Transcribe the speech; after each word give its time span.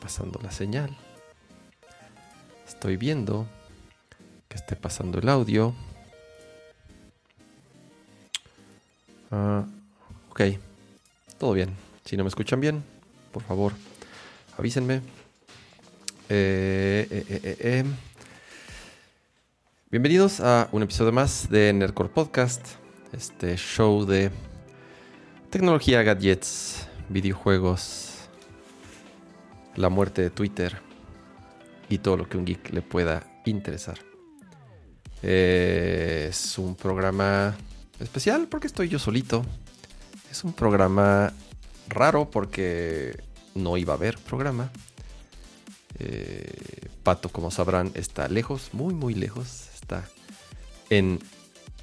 pasando 0.00 0.40
la 0.42 0.50
señal. 0.50 0.96
Estoy 2.66 2.96
viendo 2.96 3.46
que 4.48 4.56
esté 4.56 4.74
pasando 4.74 5.18
el 5.18 5.28
audio. 5.28 5.74
Ah, 9.30 9.64
ok, 10.30 10.40
todo 11.38 11.52
bien. 11.52 11.76
Si 12.04 12.16
no 12.16 12.24
me 12.24 12.28
escuchan 12.28 12.60
bien, 12.60 12.82
por 13.32 13.42
favor, 13.42 13.72
avísenme. 14.58 15.02
Eh, 16.28 17.06
eh, 17.10 17.56
eh, 17.60 17.84
Bienvenidos 19.90 20.38
a 20.38 20.68
un 20.70 20.84
episodio 20.84 21.10
más 21.10 21.50
de 21.50 21.72
Nerdcore 21.72 22.10
Podcast, 22.10 22.64
este 23.12 23.56
show 23.56 24.06
de 24.06 24.30
tecnología, 25.50 26.04
gadgets, 26.04 26.86
videojuegos, 27.08 28.09
la 29.76 29.88
muerte 29.88 30.22
de 30.22 30.30
Twitter 30.30 30.80
y 31.88 31.98
todo 31.98 32.16
lo 32.16 32.28
que 32.28 32.36
un 32.36 32.44
geek 32.44 32.70
le 32.70 32.82
pueda 32.82 33.40
interesar. 33.44 33.98
es 35.22 36.58
un 36.58 36.74
programa 36.74 37.54
especial 37.98 38.48
porque 38.48 38.66
estoy 38.66 38.88
yo 38.88 38.98
solito. 38.98 39.44
Es 40.30 40.44
un 40.44 40.52
programa 40.52 41.32
raro 41.88 42.30
porque 42.30 43.20
no 43.54 43.76
iba 43.76 43.94
a 43.94 43.96
haber 43.96 44.18
programa. 44.18 44.70
Eh, 45.98 46.88
Pato, 47.02 47.28
como 47.28 47.50
sabrán, 47.50 47.90
está 47.94 48.28
lejos, 48.28 48.70
muy, 48.72 48.94
muy 48.94 49.14
lejos. 49.14 49.68
Está 49.74 50.08
en 50.88 51.18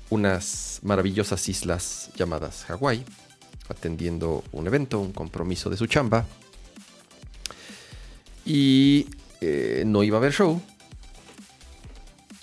unas 0.09 0.79
maravillosas 0.83 1.47
islas 1.49 2.09
llamadas 2.15 2.63
Hawái, 2.65 3.03
atendiendo 3.69 4.43
un 4.51 4.67
evento, 4.67 4.99
un 4.99 5.11
compromiso 5.11 5.69
de 5.69 5.77
su 5.77 5.87
chamba. 5.87 6.25
Y 8.47 9.07
eh, 9.41 9.83
no 9.85 10.03
iba 10.03 10.17
a 10.17 10.19
haber 10.19 10.31
show. 10.31 10.61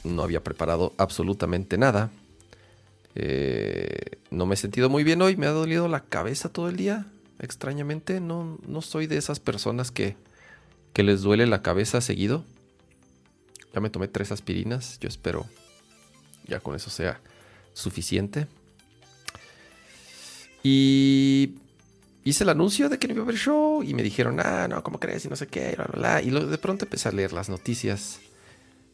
No 0.05 0.23
había 0.23 0.45
preparado 0.45 0.93
absolutamente 0.99 1.79
nada. 1.79 2.11
Eh, 3.15 4.19
no 4.31 4.45
me 4.45 4.55
he 4.55 4.59
sentido 4.59 4.91
muy 4.91 5.03
bien 5.03 5.23
hoy, 5.23 5.37
me 5.37 5.47
ha 5.47 5.51
dolido 5.51 5.89
la 5.89 6.01
cabeza 6.01 6.51
todo 6.51 6.69
el 6.69 6.77
día. 6.77 7.07
Extrañamente, 7.39 8.21
no, 8.21 8.59
no 8.67 8.83
soy 8.83 9.07
de 9.07 9.17
esas 9.17 9.41
personas 9.41 9.91
que 9.91 10.17
que 10.95 11.03
les 11.03 11.23
duele 11.23 11.47
la 11.47 11.61
cabeza 11.61 12.01
seguido. 12.01 12.45
Ya 13.75 13.81
me 13.81 13.91
tomé 13.91 14.09
tres 14.09 14.33
aspirinas. 14.33 14.99
Yo 15.01 15.09
espero 15.09 15.47
ya 16.47 16.61
con 16.61 16.77
eso 16.77 16.89
sea 16.89 17.21
suficiente. 17.75 18.47
Y 20.63 21.57
hice 22.25 22.45
el 22.45 22.51
anuncio 22.51 22.89
de 22.89 22.99
que 22.99 23.07
no 23.07 23.15
iba 23.15 23.23
a 23.23 23.25
haber 23.25 23.37
show. 23.37 23.83
Y 23.83 23.95
me 23.95 24.03
dijeron, 24.03 24.41
ah, 24.41 24.67
no, 24.69 24.83
¿cómo 24.83 24.99
crees? 24.99 25.25
Y 25.25 25.29
no 25.29 25.37
sé 25.37 25.47
qué, 25.47 25.75
bla, 25.77 25.85
bla, 25.85 26.21
bla. 26.21 26.23
Y 26.23 26.31
de 26.31 26.59
pronto 26.59 26.87
empecé 26.87 27.09
a 27.09 27.13
leer 27.13 27.33
las 27.33 27.49
noticias 27.49 28.19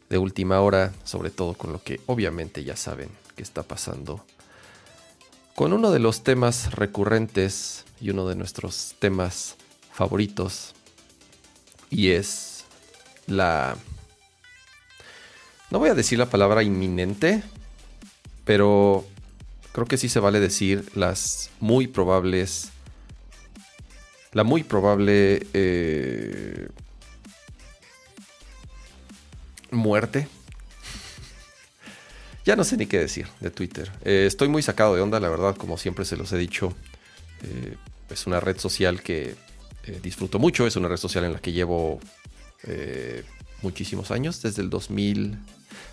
de 0.09 0.17
última 0.17 0.59
hora, 0.59 0.93
sobre 1.05 1.29
todo 1.29 1.53
con 1.53 1.71
lo 1.71 1.81
que 1.81 2.01
obviamente 2.05 2.63
ya 2.63 2.75
saben 2.75 3.09
que 3.35 3.43
está 3.43 3.63
pasando. 3.63 4.25
Con 5.55 5.73
uno 5.73 5.91
de 5.91 5.99
los 5.99 6.23
temas 6.23 6.73
recurrentes 6.73 7.85
y 7.99 8.09
uno 8.09 8.27
de 8.27 8.35
nuestros 8.35 8.95
temas 8.99 9.55
favoritos 9.91 10.73
y 11.91 12.11
es 12.11 12.63
la... 13.27 13.77
No 15.69 15.79
voy 15.79 15.89
a 15.89 15.93
decir 15.93 16.17
la 16.17 16.29
palabra 16.29 16.63
inminente, 16.63 17.43
pero 18.43 19.05
creo 19.71 19.85
que 19.85 19.97
sí 19.97 20.09
se 20.09 20.19
vale 20.19 20.39
decir 20.39 20.89
las 20.95 21.51
muy 21.59 21.87
probables... 21.87 22.71
La 24.33 24.43
muy 24.43 24.63
probable 24.63 25.45
eh, 25.53 26.67
muerte. 29.71 30.27
ya 32.45 32.55
no 32.55 32.63
sé 32.63 32.77
ni 32.77 32.85
qué 32.85 32.99
decir 32.99 33.27
de 33.39 33.51
Twitter. 33.51 33.91
Eh, 34.03 34.25
estoy 34.27 34.47
muy 34.47 34.61
sacado 34.61 34.95
de 34.95 35.01
onda, 35.01 35.19
la 35.19 35.29
verdad, 35.29 35.55
como 35.55 35.77
siempre 35.77 36.05
se 36.05 36.17
los 36.17 36.31
he 36.31 36.37
dicho. 36.37 36.73
Eh, 37.43 37.75
es 38.09 38.27
una 38.27 38.39
red 38.39 38.57
social 38.57 39.01
que 39.01 39.35
disfruto 40.03 40.39
mucho. 40.39 40.67
Es 40.67 40.75
una 40.75 40.87
red 40.87 40.97
social 40.97 41.25
en 41.25 41.33
la 41.33 41.39
que 41.39 41.51
llevo 41.51 41.99
muchísimos 43.61 44.11
años, 44.11 44.41
desde 44.41 44.61
el 44.61 44.69
2000, 44.69 45.37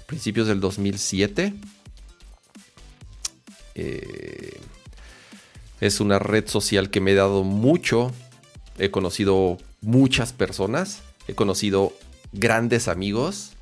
principios 0.06 0.48
del 0.48 0.60
2007. 0.60 1.54
Eh, 3.74 4.60
es 5.80 6.00
una 6.00 6.18
red 6.18 6.48
social 6.48 6.90
que 6.90 7.00
me 7.00 7.12
he 7.12 7.14
dado 7.14 7.44
mucho. 7.44 8.12
He 8.78 8.90
conocido 8.90 9.58
muchas 9.80 10.32
personas. 10.32 11.02
He 11.26 11.34
conocido 11.34 11.92
grandes 12.32 12.88
amigos 12.88 13.52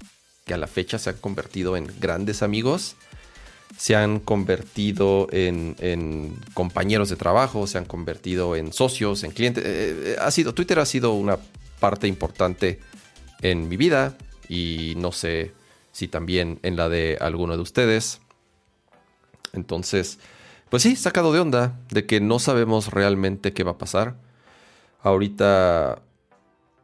que 0.45 0.55
a 0.55 0.59
la 0.59 0.67
fecha 0.67 0.99
se 0.99 1.11
han 1.11 1.17
convertido 1.17 1.77
en 1.77 1.89
grandes 1.99 2.43
amigos 2.43 2.97
se 3.77 3.95
han 3.95 4.21
convertido 4.21 5.29
en, 5.33 6.35
compañeros 6.55 7.11
de 7.11 7.17
trabajo, 7.17 7.67
se 7.67 7.79
han 7.79 7.85
convertido 7.85 8.57
en 8.57 8.73
socios, 8.73 9.23
en 9.23 9.33
clientes. 9.33 9.65
Eh, 9.65 10.15
eh, 10.15 10.17
ha 10.21 10.31
sido, 10.31 10.55
Twitter 10.55 10.79
ha 10.79 10.87
sido 10.87 11.13
una 11.13 11.39
parte 11.79 12.07
importante 12.07 12.81
en 13.43 13.69
mi 13.69 13.77
vida 13.77 14.17
y 14.49 14.95
no 14.97 15.13
sé 15.13 15.53
si 15.93 16.09
también 16.09 16.59
en 16.63 16.77
la 16.77 16.89
de 16.89 17.19
alguno 17.21 17.57
de 17.57 17.63
ustedes. 17.63 18.21
Entonces, 19.53 20.19
pues 20.71 20.83
sí, 20.83 20.97
sacado 20.97 21.33
de 21.33 21.41
onda 21.41 21.79
de 21.91 22.07
que 22.07 22.21
no 22.21 22.39
sabemos 22.39 22.89
realmente 22.89 23.53
qué 23.53 23.63
va 23.63 23.73
a 23.73 23.79
pasar. 23.79 24.17
Ahorita 25.07 26.03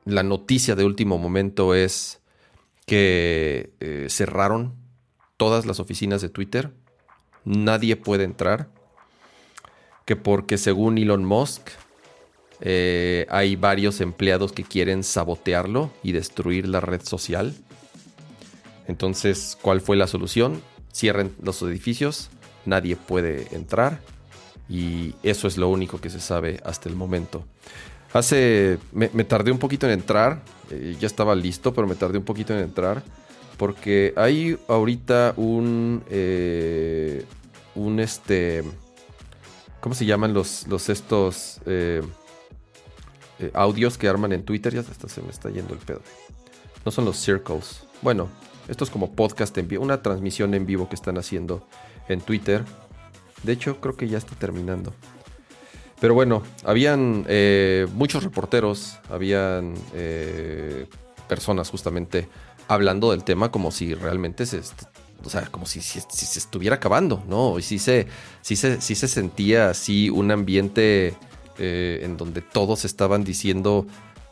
la 0.04 0.22
noticia 0.22 0.76
de 0.76 0.84
último 0.84 1.18
momento 1.18 1.74
es 1.74 2.20
que 2.86 3.72
eh, 3.80 4.06
cerraron 4.10 4.74
todas 5.36 5.66
las 5.66 5.80
oficinas 5.80 6.22
de 6.22 6.28
Twitter 6.28 6.72
nadie 7.44 7.96
puede 7.96 8.24
entrar. 8.24 8.68
Que 10.04 10.16
porque 10.16 10.58
según 10.58 10.98
Elon 10.98 11.24
Musk 11.24 11.68
eh, 12.60 13.26
hay 13.28 13.56
varios 13.56 14.00
empleados 14.00 14.52
que 14.52 14.64
quieren 14.64 15.04
sabotearlo 15.04 15.90
y 16.02 16.12
destruir 16.12 16.68
la 16.68 16.80
red 16.80 17.02
social. 17.02 17.54
Entonces, 18.88 19.56
¿cuál 19.60 19.80
fue 19.80 19.96
la 19.96 20.06
solución? 20.06 20.60
Cierren 20.92 21.34
los 21.42 21.62
edificios, 21.62 22.30
nadie 22.66 22.96
puede 22.96 23.46
entrar 23.54 24.00
y 24.68 25.14
eso 25.22 25.46
es 25.46 25.56
lo 25.56 25.68
único 25.68 26.00
que 26.00 26.10
se 26.10 26.20
sabe 26.20 26.60
hasta 26.64 26.88
el 26.88 26.96
momento. 26.96 27.44
Hace, 28.12 28.78
me, 28.92 29.08
tardé 29.24 29.50
un 29.50 29.58
poquito 29.58 29.86
en 29.86 29.92
entrar, 29.92 30.42
eh, 30.70 30.96
ya 31.00 31.06
estaba 31.06 31.34
listo, 31.34 31.72
pero 31.72 31.86
me 31.86 31.94
tardé 31.94 32.18
un 32.18 32.24
poquito 32.24 32.52
en 32.52 32.60
entrar 32.60 33.02
porque 33.62 34.12
hay 34.16 34.58
ahorita 34.66 35.34
un. 35.36 36.02
Eh, 36.10 37.24
un 37.76 38.00
este. 38.00 38.64
¿Cómo 39.80 39.94
se 39.94 40.04
llaman 40.04 40.34
los, 40.34 40.66
los 40.66 40.88
estos 40.88 41.60
eh, 41.66 42.02
eh, 43.38 43.50
audios 43.54 43.98
que 43.98 44.08
arman 44.08 44.32
en 44.32 44.44
Twitter? 44.44 44.74
Ya 44.74 44.82
se 44.82 45.22
me 45.22 45.30
está 45.30 45.48
yendo 45.48 45.74
el 45.74 45.78
pedo. 45.78 46.00
No 46.84 46.90
son 46.90 47.04
los 47.04 47.16
circles. 47.16 47.84
Bueno, 48.00 48.28
esto 48.66 48.82
es 48.82 48.90
como 48.90 49.12
podcast 49.12 49.56
en 49.58 49.68
vivo, 49.68 49.84
una 49.84 50.02
transmisión 50.02 50.54
en 50.54 50.66
vivo 50.66 50.88
que 50.88 50.96
están 50.96 51.16
haciendo 51.16 51.64
en 52.08 52.20
Twitter. 52.20 52.64
De 53.44 53.52
hecho, 53.52 53.80
creo 53.80 53.96
que 53.96 54.08
ya 54.08 54.18
está 54.18 54.34
terminando. 54.34 54.92
Pero 56.02 56.14
bueno, 56.14 56.42
habían 56.64 57.24
muchos 57.94 58.24
reporteros, 58.24 58.98
habían 59.08 59.74
personas 61.28 61.70
justamente 61.70 62.28
hablando 62.68 63.12
del 63.12 63.24
tema 63.24 63.50
como 63.50 63.70
si 63.70 63.94
realmente 63.94 64.44
se, 64.44 64.60
o 65.24 65.30
sea, 65.30 65.46
como 65.46 65.66
si, 65.66 65.80
se 65.80 66.00
estuviera 66.38 66.76
acabando, 66.76 67.22
¿no? 67.28 67.58
Y 67.58 67.62
si 67.62 67.78
se, 67.78 68.06
si 68.40 68.56
se, 68.56 68.80
se 68.80 69.08
sentía 69.08 69.70
así 69.70 70.10
un 70.10 70.30
ambiente 70.30 71.14
eh, 71.58 72.00
en 72.02 72.16
donde 72.16 72.42
todos 72.42 72.84
estaban 72.84 73.24
diciendo 73.24 73.86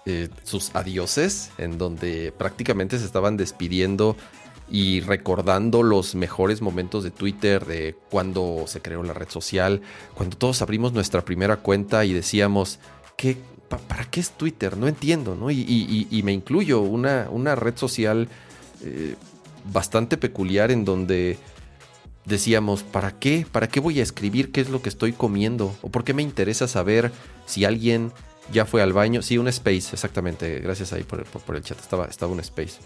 eh, 0.06 0.28
sus 0.42 0.74
adioses, 0.74 1.50
en 1.58 1.78
donde 1.78 2.32
prácticamente 2.36 2.98
se 2.98 3.04
estaban 3.04 3.36
despidiendo 3.36 4.16
y 4.70 5.00
recordando 5.00 5.82
los 5.82 6.14
mejores 6.14 6.62
momentos 6.62 7.02
de 7.02 7.10
Twitter, 7.10 7.66
de 7.66 7.96
cuando 8.10 8.64
se 8.66 8.80
creó 8.80 9.02
la 9.02 9.12
red 9.12 9.28
social, 9.28 9.82
cuando 10.14 10.36
todos 10.36 10.62
abrimos 10.62 10.92
nuestra 10.92 11.24
primera 11.24 11.56
cuenta 11.56 12.04
y 12.04 12.12
decíamos, 12.12 12.78
¿qué, 13.16 13.36
¿para 13.68 14.04
qué 14.04 14.20
es 14.20 14.30
Twitter? 14.30 14.76
No 14.76 14.86
entiendo, 14.88 15.34
¿no? 15.34 15.50
Y, 15.50 16.22
me 16.24 16.32
incluyo, 16.32 16.80
una, 16.80 17.28
una 17.30 17.54
red 17.56 17.76
social 17.76 18.28
eh, 18.84 19.16
bastante 19.72 20.16
peculiar 20.16 20.70
en 20.70 20.84
donde 20.84 21.38
decíamos, 22.24 22.82
¿para 22.82 23.18
qué? 23.18 23.46
¿Para 23.50 23.68
qué 23.68 23.80
voy 23.80 24.00
a 24.00 24.02
escribir 24.02 24.52
qué 24.52 24.60
es 24.60 24.70
lo 24.70 24.82
que 24.82 24.88
estoy 24.88 25.12
comiendo? 25.12 25.74
¿O 25.82 25.90
por 25.90 26.04
qué 26.04 26.14
me 26.14 26.22
interesa 26.22 26.68
saber 26.68 27.10
si 27.46 27.64
alguien 27.64 28.12
ya 28.52 28.66
fue 28.66 28.82
al 28.82 28.92
baño? 28.92 29.22
Sí, 29.22 29.36
un 29.38 29.48
space, 29.48 29.90
exactamente. 29.92 30.60
Gracias 30.60 30.92
ahí 30.92 31.02
por, 31.02 31.24
el 31.56 31.62
chat, 31.62 31.78
estaba, 31.78 32.06
estaba 32.06 32.32
un 32.32 32.40
space. 32.40 32.78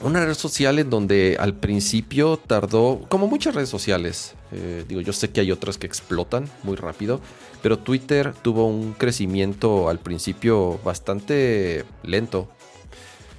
Una 0.00 0.24
red 0.24 0.34
social 0.34 0.78
en 0.78 0.90
donde 0.90 1.36
al 1.38 1.54
principio 1.54 2.36
tardó, 2.36 3.04
como 3.08 3.26
muchas 3.26 3.54
redes 3.54 3.68
sociales, 3.68 4.34
eh, 4.52 4.84
digo, 4.88 5.00
yo 5.00 5.12
sé 5.12 5.30
que 5.30 5.40
hay 5.40 5.50
otras 5.50 5.78
que 5.78 5.86
explotan 5.86 6.48
muy 6.62 6.76
rápido, 6.76 7.20
pero 7.62 7.78
Twitter 7.78 8.32
tuvo 8.42 8.66
un 8.66 8.92
crecimiento 8.92 9.88
al 9.88 9.98
principio 9.98 10.78
bastante 10.84 11.84
lento. 12.02 12.48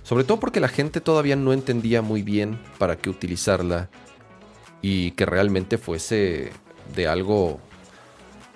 Sobre 0.03 0.23
todo 0.23 0.39
porque 0.39 0.59
la 0.59 0.67
gente 0.67 1.01
todavía 1.01 1.35
no 1.35 1.53
entendía 1.53 2.01
muy 2.01 2.23
bien 2.23 2.59
para 2.77 2.97
qué 2.97 3.09
utilizarla 3.09 3.89
y 4.81 5.11
que 5.11 5.25
realmente 5.25 5.77
fuese 5.77 6.51
de 6.95 7.07
algo, 7.07 7.59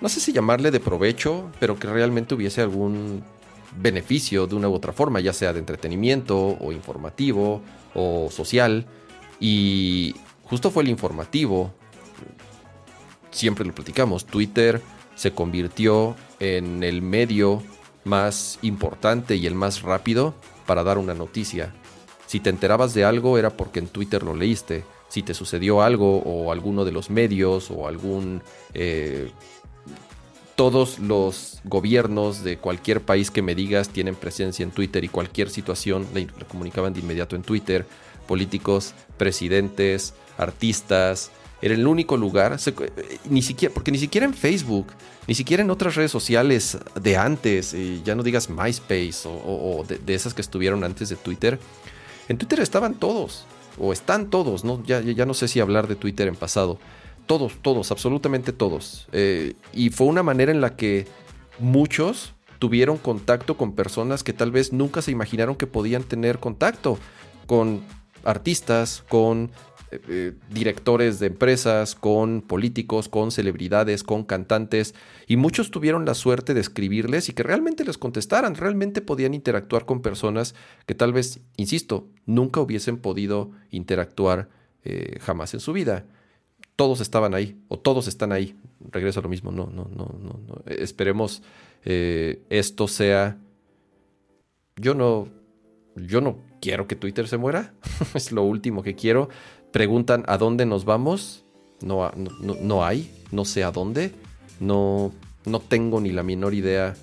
no 0.00 0.08
sé 0.08 0.20
si 0.20 0.32
llamarle 0.32 0.70
de 0.70 0.80
provecho, 0.80 1.50
pero 1.60 1.78
que 1.78 1.86
realmente 1.86 2.34
hubiese 2.34 2.60
algún 2.60 3.22
beneficio 3.76 4.46
de 4.46 4.54
una 4.54 4.68
u 4.68 4.74
otra 4.74 4.92
forma, 4.92 5.20
ya 5.20 5.32
sea 5.32 5.52
de 5.52 5.58
entretenimiento 5.58 6.56
o 6.60 6.72
informativo 6.72 7.62
o 7.94 8.28
social. 8.30 8.86
Y 9.40 10.14
justo 10.44 10.70
fue 10.70 10.82
el 10.82 10.88
informativo. 10.88 11.72
Siempre 13.30 13.64
lo 13.64 13.74
platicamos. 13.74 14.26
Twitter 14.26 14.80
se 15.14 15.32
convirtió 15.32 16.16
en 16.40 16.82
el 16.82 17.02
medio 17.02 17.62
más 18.04 18.58
importante 18.62 19.36
y 19.36 19.46
el 19.46 19.54
más 19.54 19.82
rápido 19.82 20.34
para 20.66 20.84
dar 20.84 20.98
una 20.98 21.14
noticia. 21.14 21.74
Si 22.26 22.40
te 22.40 22.50
enterabas 22.50 22.94
de 22.94 23.04
algo 23.04 23.38
era 23.38 23.50
porque 23.50 23.80
en 23.80 23.88
Twitter 23.88 24.22
lo 24.22 24.34
leíste. 24.34 24.84
Si 25.08 25.22
te 25.22 25.34
sucedió 25.34 25.82
algo 25.82 26.18
o 26.18 26.50
alguno 26.52 26.84
de 26.84 26.92
los 26.92 27.10
medios 27.10 27.70
o 27.70 27.86
algún 27.86 28.42
eh, 28.72 29.30
todos 30.56 30.98
los 30.98 31.60
gobiernos 31.64 32.44
de 32.44 32.58
cualquier 32.58 33.00
país 33.00 33.30
que 33.30 33.42
me 33.42 33.54
digas 33.54 33.88
tienen 33.88 34.14
presencia 34.14 34.62
en 34.62 34.70
Twitter 34.70 35.04
y 35.04 35.08
cualquier 35.08 35.50
situación 35.50 36.06
la, 36.14 36.26
comunicaban 36.46 36.92
de 36.92 37.00
inmediato 37.00 37.36
en 37.36 37.42
Twitter. 37.42 37.86
Políticos, 38.28 38.94
presidentes, 39.18 40.14
artistas. 40.38 41.30
Era 41.60 41.74
el 41.74 41.86
único 41.86 42.16
lugar, 42.16 42.56
eh, 42.66 43.18
ni 43.28 43.42
siquiera, 43.42 43.72
porque 43.72 43.90
ni 43.90 43.98
siquiera 43.98 44.26
en 44.26 44.34
Facebook, 44.34 44.86
ni 45.26 45.34
siquiera 45.34 45.62
en 45.62 45.70
otras 45.70 45.94
redes 45.94 46.10
sociales 46.10 46.78
de 47.00 47.16
antes, 47.16 47.74
ya 48.04 48.14
no 48.14 48.22
digas 48.22 48.50
MySpace 48.50 49.22
o, 49.24 49.84
de, 49.86 50.14
esas 50.14 50.34
que 50.34 50.42
estuvieron 50.42 50.84
antes 50.84 51.08
de 51.08 51.16
Twitter. 51.16 51.58
En 52.28 52.38
Twitter 52.38 52.60
estaban 52.60 52.94
todos, 52.94 53.46
o 53.78 53.92
están 53.92 54.30
todos, 54.30 54.64
¿no? 54.64 54.82
Ya, 54.84 55.00
ya 55.00 55.26
no 55.26 55.34
sé 55.34 55.48
si 55.48 55.60
hablar 55.60 55.88
de 55.88 55.96
Twitter 55.96 56.28
en 56.28 56.36
pasado 56.36 56.78
todos, 57.26 57.58
todos, 57.62 57.90
absolutamente 57.90 58.52
todos. 58.52 59.06
Eh, 59.12 59.54
y 59.72 59.90
fue 59.90 60.06
una 60.06 60.22
manera 60.22 60.52
en 60.52 60.60
la 60.60 60.76
que 60.76 61.06
muchos 61.58 62.34
tuvieron 62.58 62.96
contacto 62.98 63.56
con 63.56 63.74
personas 63.74 64.22
que 64.22 64.32
tal 64.32 64.50
vez 64.50 64.72
nunca 64.72 65.02
se 65.02 65.10
imaginaron 65.10 65.56
que 65.56 65.66
podían 65.66 66.02
tener 66.04 66.38
contacto, 66.38 66.98
con 67.46 67.82
artistas, 68.24 69.04
con 69.08 69.50
eh, 69.90 70.00
eh, 70.08 70.32
directores 70.50 71.18
de 71.18 71.26
empresas, 71.26 71.94
con 71.94 72.42
políticos, 72.42 73.08
con 73.08 73.30
celebridades, 73.30 74.02
con 74.02 74.24
cantantes, 74.24 74.94
y 75.26 75.36
muchos 75.36 75.70
tuvieron 75.70 76.04
la 76.04 76.14
suerte 76.14 76.54
de 76.54 76.60
escribirles 76.60 77.28
y 77.28 77.32
que 77.32 77.42
realmente 77.42 77.84
les 77.84 77.98
contestaran, 77.98 78.54
realmente 78.54 79.02
podían 79.02 79.34
interactuar 79.34 79.84
con 79.84 80.00
personas 80.00 80.54
que 80.86 80.94
tal 80.94 81.12
vez, 81.12 81.40
insisto, 81.56 82.08
nunca 82.26 82.60
hubiesen 82.60 82.98
podido 82.98 83.50
interactuar 83.70 84.48
jamás 85.22 85.54
en 85.54 85.60
su 85.60 85.72
vida 85.72 86.04
todos 86.76 87.00
estaban 87.00 87.34
ahí, 87.34 87.60
o 87.68 87.78
todos 87.78 88.08
están 88.08 88.32
ahí. 88.32 88.56
Regreso 88.90 89.20
a 89.20 89.22
lo 89.22 89.28
mismo, 89.28 89.50
no, 89.50 89.66
no, 89.66 89.88
no, 89.94 90.14
no. 90.18 90.40
no. 90.46 90.62
Esperemos 90.66 91.42
eh, 91.84 92.42
esto 92.50 92.88
sea. 92.88 93.38
Yo 94.76 94.94
no. 94.94 95.28
Yo 95.96 96.20
no 96.20 96.38
quiero 96.60 96.88
que 96.88 96.96
Twitter 96.96 97.28
se 97.28 97.36
muera. 97.36 97.74
es 98.14 98.32
lo 98.32 98.42
último 98.42 98.82
que 98.82 98.94
quiero. 98.94 99.28
Preguntan 99.72 100.24
a 100.26 100.38
dónde 100.38 100.66
nos 100.66 100.84
vamos. 100.84 101.44
No, 101.80 102.10
no, 102.16 102.54
no 102.60 102.84
hay. 102.84 103.10
No 103.30 103.44
sé 103.44 103.62
a 103.64 103.70
dónde. 103.70 104.12
No, 104.60 105.12
no 105.44 105.60
tengo 105.60 106.00
ni 106.00 106.10
la 106.10 106.22
menor 106.22 106.54
idea 106.54 106.94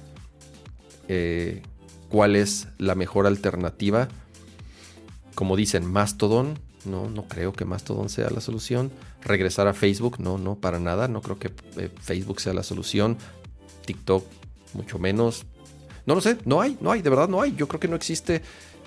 eh, 1.07 1.61
cuál 2.09 2.35
es 2.35 2.67
la 2.77 2.95
mejor 2.95 3.27
alternativa. 3.27 4.09
Como 5.35 5.55
dicen, 5.55 5.85
Mastodon 5.85 6.59
no, 6.85 7.09
no 7.09 7.23
creo 7.27 7.53
que 7.53 7.65
Mastodon 7.65 8.09
sea 8.09 8.29
la 8.29 8.41
solución. 8.41 8.91
Regresar 9.23 9.67
a 9.67 9.73
Facebook, 9.73 10.19
no, 10.19 10.37
no, 10.37 10.55
para 10.55 10.79
nada. 10.79 11.07
No 11.07 11.21
creo 11.21 11.37
que 11.37 11.51
eh, 11.77 11.89
Facebook 12.01 12.41
sea 12.41 12.53
la 12.53 12.63
solución. 12.63 13.17
TikTok, 13.85 14.25
mucho 14.73 14.99
menos. 14.99 15.45
No 16.05 16.15
lo 16.15 16.21
sé, 16.21 16.37
no 16.45 16.61
hay, 16.61 16.77
no 16.81 16.91
hay, 16.91 17.01
de 17.01 17.09
verdad 17.09 17.29
no 17.29 17.41
hay. 17.41 17.55
Yo 17.55 17.67
creo 17.67 17.79
que 17.79 17.87
no 17.87 17.95
existe 17.95 18.41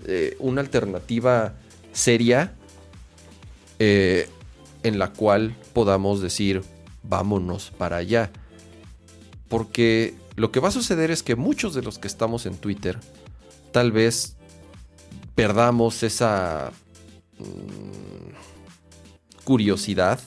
eh, 0.07 0.37
una 0.41 0.61
alternativa 0.61 1.55
seria 1.93 2.55
eh, 3.79 4.29
en 4.83 4.99
la 4.99 5.13
cual 5.13 5.57
podamos 5.73 6.21
decir, 6.21 6.63
vámonos 7.03 7.71
para 7.71 7.97
allá. 7.97 8.31
Porque 9.49 10.15
lo 10.37 10.51
que 10.51 10.61
va 10.61 10.69
a 10.69 10.73
suceder 10.73 11.11
es 11.11 11.23
que 11.23 11.37
muchos 11.37 11.75
de 11.75 11.83
los 11.83 11.99
que 11.99 12.09
estamos 12.09 12.47
en 12.47 12.57
Twitter, 12.57 12.99
tal 13.71 13.93
vez 13.93 14.37
perdamos 15.35 16.03
esa 16.03 16.73
curiosidad 19.45 20.21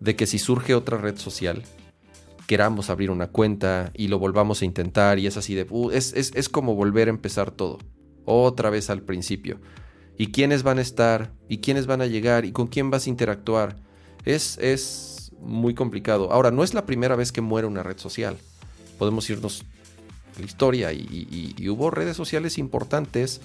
de 0.00 0.16
que 0.16 0.26
si 0.26 0.38
surge 0.38 0.74
otra 0.74 0.98
red 0.98 1.16
social, 1.16 1.62
queramos 2.46 2.90
abrir 2.90 3.10
una 3.10 3.28
cuenta 3.28 3.90
y 3.94 4.08
lo 4.08 4.18
volvamos 4.18 4.62
a 4.62 4.64
intentar 4.64 5.18
y 5.18 5.26
es 5.26 5.36
así 5.36 5.54
de... 5.54 5.66
Uh, 5.68 5.90
es, 5.90 6.48
como 6.48 6.74
volver 6.74 7.08
a 7.08 7.10
empezar 7.10 7.50
todo, 7.50 7.78
otra 8.24 8.70
vez 8.70 8.90
al 8.90 9.02
principio. 9.02 9.60
¿Y 10.16 10.28
quiénes 10.28 10.62
van 10.62 10.78
a 10.78 10.82
estar? 10.82 11.32
¿Y 11.48 11.58
quiénes 11.58 11.86
van 11.86 12.00
a 12.00 12.06
llegar? 12.06 12.44
¿Y 12.44 12.52
con 12.52 12.66
quién 12.66 12.90
vas 12.90 13.06
a 13.06 13.10
interactuar? 13.10 13.76
Es, 14.24 14.58
es 14.58 15.32
muy 15.40 15.74
complicado. 15.74 16.30
Ahora, 16.32 16.50
no 16.50 16.62
es 16.62 16.74
la 16.74 16.86
primera 16.86 17.16
vez 17.16 17.32
que 17.32 17.40
muere 17.40 17.66
una 17.66 17.82
red 17.82 17.98
social. 17.98 18.36
Podemos 18.98 19.28
irnos 19.28 19.64
a 20.36 20.40
la 20.40 20.46
historia 20.46 20.92
y 20.92 21.68
hubo 21.68 21.90
redes 21.90 22.16
sociales 22.16 22.58
importantes 22.58 23.40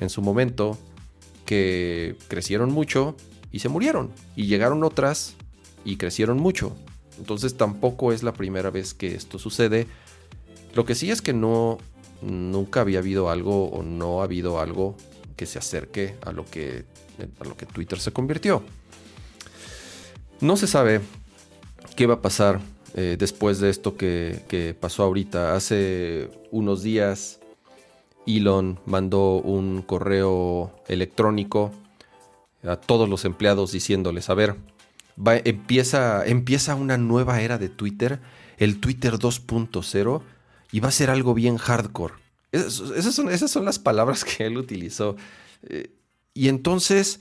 en 0.00 0.10
su 0.10 0.22
momento 0.22 0.78
que 1.50 2.14
crecieron 2.28 2.70
mucho 2.70 3.16
y 3.50 3.58
se 3.58 3.68
murieron. 3.68 4.12
Y 4.36 4.46
llegaron 4.46 4.84
otras 4.84 5.34
y 5.84 5.96
crecieron 5.96 6.38
mucho. 6.38 6.76
Entonces 7.18 7.56
tampoco 7.56 8.12
es 8.12 8.22
la 8.22 8.32
primera 8.32 8.70
vez 8.70 8.94
que 8.94 9.16
esto 9.16 9.36
sucede. 9.36 9.88
Lo 10.76 10.84
que 10.84 10.94
sí 10.94 11.10
es 11.10 11.20
que 11.20 11.32
no, 11.32 11.78
nunca 12.22 12.82
había 12.82 13.00
habido 13.00 13.30
algo 13.30 13.68
o 13.68 13.82
no 13.82 14.20
ha 14.20 14.24
habido 14.26 14.60
algo 14.60 14.96
que 15.34 15.44
se 15.44 15.58
acerque 15.58 16.14
a 16.24 16.30
lo 16.30 16.44
que, 16.44 16.84
a 17.40 17.44
lo 17.44 17.56
que 17.56 17.66
Twitter 17.66 17.98
se 17.98 18.12
convirtió. 18.12 18.62
No 20.40 20.56
se 20.56 20.68
sabe 20.68 21.00
qué 21.96 22.06
va 22.06 22.14
a 22.14 22.22
pasar 22.22 22.60
eh, 22.94 23.16
después 23.18 23.58
de 23.58 23.70
esto 23.70 23.96
que, 23.96 24.44
que 24.46 24.72
pasó 24.78 25.02
ahorita. 25.02 25.56
Hace 25.56 26.30
unos 26.52 26.84
días 26.84 27.39
Elon 28.26 28.78
mandó 28.86 29.36
un 29.36 29.82
correo 29.82 30.74
electrónico 30.88 31.72
a 32.62 32.76
todos 32.76 33.08
los 33.08 33.24
empleados 33.24 33.72
diciéndoles, 33.72 34.28
a 34.30 34.34
ver, 34.34 34.56
empieza, 35.44 36.26
empieza 36.26 36.74
una 36.74 36.98
nueva 36.98 37.40
era 37.40 37.58
de 37.58 37.68
Twitter, 37.68 38.20
el 38.58 38.80
Twitter 38.80 39.14
2.0, 39.14 40.22
y 40.72 40.80
va 40.80 40.88
a 40.88 40.92
ser 40.92 41.10
algo 41.10 41.34
bien 41.34 41.56
hardcore. 41.56 42.14
Esas, 42.52 43.14
son, 43.14 43.30
esas 43.30 43.50
son 43.50 43.64
las 43.64 43.78
palabras 43.78 44.24
que 44.24 44.46
él 44.46 44.58
utilizó. 44.58 45.16
Eh, 45.62 45.92
y 46.34 46.48
entonces, 46.48 47.20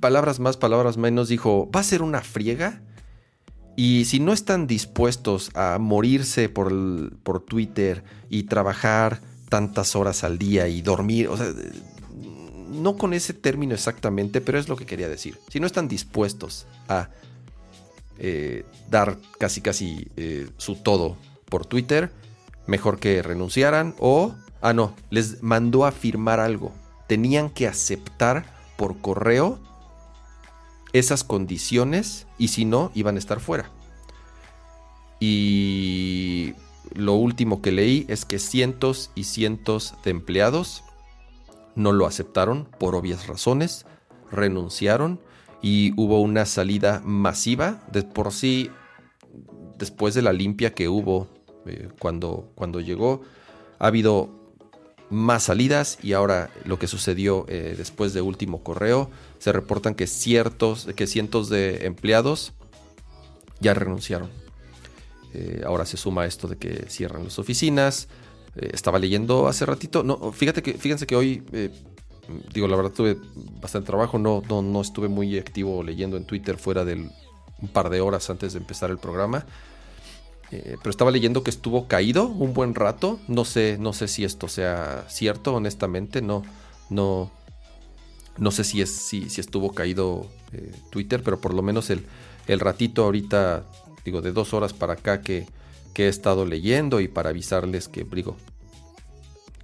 palabras 0.00 0.40
más, 0.40 0.56
palabras 0.56 0.96
menos, 0.96 1.28
dijo, 1.28 1.70
va 1.70 1.80
a 1.80 1.84
ser 1.84 2.02
una 2.02 2.22
friega 2.22 2.82
y 3.78 4.06
si 4.06 4.18
no 4.18 4.32
están 4.32 4.66
dispuestos 4.66 5.52
a 5.54 5.78
morirse 5.78 6.48
por, 6.48 7.16
por 7.20 7.38
Twitter 7.44 8.02
y 8.28 8.42
trabajar 8.42 9.20
tantas 9.48 9.94
horas 9.94 10.24
al 10.24 10.36
día 10.36 10.66
y 10.66 10.82
dormir, 10.82 11.28
o 11.28 11.36
sea, 11.36 11.46
no 12.72 12.96
con 12.96 13.14
ese 13.14 13.34
término 13.34 13.74
exactamente, 13.74 14.40
pero 14.40 14.58
es 14.58 14.68
lo 14.68 14.74
que 14.74 14.84
quería 14.84 15.08
decir. 15.08 15.38
Si 15.48 15.60
no 15.60 15.66
están 15.68 15.86
dispuestos 15.86 16.66
a 16.88 17.10
eh, 18.18 18.64
dar 18.90 19.16
casi 19.38 19.60
casi 19.60 20.08
eh, 20.16 20.48
su 20.56 20.74
todo 20.74 21.16
por 21.48 21.64
Twitter, 21.64 22.10
mejor 22.66 22.98
que 22.98 23.22
renunciaran 23.22 23.94
o, 24.00 24.34
ah 24.60 24.72
no, 24.72 24.96
les 25.10 25.40
mandó 25.40 25.86
a 25.86 25.92
firmar 25.92 26.40
algo. 26.40 26.72
Tenían 27.06 27.48
que 27.48 27.68
aceptar 27.68 28.44
por 28.76 28.98
correo 28.98 29.60
esas 30.92 31.24
condiciones 31.24 32.26
y 32.38 32.48
si 32.48 32.64
no, 32.64 32.90
iban 32.94 33.16
a 33.16 33.18
estar 33.18 33.40
fuera. 33.40 33.70
Y 35.20 36.54
lo 36.94 37.14
último 37.14 37.60
que 37.60 37.72
leí 37.72 38.06
es 38.08 38.24
que 38.24 38.38
cientos 38.38 39.10
y 39.14 39.24
cientos 39.24 39.94
de 40.04 40.10
empleados 40.10 40.84
no 41.74 41.92
lo 41.92 42.06
aceptaron 42.06 42.68
por 42.78 42.94
obvias 42.94 43.26
razones, 43.26 43.86
renunciaron 44.30 45.20
y 45.62 45.92
hubo 45.96 46.20
una 46.20 46.46
salida 46.46 47.00
masiva. 47.04 47.80
De 47.92 48.02
por 48.02 48.32
sí, 48.32 48.70
después 49.76 50.14
de 50.14 50.22
la 50.22 50.32
limpia 50.32 50.74
que 50.74 50.88
hubo 50.88 51.28
eh, 51.66 51.88
cuando, 51.98 52.50
cuando 52.54 52.80
llegó, 52.80 53.22
ha 53.78 53.86
habido 53.86 54.30
más 55.10 55.44
salidas 55.44 55.98
y 56.02 56.12
ahora 56.12 56.50
lo 56.64 56.78
que 56.78 56.86
sucedió 56.86 57.46
eh, 57.48 57.74
después 57.76 58.12
de 58.12 58.20
último 58.20 58.62
correo, 58.62 59.10
se 59.38 59.52
reportan 59.52 59.94
que 59.94 60.06
ciertos, 60.06 60.86
que 60.96 61.06
cientos 61.06 61.48
de 61.48 61.86
empleados 61.86 62.52
ya 63.60 63.74
renunciaron. 63.74 64.30
Eh, 65.34 65.62
ahora 65.66 65.84
se 65.84 65.96
suma 65.96 66.26
esto 66.26 66.48
de 66.48 66.56
que 66.56 66.86
cierran 66.88 67.24
las 67.24 67.38
oficinas. 67.38 68.08
Eh, 68.56 68.70
estaba 68.72 68.98
leyendo 68.98 69.48
hace 69.48 69.66
ratito. 69.66 70.02
No, 70.02 70.32
fíjate 70.32 70.62
que, 70.62 70.74
fíjense 70.74 71.06
que 71.06 71.16
hoy, 71.16 71.42
digo, 72.52 72.68
la 72.68 72.76
verdad 72.76 72.92
tuve 72.92 73.16
bastante 73.60 73.86
trabajo. 73.86 74.18
No, 74.18 74.42
no, 74.48 74.62
no 74.62 74.80
estuve 74.80 75.08
muy 75.08 75.38
activo 75.38 75.82
leyendo 75.82 76.16
en 76.16 76.24
Twitter 76.24 76.56
fuera 76.56 76.84
del 76.84 77.10
un 77.60 77.68
par 77.68 77.90
de 77.90 78.00
horas 78.00 78.30
antes 78.30 78.52
de 78.52 78.58
empezar 78.58 78.90
el 78.90 78.98
programa. 78.98 79.46
Eh, 80.50 80.76
pero 80.78 80.90
estaba 80.90 81.10
leyendo 81.10 81.42
que 81.42 81.50
estuvo 81.50 81.88
caído 81.88 82.26
un 82.26 82.54
buen 82.54 82.74
rato. 82.74 83.18
No 83.28 83.44
sé, 83.44 83.76
no 83.78 83.92
sé 83.92 84.08
si 84.08 84.24
esto 84.24 84.48
sea 84.48 85.04
cierto, 85.08 85.54
honestamente. 85.54 86.22
No, 86.22 86.42
no, 86.88 87.30
no 88.38 88.50
sé 88.50 88.64
si, 88.64 88.80
es, 88.82 88.90
si, 88.90 89.26
estuvo 89.36 89.72
caído 89.72 90.26
eh, 90.52 90.72
Twitter, 90.90 91.22
pero 91.22 91.40
por 91.40 91.54
lo 91.54 91.62
menos 91.62 91.90
el, 91.90 92.04
el, 92.46 92.60
ratito 92.60 93.04
ahorita, 93.04 93.64
digo, 94.04 94.22
de 94.22 94.32
dos 94.32 94.54
horas 94.54 94.72
para 94.72 94.94
acá 94.94 95.20
que, 95.20 95.46
que, 95.94 96.06
he 96.06 96.08
estado 96.08 96.46
leyendo 96.46 97.00
y 97.00 97.08
para 97.08 97.30
avisarles 97.30 97.88
que, 97.88 98.04
digo, 98.04 98.36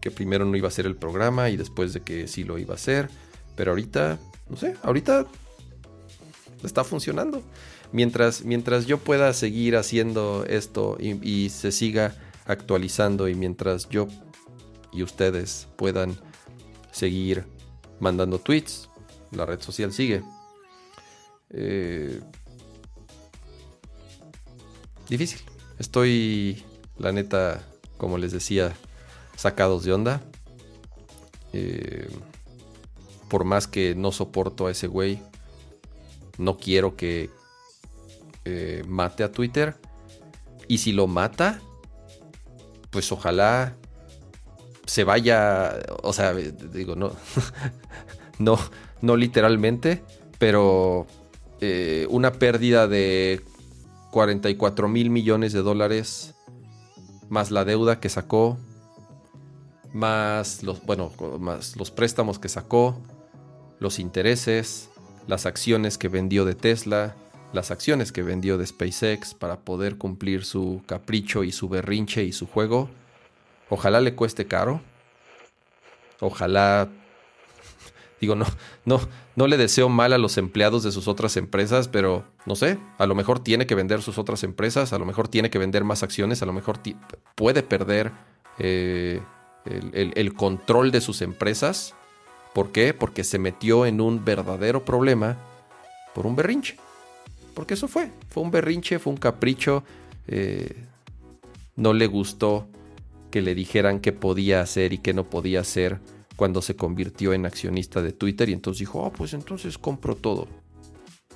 que 0.00 0.10
primero 0.10 0.44
no 0.44 0.56
iba 0.56 0.68
a 0.68 0.72
ser 0.72 0.86
el 0.86 0.96
programa 0.96 1.50
y 1.50 1.56
después 1.56 1.92
de 1.92 2.00
que 2.00 2.28
sí 2.28 2.44
lo 2.44 2.58
iba 2.58 2.74
a 2.74 2.76
hacer. 2.76 3.08
Pero 3.56 3.70
ahorita, 3.70 4.18
no 4.50 4.56
sé, 4.56 4.74
ahorita 4.82 5.26
está 6.62 6.82
funcionando 6.84 7.42
mientras, 7.94 8.44
mientras 8.44 8.86
yo 8.86 8.98
pueda 8.98 9.32
seguir 9.32 9.76
haciendo 9.76 10.44
esto 10.48 10.98
y, 11.00 11.48
se 11.48 11.72
siga 11.72 12.16
actualizando 12.44 13.28
y 13.28 13.34
mientras 13.34 13.88
yo 13.88 14.08
y 14.92 15.02
ustedes 15.02 15.68
puedan 15.76 16.16
seguir 16.90 17.44
mandando 18.00 18.38
tweets, 18.38 18.88
la 19.30 19.46
red 19.46 19.60
social 19.60 19.92
sigue. 19.92 20.22
Eh, 21.50 22.20
difícil. 25.08 25.40
Estoy, 25.78 26.64
la 26.98 27.12
neta, 27.12 27.62
como 27.96 28.18
les 28.18 28.32
decía, 28.32 28.74
sacados 29.36 29.84
de 29.84 29.92
onda. 29.92 30.22
Eh, 31.52 32.08
por 33.28 33.44
más 33.44 33.66
que 33.66 33.94
no 33.94 34.12
soporto 34.12 34.66
a 34.66 34.70
ese 34.70 34.86
güey, 34.86 35.20
no 36.38 36.56
quiero 36.56 36.96
que, 36.96 37.30
eh, 38.44 38.82
mate 38.86 39.24
a 39.24 39.32
Twitter. 39.32 39.76
Y 40.68 40.78
si 40.78 40.92
lo 40.92 41.06
mata, 41.06 41.60
pues 42.90 43.10
ojalá 43.12 43.76
se 44.86 45.04
vaya, 45.04 45.78
o 46.02 46.12
sea, 46.12 46.32
digo, 46.34 46.96
no, 46.96 47.12
no, 48.38 48.58
no 49.00 49.16
literalmente, 49.16 50.02
pero 50.38 51.06
eh, 51.60 52.06
una 52.10 52.32
pérdida 52.32 52.88
de 52.88 53.42
44 54.10 54.88
mil 54.88 55.10
millones 55.10 55.52
de 55.52 55.62
dólares, 55.62 56.34
más 57.28 57.50
la 57.50 57.64
deuda 57.64 58.00
que 58.00 58.08
sacó, 58.08 58.58
más 59.92 60.62
los, 60.62 60.84
bueno, 60.84 61.12
más 61.38 61.76
los 61.76 61.90
préstamos 61.90 62.38
que 62.38 62.48
sacó, 62.48 63.00
los 63.78 63.98
intereses, 63.98 64.90
las 65.26 65.46
acciones 65.46 65.98
que 65.98 66.08
vendió 66.08 66.44
de 66.44 66.54
Tesla, 66.54 67.16
las 67.52 67.70
acciones 67.70 68.12
que 68.12 68.22
vendió 68.22 68.58
de 68.58 68.66
SpaceX 68.66 69.34
para 69.34 69.60
poder 69.60 69.96
cumplir 69.96 70.44
su 70.44 70.82
capricho 70.86 71.44
y 71.44 71.52
su 71.52 71.68
berrinche 71.68 72.24
y 72.24 72.32
su 72.32 72.46
juego. 72.46 72.90
Ojalá 73.74 74.00
le 74.00 74.14
cueste 74.14 74.46
caro. 74.46 74.80
Ojalá 76.20 76.88
digo 78.20 78.36
no 78.36 78.46
no 78.84 79.00
no 79.34 79.48
le 79.48 79.56
deseo 79.56 79.88
mal 79.88 80.12
a 80.12 80.18
los 80.18 80.38
empleados 80.38 80.84
de 80.84 80.92
sus 80.92 81.08
otras 81.08 81.36
empresas, 81.36 81.88
pero 81.88 82.24
no 82.46 82.54
sé, 82.54 82.78
a 82.98 83.06
lo 83.06 83.16
mejor 83.16 83.40
tiene 83.40 83.66
que 83.66 83.74
vender 83.74 84.00
sus 84.00 84.16
otras 84.16 84.44
empresas, 84.44 84.92
a 84.92 84.98
lo 84.98 85.06
mejor 85.06 85.26
tiene 85.26 85.50
que 85.50 85.58
vender 85.58 85.82
más 85.82 86.04
acciones, 86.04 86.40
a 86.40 86.46
lo 86.46 86.52
mejor 86.52 86.78
puede 87.34 87.64
perder 87.64 88.12
eh, 88.60 89.20
el 89.64 90.34
control 90.34 90.92
de 90.92 91.00
sus 91.00 91.20
empresas. 91.20 91.96
¿Por 92.52 92.70
qué? 92.70 92.94
Porque 92.94 93.24
se 93.24 93.40
metió 93.40 93.86
en 93.86 94.00
un 94.00 94.24
verdadero 94.24 94.84
problema 94.84 95.36
por 96.14 96.28
un 96.28 96.36
berrinche. 96.36 96.76
Porque 97.54 97.74
eso 97.74 97.88
fue. 97.88 98.12
Fue 98.30 98.44
un 98.44 98.52
berrinche, 98.52 99.00
fue 99.00 99.12
un 99.12 99.18
capricho. 99.18 99.82
Eh, 100.28 100.76
no 101.74 101.92
le 101.92 102.06
gustó 102.06 102.68
que 103.34 103.42
le 103.42 103.56
dijeran 103.56 103.98
qué 103.98 104.12
podía 104.12 104.60
hacer 104.60 104.92
y 104.92 104.98
qué 104.98 105.12
no 105.12 105.28
podía 105.28 105.58
hacer 105.58 105.98
cuando 106.36 106.62
se 106.62 106.76
convirtió 106.76 107.32
en 107.32 107.46
accionista 107.46 108.00
de 108.00 108.12
Twitter. 108.12 108.48
Y 108.48 108.52
entonces 108.52 108.78
dijo, 108.78 109.02
oh, 109.02 109.10
pues 109.10 109.34
entonces 109.34 109.76
compro 109.76 110.14
todo. 110.14 110.46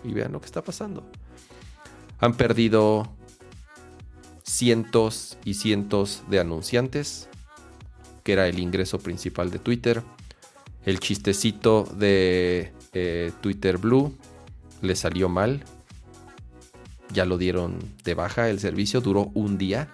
Y 0.04 0.12
vean 0.12 0.30
lo 0.30 0.40
que 0.40 0.46
está 0.46 0.62
pasando. 0.62 1.10
Han 2.20 2.34
perdido 2.34 3.12
cientos 4.44 5.38
y 5.44 5.54
cientos 5.54 6.22
de 6.30 6.38
anunciantes, 6.38 7.28
que 8.22 8.34
era 8.34 8.46
el 8.46 8.60
ingreso 8.60 9.00
principal 9.00 9.50
de 9.50 9.58
Twitter. 9.58 10.04
El 10.84 11.00
chistecito 11.00 11.82
de 11.82 12.72
eh, 12.92 13.32
Twitter 13.40 13.76
Blue 13.76 14.16
le 14.82 14.94
salió 14.94 15.28
mal 15.28 15.64
ya 17.12 17.24
lo 17.24 17.38
dieron 17.38 17.78
de 18.04 18.14
baja 18.14 18.50
el 18.50 18.60
servicio, 18.60 19.00
duró 19.00 19.32
un 19.34 19.58
día, 19.58 19.88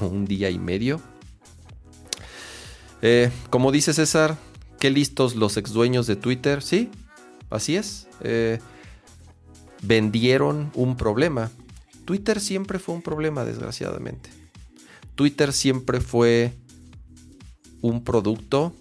un 0.00 0.24
día 0.24 0.50
y 0.50 0.58
medio. 0.60 1.00
Eh, 3.02 3.30
como 3.50 3.72
dice 3.72 3.92
César, 3.92 4.36
qué 4.80 4.90
listos 4.90 5.36
los 5.36 5.56
ex 5.56 5.72
dueños 5.72 6.06
de 6.06 6.16
Twitter, 6.16 6.62
sí, 6.62 6.90
así 7.50 7.76
es. 7.76 8.08
Eh, 8.22 8.58
vendieron 9.82 10.70
un 10.74 10.96
problema. 10.96 11.50
Twitter 12.04 12.40
siempre 12.40 12.78
fue 12.78 12.94
un 12.94 13.02
problema, 13.02 13.44
desgraciadamente. 13.44 14.30
Twitter 15.14 15.52
siempre 15.52 16.00
fue 16.00 16.52
un 17.80 18.02
producto 18.02 18.72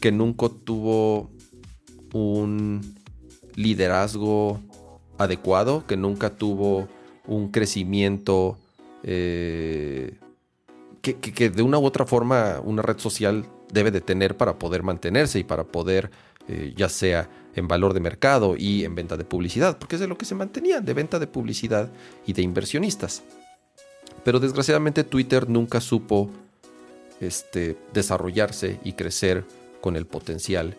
que 0.00 0.12
nunca 0.12 0.48
tuvo 0.48 1.30
un 2.12 2.80
liderazgo 3.54 4.60
adecuado, 5.18 5.86
que 5.86 5.96
nunca 5.96 6.30
tuvo 6.30 6.88
un 7.26 7.50
crecimiento 7.50 8.58
eh, 9.02 10.18
que, 11.00 11.50
de 11.50 11.62
una 11.62 11.78
u 11.78 11.84
otra 11.84 12.06
forma 12.06 12.60
una 12.62 12.82
red 12.82 12.98
social 12.98 13.46
debe 13.72 13.90
de 13.90 14.00
tener 14.00 14.36
para 14.36 14.58
poder 14.58 14.82
mantenerse 14.82 15.38
y 15.38 15.44
para 15.44 15.64
poder, 15.64 16.10
eh, 16.48 16.72
ya 16.76 16.88
sea 16.88 17.28
en 17.54 17.68
valor 17.68 17.94
de 17.94 18.00
mercado 18.00 18.54
y 18.56 18.84
en 18.84 18.94
venta 18.94 19.16
de 19.16 19.24
publicidad, 19.24 19.78
porque 19.78 19.96
es 19.96 20.00
de 20.00 20.08
lo 20.08 20.18
que 20.18 20.24
se 20.24 20.34
mantenía, 20.34 20.80
de 20.80 20.94
venta 20.94 21.18
de 21.18 21.26
publicidad 21.26 21.90
y 22.26 22.32
de 22.32 22.42
inversionistas. 22.42 23.22
Pero 24.24 24.38
desgraciadamente 24.38 25.04
Twitter 25.04 25.48
nunca 25.48 25.80
supo 25.80 26.30
este, 27.20 27.76
desarrollarse 27.92 28.78
y 28.84 28.92
crecer 28.92 29.44
con 29.80 29.96
el 29.96 30.06
potencial 30.06 30.76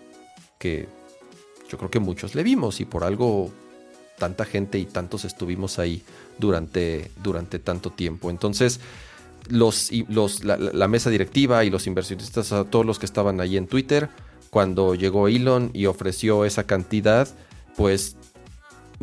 que 0.60 0.88
yo 1.70 1.78
creo 1.78 1.90
que 1.90 2.00
muchos 2.00 2.36
le 2.36 2.44
vimos 2.44 2.82
y 2.82 2.86
por 2.86 3.04
algo 3.04 3.52
tanta 4.18 4.46
gente 4.46 4.78
y 4.78 4.86
tantos 4.86 5.26
estuvimos 5.26 5.80
ahí 5.80 6.04
durante, 6.38 7.10
durante 7.24 7.58
tanto 7.58 7.90
tiempo. 7.90 8.30
Entonces, 8.30 8.80
los, 9.50 9.92
los, 10.10 10.44
la, 10.44 10.88
mesa 10.88 11.10
directiva 11.10 11.64
y 11.66 11.70
los 11.70 11.88
inversionistas, 11.88 12.52
a 12.52 12.64
todos 12.66 12.86
los 12.86 13.00
que 13.00 13.06
estaban 13.06 13.42
ahí 13.42 13.58
en 13.58 13.68
Twitter, 13.68 14.10
cuando 14.50 14.96
llegó 14.96 15.28
Elon 15.28 15.72
y 15.74 15.86
ofreció 15.86 16.46
esa 16.46 16.66
cantidad, 16.66 17.28
pues, 17.76 18.18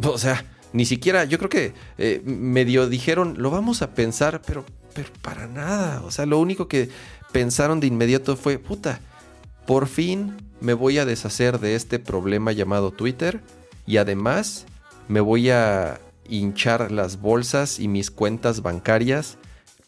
o 0.03 0.19
sea, 0.19 0.45
ni 0.73 0.85
siquiera, 0.85 1.25
yo 1.25 1.39
creo 1.39 1.51
que 1.51 1.73
eh, 1.97 2.23
medio 2.25 2.89
dijeron, 2.89 3.37
lo 3.39 3.51
vamos 3.51 3.83
a 3.83 3.95
pensar, 3.95 4.43
pero, 4.47 4.65
pero 4.95 5.09
para 5.23 5.47
nada. 5.47 6.03
O 6.05 6.11
sea, 6.11 6.27
lo 6.27 6.39
único 6.39 6.69
que 6.69 6.91
pensaron 7.33 7.81
de 7.81 7.87
inmediato 7.87 8.37
fue, 8.37 8.59
puta, 8.59 9.01
por 9.67 9.87
fin 9.87 10.37
me 10.61 10.75
voy 10.75 10.99
a 10.99 11.05
deshacer 11.05 11.61
de 11.61 11.75
este 11.75 11.99
problema 11.99 12.53
llamado 12.53 12.91
Twitter 12.91 13.41
y 13.87 13.97
además 13.97 14.67
me 15.09 15.21
voy 15.21 15.51
a 15.51 16.01
hinchar 16.29 16.93
las 16.93 17.21
bolsas 17.21 17.79
y 17.79 17.89
mis 17.89 18.11
cuentas 18.11 18.63
bancarias 18.63 19.39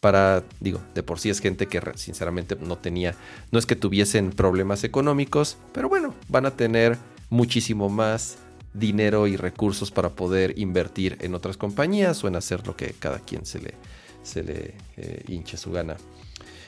para, 0.00 0.42
digo, 0.60 0.80
de 0.94 1.02
por 1.02 1.18
sí 1.20 1.28
es 1.28 1.40
gente 1.40 1.66
que 1.66 1.80
sinceramente 1.96 2.56
no 2.60 2.78
tenía, 2.78 3.14
no 3.52 3.58
es 3.58 3.66
que 3.66 3.76
tuviesen 3.76 4.30
problemas 4.30 4.82
económicos, 4.82 5.58
pero 5.72 5.88
bueno, 5.88 6.14
van 6.28 6.46
a 6.46 6.52
tener 6.52 6.96
muchísimo 7.28 7.88
más 7.88 8.38
dinero 8.72 9.26
y 9.26 9.36
recursos 9.36 9.90
para 9.90 10.10
poder 10.10 10.58
invertir 10.58 11.18
en 11.20 11.34
otras 11.34 11.56
compañías 11.56 12.22
o 12.24 12.28
en 12.28 12.36
hacer 12.36 12.66
lo 12.66 12.76
que 12.76 12.94
cada 12.98 13.18
quien 13.18 13.44
se 13.44 13.60
le, 13.60 13.74
se 14.22 14.42
le 14.42 14.74
eh, 14.96 15.24
hinche 15.28 15.56
su 15.56 15.70
gana. 15.70 15.96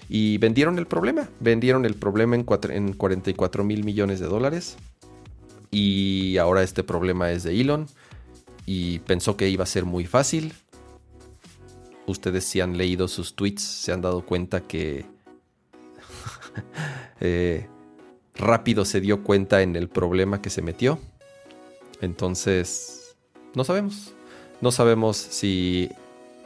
Y 0.08 0.36
vendieron 0.38 0.78
el 0.78 0.86
problema, 0.86 1.28
vendieron 1.40 1.84
el 1.86 1.94
problema 1.94 2.36
en, 2.36 2.44
en 2.70 2.92
44 2.92 3.64
mil 3.64 3.84
millones 3.84 4.20
de 4.20 4.26
dólares. 4.26 4.76
Y 5.70 6.36
ahora 6.36 6.62
este 6.62 6.84
problema 6.84 7.30
es 7.30 7.44
de 7.44 7.58
Elon 7.58 7.86
y 8.66 8.98
pensó 9.00 9.38
que 9.38 9.48
iba 9.48 9.64
a 9.64 9.66
ser 9.66 9.86
muy 9.86 10.04
fácil. 10.04 10.52
Ustedes 12.06 12.44
si 12.44 12.60
han 12.60 12.76
leído 12.76 13.08
sus 13.08 13.34
tweets 13.34 13.62
se 13.62 13.92
han 13.92 14.00
dado 14.00 14.24
cuenta 14.26 14.60
que 14.60 15.06
eh, 17.20 17.68
rápido 18.34 18.84
se 18.84 19.00
dio 19.00 19.22
cuenta 19.22 19.62
en 19.62 19.76
el 19.76 19.88
problema 19.88 20.42
que 20.42 20.50
se 20.50 20.62
metió. 20.62 20.98
Entonces, 22.00 23.16
no 23.54 23.64
sabemos. 23.64 24.14
No 24.60 24.70
sabemos 24.72 25.16
si 25.16 25.90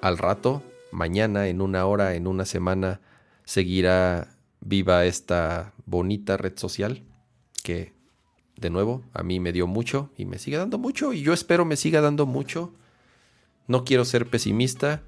al 0.01 0.19
rato, 0.19 0.63
mañana, 0.91 1.49
en 1.49 1.61
una 1.61 1.87
hora, 1.87 2.15
en 2.15 2.27
una 2.27 2.45
semana, 2.45 3.01
seguirá 3.45 4.29
viva 4.61 5.05
esta 5.05 5.73
bonita 5.85 6.37
red 6.37 6.57
social 6.57 7.03
que, 7.63 7.93
de 8.57 8.71
nuevo, 8.71 9.03
a 9.13 9.23
mí 9.23 9.41
me 9.41 9.53
dio 9.53 9.67
mucho 9.67 10.11
y 10.17 10.25
me 10.25 10.39
sigue 10.39 10.57
dando 10.57 10.79
mucho 10.79 11.13
y 11.13 11.23
yo 11.23 11.33
espero 11.33 11.65
me 11.65 11.77
siga 11.77 12.01
dando 12.01 12.27
mucho. 12.27 12.73
No 13.67 13.85
quiero 13.85 14.05
ser 14.05 14.27
pesimista, 14.27 15.03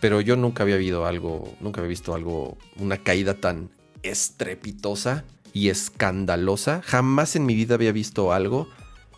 pero 0.00 0.20
yo 0.20 0.36
nunca 0.36 0.62
había 0.62 0.76
visto 0.76 1.06
algo, 1.06 1.54
nunca 1.60 1.80
había 1.80 1.90
visto 1.90 2.14
algo, 2.14 2.56
una 2.76 2.98
caída 2.98 3.34
tan 3.34 3.70
estrepitosa 4.02 5.24
y 5.52 5.68
escandalosa. 5.68 6.82
Jamás 6.84 7.36
en 7.36 7.46
mi 7.46 7.54
vida 7.54 7.74
había 7.74 7.92
visto 7.92 8.32
algo 8.32 8.68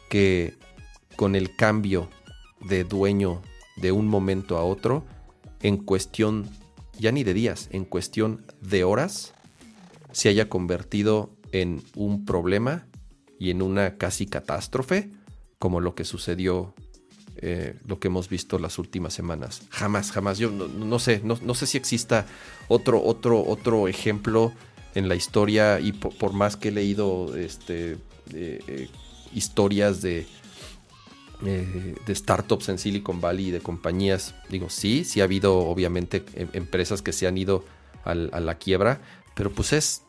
que 0.09 0.55
con 1.17 1.35
el 1.35 1.55
cambio 1.57 2.09
de 2.61 2.85
dueño 2.85 3.43
de 3.77 3.93
un 3.93 4.07
momento 4.07 4.57
a 4.57 4.65
otro, 4.65 5.05
en 5.63 5.77
cuestión 5.77 6.49
ya 6.99 7.13
ni 7.13 7.25
de 7.25 7.35
días, 7.35 7.69
en 7.73 7.85
cuestión 7.85 8.45
de 8.61 8.85
horas, 8.85 9.35
se 10.13 10.29
haya 10.29 10.49
convertido 10.49 11.35
en 11.53 11.83
un 11.95 12.25
problema 12.25 12.87
y 13.39 13.51
en 13.51 13.63
una 13.63 13.97
casi 13.97 14.27
catástrofe, 14.27 15.11
como 15.59 15.81
lo 15.81 15.95
que 15.95 16.05
sucedió, 16.05 16.75
eh, 17.41 17.77
lo 17.87 18.01
que 18.01 18.09
hemos 18.09 18.29
visto 18.29 18.59
las 18.59 18.79
últimas 18.79 19.15
semanas. 19.15 19.63
Jamás, 19.71 20.11
jamás. 20.11 20.39
Yo 20.39 20.51
no, 20.51 20.99
sé, 20.99 21.21
no, 21.23 21.55
sé 21.55 21.67
si 21.67 21.79
exista 21.79 22.27
otro, 22.67 23.03
otro, 23.03 23.45
otro 23.47 23.87
ejemplo 23.87 24.53
en 24.95 25.09
la 25.09 25.15
historia 25.15 25.79
y 25.79 25.93
por, 25.93 26.33
más 26.33 26.57
que 26.57 26.69
he 26.69 26.73
leído 26.73 27.37
este, 27.37 27.93
eh, 28.35 28.61
eh, 28.67 28.89
historias 29.33 30.03
de, 30.03 30.27
de 31.41 32.15
startups 32.15 32.69
en 32.71 32.79
Silicon 32.79 33.21
Valley, 33.21 33.53
de 33.53 33.61
compañías, 33.61 34.35
digo, 34.49 34.69
sí, 34.69 35.05
sí 35.05 35.21
ha 35.21 35.25
habido 35.25 35.59
obviamente 35.59 36.25
em, 36.35 36.49
empresas 36.55 37.03
que 37.03 37.13
se 37.13 37.29
han 37.29 37.39
ido 37.39 37.65
a 38.05 38.15
la 38.15 38.55
quiebra, 38.57 39.01
pero 39.35 39.53
pues 39.53 39.75
es, 39.75 40.03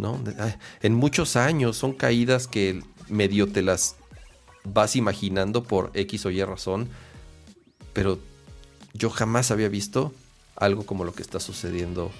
¿no? 0.00 0.18
En 0.80 0.94
muchos 0.94 1.36
años 1.36 1.76
son 1.76 1.92
caídas 1.92 2.48
que 2.48 2.82
medio 3.08 3.46
te 3.48 3.60
las 3.60 3.97
vas 4.72 4.96
imaginando 4.96 5.64
por 5.64 5.90
X 5.94 6.26
o 6.26 6.30
Y 6.30 6.42
razón, 6.42 6.88
pero 7.92 8.18
yo 8.94 9.10
jamás 9.10 9.50
había 9.50 9.68
visto 9.68 10.12
algo 10.56 10.84
como 10.84 11.04
lo 11.04 11.12
que 11.12 11.22
está 11.22 11.40
sucediendo 11.40 12.10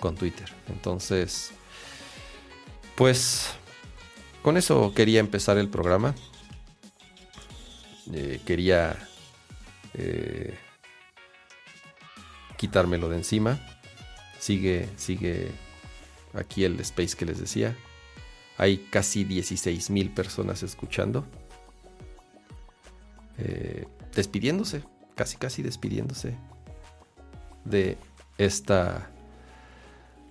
con 0.00 0.16
Twitter. 0.16 0.52
Entonces, 0.68 1.52
pues 2.96 3.50
con 4.42 4.56
eso 4.56 4.92
quería 4.94 5.20
empezar 5.20 5.58
el 5.58 5.68
programa. 5.68 6.14
Eh, 8.12 8.40
quería 8.44 9.08
eh, 9.94 10.54
quitármelo 12.56 13.08
de 13.08 13.16
encima. 13.16 13.58
Sigue, 14.38 14.88
sigue 14.96 15.50
aquí 16.34 16.64
el 16.64 16.78
space 16.80 17.16
que 17.16 17.24
les 17.24 17.40
decía. 17.40 17.76
Hay 18.58 18.78
casi 18.90 19.24
16 19.24 19.90
mil 19.90 20.10
personas 20.10 20.62
escuchando. 20.62 21.24
Eh, 23.38 23.86
despidiéndose, 24.14 24.82
casi 25.14 25.36
casi 25.36 25.62
despidiéndose 25.62 26.36
de 27.64 27.98
esta 28.38 29.10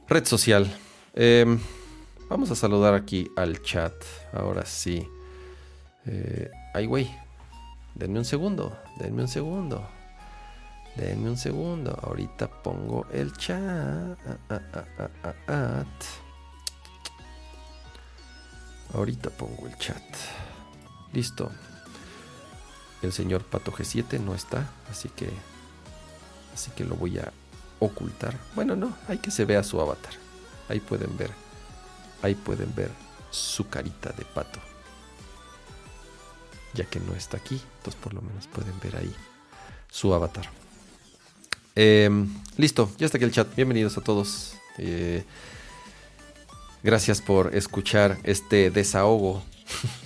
red 0.08 0.26
social. 0.26 0.72
Em, 1.14 1.60
vamos 2.30 2.52
a 2.52 2.56
saludar 2.56 2.94
aquí 2.94 3.30
al 3.36 3.62
chat. 3.62 3.94
Ahora 4.34 4.66
sí. 4.66 5.08
ay, 6.74 6.86
güey. 6.86 7.10
Denme 7.96 8.20
un 8.20 8.26
segundo, 8.26 8.76
denme 8.98 9.22
un 9.22 9.28
segundo. 9.28 9.88
Denme 10.96 11.30
un 11.30 11.38
segundo. 11.38 11.98
Ahorita 12.02 12.48
pongo 12.48 13.06
el 13.12 13.34
chat. 13.34 14.18
Ahorita 18.94 19.30
pongo 19.32 19.68
el 19.68 19.78
chat. 19.78 20.04
Listo. 21.14 21.52
El 23.04 23.14
señor 23.14 23.44
Pato 23.44 23.72
G7 23.72 24.20
no 24.20 24.34
está, 24.34 24.72
así 24.90 25.10
que 25.10 25.30
así 26.54 26.72
que 26.72 26.86
lo 26.86 26.96
voy 26.96 27.20
a 27.20 27.32
ocultar. 27.80 28.36
Bueno, 28.56 28.76
no, 28.76 28.98
hay 29.08 29.20
que 29.20 29.30
se 29.30 29.46
vea 29.46 29.62
su 29.62 29.80
avatar. 29.80 30.14
Ahí 30.70 30.80
pueden 30.80 31.16
ver. 31.18 31.32
Ahí 32.22 32.34
pueden 32.34 32.74
ver 32.74 32.90
su 33.30 33.68
carita 33.68 34.12
de 34.12 34.24
pato 34.24 34.60
ya 36.74 36.86
que 36.86 37.00
no 37.00 37.14
está 37.14 37.38
aquí. 37.38 37.62
Entonces 37.78 38.02
por 38.02 38.14
lo 38.14 38.22
menos 38.22 38.48
pueden 38.48 38.74
ver 38.82 38.96
ahí 38.98 39.14
su 39.90 40.14
avatar. 40.14 40.50
Em, 41.76 42.30
listo, 42.58 42.92
ya 42.98 43.06
está 43.06 43.18
aquí 43.18 43.26
el 43.26 43.32
chat. 43.32 43.56
Bienvenidos 43.56 43.98
a 43.98 44.02
todos. 44.02 44.56
Eh, 44.78 45.24
gracias 46.84 47.22
por 47.22 47.56
escuchar 47.56 48.18
este 48.24 48.70
desahogo. 48.70 49.44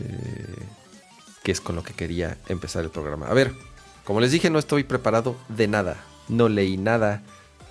Eh, 0.00 0.64
que 1.42 1.52
es 1.52 1.60
con 1.60 1.76
lo 1.76 1.82
que 1.82 1.94
quería 1.94 2.36
empezar 2.48 2.84
el 2.84 2.90
programa. 2.90 3.26
A 3.26 3.34
ver, 3.34 3.54
como 4.04 4.20
les 4.20 4.32
dije, 4.32 4.50
no 4.50 4.58
estoy 4.58 4.84
preparado 4.84 5.36
de 5.48 5.68
nada. 5.68 5.96
No 6.28 6.48
leí 6.48 6.76
nada. 6.76 7.22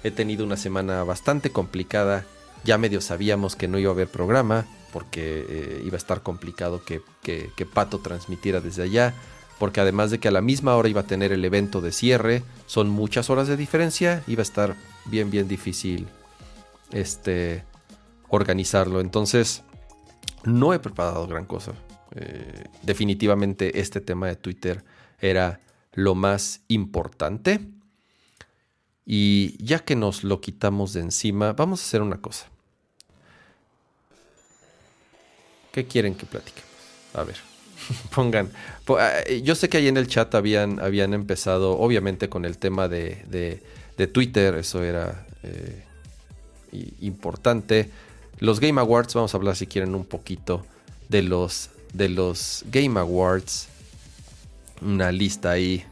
He 0.04 0.12
tenido 0.12 0.46
una 0.46 0.58
semana 0.58 1.04
bastante 1.04 1.52
complicada. 1.52 2.26
Ya 2.64 2.78
medio 2.78 3.02
sabíamos 3.02 3.56
que 3.56 3.68
no 3.68 3.78
iba 3.78 3.92
a 3.92 3.94
haber 3.94 4.08
programa 4.08 4.66
porque 4.92 5.46
eh, 5.48 5.82
iba 5.86 5.96
a 5.96 5.98
estar 5.98 6.24
complicado 6.24 6.82
que, 6.84 7.02
Pato 7.74 8.00
transmitiera 8.00 8.62
desde 8.62 8.84
allá, 8.84 9.14
porque 9.60 9.82
además 9.82 10.12
de 10.12 10.20
que 10.20 10.28
a 10.28 10.32
la 10.32 10.42
misma 10.42 10.76
hora 10.76 10.90
iba 10.90 11.02
a 11.02 11.08
tener 11.08 11.32
el 11.32 11.46
evento 11.46 11.82
de 11.82 11.92
cierre, 11.92 12.44
son 12.66 12.90
muchas 12.90 13.30
horas 13.30 13.48
de 13.48 13.58
diferencia, 13.58 14.24
iba 14.28 14.42
a 14.42 14.44
estar 14.44 14.76
bien, 15.06 15.30
bien 15.30 15.48
difícil 15.48 16.08
este, 16.92 17.64
organizarlo. 18.30 19.02
Entonces, 19.02 19.64
no 20.44 20.74
he 20.74 20.80
preparado 20.80 21.28
gran 21.28 21.46
cosa. 21.46 21.74
Eh, 22.16 22.66
definitivamente 22.84 23.80
este 23.80 24.02
tema 24.02 24.28
de 24.28 24.36
Twitter 24.36 24.84
era 25.20 25.60
lo 25.94 26.16
más 26.16 26.62
importante. 26.68 27.60
Y 29.06 29.64
ya 29.64 29.80
que 29.80 29.96
nos 29.96 30.24
lo 30.24 30.42
quitamos 30.42 30.94
de 30.94 31.02
encima, 31.02 31.54
vamos 31.54 31.82
a 31.82 31.84
hacer 31.84 32.02
una 32.02 32.18
cosa. 32.18 32.48
¿Qué 35.72 35.86
quieren 35.86 36.16
que 36.16 36.26
platiquemos? 36.26 36.68
A 37.14 37.24
ver, 37.24 37.38
pongan. 38.16 38.52
Ah, 38.90 39.12
yo 39.44 39.56
sé 39.56 39.70
que 39.70 39.78
ahí 39.78 39.88
en 39.88 39.98
el 39.98 40.08
chat 40.08 40.34
habían, 40.36 40.80
habían 40.80 41.14
empezado, 41.14 41.78
obviamente, 41.78 42.30
con 42.30 42.46
el 42.46 42.58
tema 42.58 42.88
de, 42.88 43.62
Twitter, 44.12 44.56
eso 44.56 44.84
era 44.84 45.26
eh, 45.44 45.84
importante. 47.02 47.90
Los 48.40 48.60
Game 48.60 48.80
Awards, 48.80 49.14
vamos 49.14 49.34
a 49.34 49.38
hablar 49.38 49.56
si 49.56 49.68
quieren 49.68 49.96
un 49.96 50.06
poquito 50.06 50.66
de 51.10 51.24
los, 51.24 51.70
de 51.94 52.10
los 52.10 52.64
Game 52.72 53.00
Awards. 53.00 53.68
Una 54.82 55.12
lista 55.12 55.52
ahí 55.52 55.84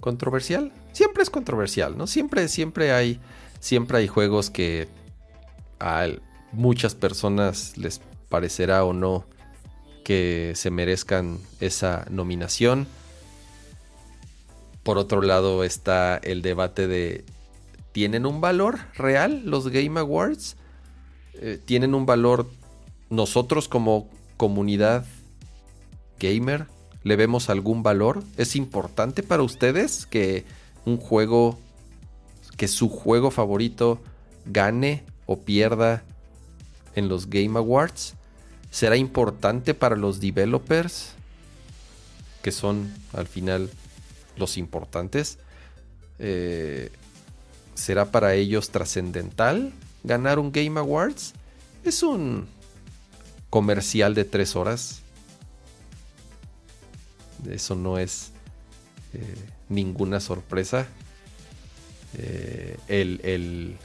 controversial. 0.00 0.72
Siempre 0.92 1.22
es 1.22 1.30
controversial, 1.30 1.96
¿no? 1.96 2.06
Siempre, 2.06 2.48
siempre 2.48 2.92
hay, 2.92 3.20
siempre 3.60 3.98
hay 3.98 4.08
juegos 4.08 4.50
que 4.50 4.88
a 5.80 6.08
muchas 6.52 6.94
personas 6.94 7.76
les 7.76 8.00
parecerá 8.28 8.84
o 8.84 8.92
no 8.92 9.24
que 10.04 10.52
se 10.56 10.70
merezcan 10.70 11.38
esa 11.60 12.06
nominación. 12.10 12.86
Por 14.82 14.96
otro 14.96 15.20
lado 15.20 15.64
está 15.64 16.16
el 16.16 16.40
debate 16.40 16.88
de 16.88 17.24
¿tienen 17.92 18.26
un 18.26 18.40
valor 18.40 18.78
real 18.94 19.42
los 19.44 19.68
Game 19.68 20.00
Awards? 20.00 20.56
Eh, 21.34 21.60
¿Tienen 21.64 21.94
un 21.94 22.06
valor 22.06 22.48
nosotros 23.10 23.68
como 23.68 24.08
comunidad 24.38 25.04
gamer? 26.18 26.66
¿Le 27.02 27.16
vemos 27.16 27.50
algún 27.50 27.82
valor? 27.82 28.24
¿Es 28.38 28.56
importante 28.56 29.22
para 29.22 29.42
ustedes 29.42 30.06
que 30.06 30.46
un 30.86 30.96
juego, 30.96 31.58
que 32.56 32.68
su 32.68 32.88
juego 32.88 33.30
favorito 33.30 34.00
gane 34.46 35.04
o 35.26 35.40
pierda 35.40 36.02
en 36.94 37.08
los 37.08 37.28
Game 37.28 37.58
Awards? 37.58 38.14
será 38.70 38.96
importante 38.96 39.74
para 39.74 39.96
los 39.96 40.20
developers, 40.20 41.10
que 42.42 42.52
son 42.52 42.92
al 43.12 43.26
final 43.26 43.70
los 44.36 44.56
importantes. 44.56 45.38
Eh, 46.18 46.90
¿Será 47.74 48.10
para 48.10 48.34
ellos 48.34 48.70
trascendental 48.70 49.72
ganar 50.04 50.38
un 50.38 50.52
Game 50.52 50.78
Awards? 50.78 51.32
Es 51.84 52.02
un 52.02 52.46
comercial 53.50 54.14
de 54.14 54.24
tres 54.24 54.56
horas. 54.56 55.02
Eso 57.48 57.74
no 57.74 57.98
es 57.98 58.32
eh, 59.14 59.34
ninguna 59.68 60.20
sorpresa. 60.20 60.86
Eh, 62.16 62.76
el, 62.88 63.76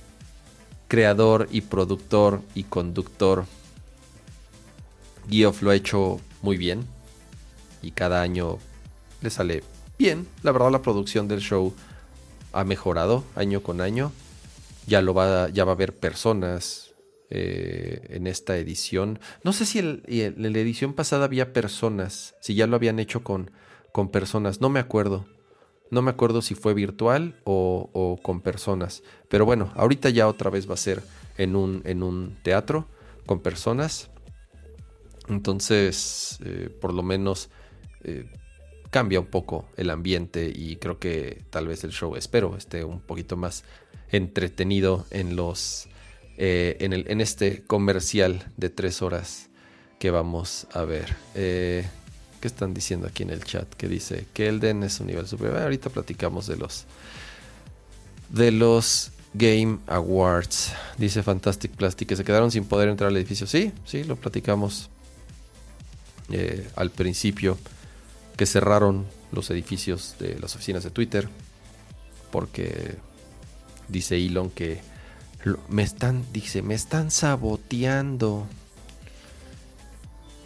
creador 0.88 1.50
y 1.52 1.62
productor 1.62 2.42
y 2.54 2.66
conductor 2.66 3.46
Geoff 5.28 5.64
lo 5.64 5.72
ha 5.72 5.76
hecho 5.76 6.20
muy 6.44 6.56
bien 6.56 6.86
y 7.82 7.90
cada 7.92 8.22
año 8.22 8.60
le 9.22 9.32
sale 9.32 9.64
bien. 9.98 10.28
La 10.44 10.52
verdad 10.52 10.72
la 10.72 10.84
producción 10.84 11.28
del 11.28 11.40
show 11.40 11.74
ha 12.52 12.64
mejorado 12.64 13.24
año 13.36 13.64
con 13.64 13.82
año. 13.82 14.12
Ya 14.86 15.02
lo 15.02 15.16
va, 15.16 15.50
ya 15.50 15.66
va 15.66 15.72
a 15.72 15.76
haber 15.76 15.96
personas 15.96 16.93
eh, 17.30 18.08
en 18.10 18.28
esta 18.28 18.58
edición. 18.58 19.20
No 19.44 19.54
sé 19.54 19.66
si 19.66 19.80
en 19.80 20.04
la 20.38 20.60
edición 20.60 20.94
pasada 20.94 21.26
había 21.26 21.54
personas, 21.54 22.36
si 22.42 22.56
ya 22.56 22.68
lo 22.68 22.76
habían 22.76 23.00
hecho 23.00 23.24
con, 23.24 23.52
con 23.92 24.10
personas, 24.10 24.60
no 24.60 24.70
me 24.70 24.80
acuerdo. 24.80 25.26
No 25.92 26.02
me 26.02 26.10
acuerdo 26.10 26.42
si 26.42 26.56
fue 26.56 26.74
virtual 26.74 27.40
o, 27.44 28.20
con 28.24 28.42
personas. 28.42 29.04
Pero 29.30 29.46
bueno, 29.46 29.72
ahorita 29.76 30.10
ya 30.10 30.28
otra 30.28 30.50
vez 30.50 30.68
va 30.68 30.74
a 30.74 30.78
ser 30.78 31.04
en 31.38 31.56
un, 31.56 31.84
en 31.86 32.02
un 32.02 32.36
teatro 32.42 32.88
con 33.28 33.42
personas. 33.42 34.10
Entonces, 35.30 36.40
eh, 36.44 36.76
por 36.82 36.94
lo 36.94 37.04
menos 37.04 37.50
eh, 38.04 38.26
cambia 38.90 39.20
un 39.20 39.28
poco 39.28 39.70
el 39.78 39.92
ambiente 39.92 40.52
y 40.54 40.78
creo 40.78 41.00
que 41.00 41.44
tal 41.52 41.68
vez 41.68 41.84
el 41.84 41.92
show, 41.92 42.16
espero, 42.16 42.58
esté 42.58 42.84
un 42.84 43.00
poquito 43.00 43.38
más 43.38 43.64
entretenido 44.12 45.06
en 45.12 45.36
los 45.36 45.88
eh, 46.38 46.78
en, 46.80 46.94
el, 46.94 47.06
en, 47.10 47.22
este 47.22 47.64
comercial 47.64 48.52
de 48.58 48.70
tres 48.70 49.02
horas 49.02 49.50
que 50.00 50.12
vamos 50.12 50.68
a 50.74 50.84
ver. 50.84 51.16
Eh, 51.36 51.86
¿Qué 52.42 52.48
están 52.48 52.74
diciendo 52.74 53.08
aquí 53.08 53.24
en 53.24 53.30
el 53.30 53.44
chat? 53.44 53.72
Que 53.76 53.88
dice 53.88 54.26
que 54.34 54.48
Elden 54.48 54.84
es 54.84 55.00
un 55.00 55.08
nivel 55.08 55.28
superior. 55.28 55.60
Ahorita 55.60 55.90
platicamos 55.90 56.48
de 56.48 56.58
los 56.58 56.86
de 58.30 58.52
los 58.52 59.12
Game 59.34 59.80
Awards. 59.88 60.74
Dice 60.98 61.24
Fantastic 61.24 61.72
Plastic 61.72 62.10
que 62.10 62.16
se 62.16 62.24
quedaron 62.24 62.52
sin 62.52 62.66
poder 62.66 62.90
entrar 62.90 63.10
al 63.10 63.18
edificio. 63.18 63.48
Sí, 63.48 63.72
sí, 63.86 64.04
lo 64.04 64.16
platicamos 64.16 64.90
eh, 66.32 66.68
al 66.76 66.90
principio 66.90 67.58
que 68.36 68.46
cerraron 68.46 69.06
los 69.32 69.50
edificios 69.52 70.16
de 70.20 70.40
las 70.40 70.56
oficinas 70.56 70.84
de 70.84 70.90
Twitter 70.90 71.30
porque 72.32 72.96
dice 73.88 74.18
Elon 74.18 74.50
que 74.50 74.82
me 75.68 75.84
están, 75.84 76.26
dice, 76.32 76.62
me 76.62 76.74
están 76.74 77.12
saboteando. 77.12 78.46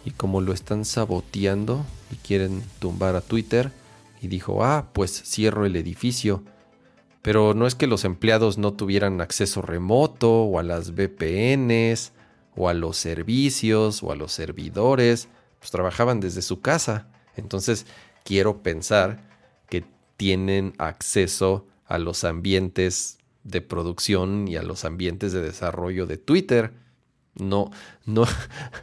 Y 0.04 0.10
como 0.12 0.40
lo 0.40 0.52
están 0.52 0.84
saboteando 0.84 1.84
y 2.10 2.16
quieren 2.16 2.62
tumbar 2.78 3.16
a 3.16 3.20
Twitter, 3.20 3.72
y 4.20 4.28
dijo, 4.28 4.64
ah, 4.64 4.90
pues 4.92 5.22
cierro 5.24 5.64
el 5.66 5.76
edificio. 5.76 6.42
Pero 7.22 7.54
no 7.54 7.66
es 7.66 7.74
que 7.74 7.86
los 7.86 8.04
empleados 8.04 8.58
no 8.58 8.72
tuvieran 8.72 9.20
acceso 9.20 9.62
remoto 9.62 10.42
o 10.44 10.58
a 10.58 10.62
las 10.62 10.92
VPNs 10.92 12.12
o 12.56 12.68
a 12.68 12.74
los 12.74 12.96
servicios 12.96 14.02
o 14.02 14.12
a 14.12 14.16
los 14.16 14.32
servidores, 14.32 15.28
pues 15.58 15.70
trabajaban 15.70 16.20
desde 16.20 16.42
su 16.42 16.60
casa. 16.60 17.08
Entonces 17.36 17.86
quiero 18.24 18.62
pensar 18.62 19.20
que 19.68 19.84
tienen 20.16 20.74
acceso 20.78 21.66
a 21.86 21.98
los 21.98 22.24
ambientes 22.24 23.17
de 23.48 23.60
producción 23.60 24.48
y 24.48 24.56
a 24.56 24.62
los 24.62 24.84
ambientes 24.84 25.32
de 25.32 25.42
desarrollo 25.42 26.06
de 26.06 26.16
Twitter. 26.16 26.72
No, 27.34 27.70
no. 28.04 28.24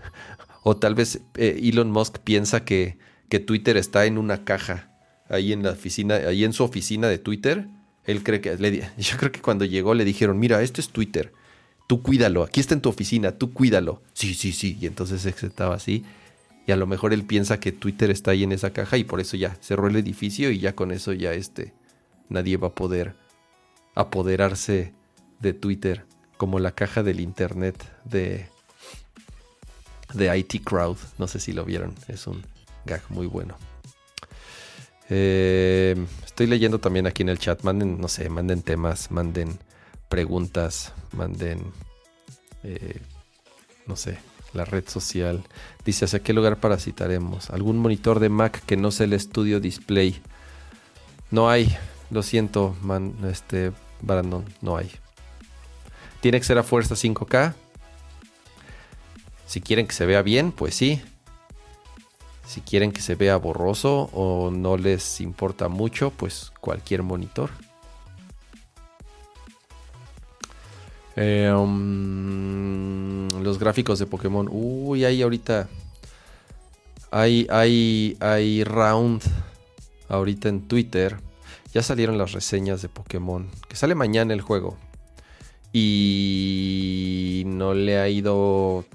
o 0.64 0.78
tal 0.78 0.96
vez 0.96 1.22
eh, 1.36 1.60
Elon 1.64 1.92
Musk 1.92 2.20
piensa 2.20 2.66
que, 2.66 2.98
que, 3.30 3.40
Twitter 3.40 3.78
está 3.78 4.06
en 4.06 4.18
una 4.18 4.44
caja 4.44 4.92
ahí 5.30 5.54
en 5.54 5.64
la 5.64 5.72
oficina, 5.72 6.16
ahí 6.16 6.44
en 6.44 6.54
su 6.54 6.64
oficina 6.64 7.08
de 7.08 7.18
Twitter. 7.18 7.68
Él 8.06 8.24
cree 8.24 8.42
que 8.42 8.56
le, 8.58 8.90
yo 8.98 9.18
creo 9.18 9.32
que 9.32 9.42
cuando 9.42 9.66
llegó 9.66 9.94
le 9.94 10.06
dijeron, 10.06 10.40
mira, 10.40 10.62
esto 10.62 10.82
es 10.82 10.90
Twitter. 10.90 11.34
Tú 11.88 12.02
cuídalo, 12.02 12.44
aquí 12.44 12.60
está 12.60 12.74
en 12.74 12.82
tu 12.82 12.90
oficina, 12.90 13.34
tú 13.34 13.54
cuídalo. 13.54 14.02
Sí, 14.14 14.34
sí, 14.34 14.52
sí. 14.52 14.78
Y 14.82 14.88
entonces 14.88 15.26
estaba 15.26 15.76
así. 15.76 16.04
Y 16.68 16.72
a 16.72 16.76
lo 16.76 16.88
mejor 16.88 17.14
él 17.14 17.24
piensa 17.26 17.60
que 17.60 17.72
Twitter 17.72 18.10
está 18.10 18.32
ahí 18.32 18.44
en 18.44 18.52
esa 18.52 18.72
caja 18.72 18.98
y 18.98 19.04
por 19.04 19.20
eso 19.20 19.38
ya 19.38 19.56
cerró 19.62 19.88
el 19.88 19.96
edificio 19.96 20.50
y 20.50 20.60
ya 20.60 20.74
con 20.74 20.92
eso 20.92 21.14
ya 21.14 21.34
este 21.34 21.74
nadie 22.30 22.58
va 22.58 22.70
a 22.70 22.76
poder 22.76 23.16
apoderarse 23.96 24.94
de 25.40 25.54
Twitter 25.54 26.06
como 26.38 26.60
la 26.60 26.74
caja 26.74 27.02
del 27.02 27.20
internet 27.20 27.76
de, 28.04 28.48
de 30.14 30.38
IT 30.38 30.64
Crowd. 30.64 30.98
No 31.18 31.28
sé 31.28 31.40
si 31.40 31.54
lo 31.54 31.66
vieron, 31.66 31.96
es 32.08 32.28
un 32.28 32.44
gag 32.86 33.02
muy 33.10 33.26
bueno. 33.26 33.58
Eh, 35.10 35.96
estoy 36.26 36.48
leyendo 36.48 36.80
también 36.80 37.08
aquí 37.08 37.24
en 37.24 37.30
el 37.30 37.40
chat. 37.40 37.64
Manden, 37.64 38.00
no 38.00 38.08
sé, 38.08 38.30
manden 38.30 38.62
temas, 38.62 39.12
manden 39.12 39.60
preguntas, 40.10 40.94
manden, 41.14 41.62
eh, 42.64 43.00
no 43.88 43.96
sé, 43.96 44.18
la 44.54 44.66
red 44.66 44.88
social. 44.88 45.44
Dice, 45.84 46.06
¿hacia 46.06 46.24
qué 46.24 46.34
lugar 46.34 46.60
parasitaremos? 46.60 47.50
¿Algún 47.50 47.78
monitor 47.78 48.20
de 48.20 48.30
Mac 48.30 48.64
que 48.66 48.78
no 48.78 48.92
sea 48.92 49.06
el 49.06 49.14
estudio 49.14 49.60
display? 49.60 50.22
No 51.32 51.50
hay, 51.50 51.76
lo 52.10 52.24
siento, 52.24 52.76
man, 52.82 53.16
este, 53.30 53.72
Brandon, 54.06 54.46
no 54.62 54.78
hay. 54.78 54.92
Tiene 56.22 56.40
que 56.40 56.46
ser 56.46 56.58
a 56.58 56.64
fuerza 56.64 56.96
5K. 56.96 57.54
Si 59.46 59.62
quieren 59.62 59.88
que 59.88 59.94
se 59.94 60.06
vea 60.06 60.22
bien, 60.22 60.52
pues 60.52 60.76
sí. 60.76 61.02
Si 62.46 62.62
quieren 62.62 62.92
que 62.92 63.02
se 63.02 63.16
vea 63.16 63.38
borroso 63.38 64.10
o 64.14 64.52
no 64.52 64.78
les 64.78 65.20
importa 65.22 65.68
mucho, 65.68 66.12
pues 66.12 66.52
cualquier 66.62 67.04
monitor. 67.04 67.50
Um, 71.18 71.68
los 73.42 73.58
gráficos 73.58 74.00
de 74.00 74.06
Pokémon. 74.06 74.48
Uy, 74.52 75.06
hay 75.06 75.22
ahorita. 75.22 75.68
Hay, 77.12 77.48
hay, 77.50 78.18
hay 78.20 78.64
round 78.64 79.22
ahorita 80.10 80.50
en 80.50 80.68
Twitter 80.68 81.25
ya 81.76 81.84
salieron 81.84 82.18
las 82.18 82.32
reseñas 82.32 82.82
de 82.82 82.88
Pokémon, 82.88 83.52
que 83.68 83.76
sale 83.76 83.96
mañana 83.96 84.34
el 84.34 84.40
juego. 84.40 84.78
Y 85.74 87.44
no 87.48 87.74
le 87.74 88.00
ha 88.00 88.08
ido 88.08 88.86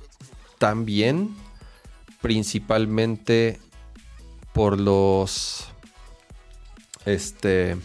tan 0.56 0.86
bien, 0.86 1.36
principalmente 2.22 3.60
por 4.54 4.80
los 4.80 5.68
este 7.04 7.76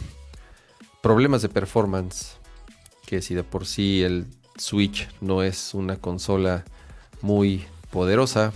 problemas 1.02 1.42
de 1.42 1.50
performance, 1.50 2.38
que 3.04 3.20
si 3.20 3.34
de 3.34 3.44
por 3.44 3.66
sí 3.66 4.02
el 4.02 4.26
Switch 4.56 5.10
no 5.20 5.42
es 5.42 5.74
una 5.74 5.96
consola 5.96 6.64
muy 7.20 7.66
poderosa, 7.90 8.54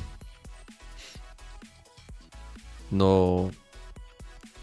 no 2.91 3.51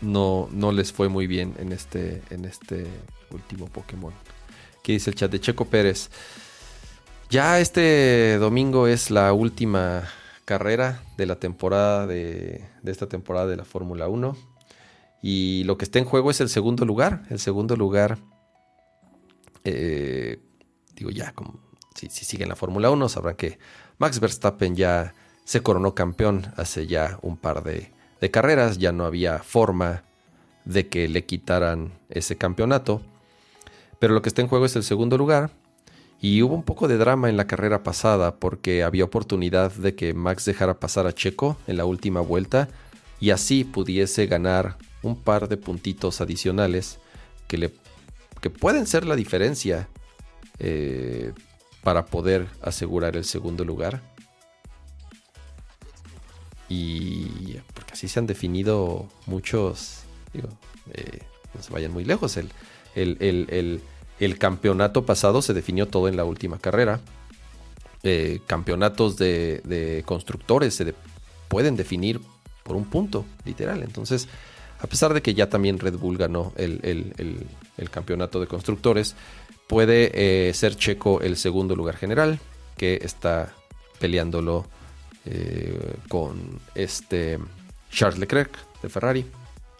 no, 0.02 0.48
no 0.52 0.72
les 0.72 0.92
fue 0.92 1.10
muy 1.10 1.28
bien 1.28 1.56
en 1.60 1.72
este, 1.72 2.22
en 2.30 2.46
este 2.46 2.88
último 3.32 3.68
Pokémon. 3.68 4.14
¿Qué 4.84 4.94
dice 4.94 5.10
el 5.10 5.16
chat 5.16 5.32
de 5.32 5.40
Checo 5.40 5.66
Pérez? 5.66 6.10
Ya 7.30 7.60
este 7.60 8.38
domingo 8.38 8.88
es 8.88 9.12
la 9.12 9.34
última 9.34 10.04
carrera 10.46 11.04
de 11.18 11.26
la 11.26 11.36
temporada 11.36 12.08
de, 12.08 12.66
de 12.82 12.92
esta 12.92 13.08
temporada 13.08 13.48
de 13.48 13.58
la 13.58 13.66
Fórmula 13.66 14.08
1. 14.08 14.38
Y 15.22 15.64
lo 15.66 15.78
que 15.78 15.86
está 15.86 16.00
en 16.00 16.06
juego 16.06 16.32
es 16.32 16.40
el 16.40 16.48
segundo 16.48 16.86
lugar. 16.86 17.24
El 17.30 17.40
segundo 17.40 17.76
lugar, 17.76 18.20
eh, 19.66 20.40
digo 20.96 21.10
ya, 21.10 21.34
como, 21.34 21.60
si, 21.96 22.08
si 22.10 22.24
siguen 22.24 22.48
la 22.48 22.56
Fórmula 22.56 22.90
1 22.90 23.10
sabrán 23.10 23.36
que 23.36 23.60
Max 23.98 24.20
Verstappen 24.20 24.76
ya 24.76 25.14
se 25.44 25.62
coronó 25.62 25.96
campeón 25.96 26.54
hace 26.56 26.88
ya 26.88 27.20
un 27.22 27.36
par 27.36 27.64
de, 27.64 27.92
de 28.22 28.32
carreras, 28.32 28.78
ya 28.78 28.92
no 28.92 29.06
había 29.06 29.40
forma 29.40 30.04
de 30.66 30.88
que 30.88 31.08
le 31.08 31.26
quitaran 31.26 31.94
ese 32.10 32.38
campeonato. 32.38 33.02
Pero 34.00 34.14
lo 34.14 34.22
que 34.22 34.30
está 34.30 34.42
en 34.42 34.48
juego 34.48 34.66
es 34.66 34.76
el 34.76 34.84
segundo 34.84 35.18
lugar. 35.18 35.52
Y 36.20 36.42
hubo 36.42 36.56
un 36.56 36.64
poco 36.64 36.88
de 36.88 36.98
drama 36.98 37.30
en 37.30 37.38
la 37.38 37.46
carrera 37.46 37.84
pasada 37.84 38.36
porque 38.36 38.84
había 38.84 39.04
oportunidad 39.04 39.72
de 39.72 39.96
que 39.96 40.14
Max 40.14 40.46
dejara 40.46 40.80
pasar 40.80 41.06
a 41.06 41.14
Checo 41.14 41.58
en 41.68 41.78
la 41.78 41.86
última 41.86 42.22
vuelta 42.22 42.70
y 43.20 43.30
así 43.30 43.64
pudiese 43.64 44.26
ganar 44.26 44.78
un 45.04 45.16
par 45.16 45.48
de 45.48 45.58
puntitos 45.58 46.20
adicionales 46.20 47.00
que, 47.48 47.58
le, 47.58 47.74
que 48.42 48.50
pueden 48.50 48.88
ser 48.88 49.06
la 49.06 49.16
diferencia 49.16 49.88
eh, 50.58 51.34
para 51.84 52.08
poder 52.08 52.48
asegurar 52.62 53.16
el 53.16 53.24
segundo 53.24 53.64
lugar. 53.64 54.02
Y 56.70 57.58
porque 57.74 57.94
así 57.94 58.08
se 58.08 58.20
han 58.20 58.28
definido 58.28 59.08
muchos, 59.26 60.02
digo, 60.34 60.50
eh, 60.94 61.20
no 61.54 61.64
se 61.64 61.72
vayan 61.72 61.92
muy 61.92 62.04
lejos, 62.04 62.38
el, 62.38 62.52
el, 62.96 64.38
campeonato 64.38 65.06
pasado 65.06 65.42
se 65.42 65.54
definió 65.54 65.88
todo 65.88 66.08
en 66.08 66.18
la 66.18 66.26
última 66.26 66.58
carrera. 66.60 67.00
Eh, 68.04 68.40
campeonatos 68.48 69.18
de, 69.18 70.04
constructores 70.06 70.76
se 70.76 70.94
pueden 71.48 71.76
definir 71.76 72.20
por 72.64 72.76
un 72.76 72.86
punto, 72.86 73.26
literal. 73.46 73.82
Entonces, 73.84 74.28
a 74.80 74.88
pesar 74.88 75.14
de 75.14 75.22
que 75.22 75.34
ya 75.34 75.50
también 75.50 75.80
Red 75.80 75.98
Bull 75.98 76.18
ganó 76.18 76.54
el, 76.58 77.48
campeonato 77.92 78.40
de 78.40 78.48
constructores, 78.48 79.16
puede 79.68 80.12
eh, 80.50 80.54
ser 80.54 80.76
Checo 80.76 81.22
el 81.22 81.38
segundo 81.38 81.76
lugar 81.76 81.96
general, 81.96 82.40
que 82.78 83.00
está 83.02 83.54
peleándolo 84.00 84.66
eh, 85.30 85.98
con 86.08 86.62
este 86.74 87.38
Charles 87.92 88.18
Leclerc 88.18 88.58
de 88.82 88.88
Ferrari. 88.88 89.26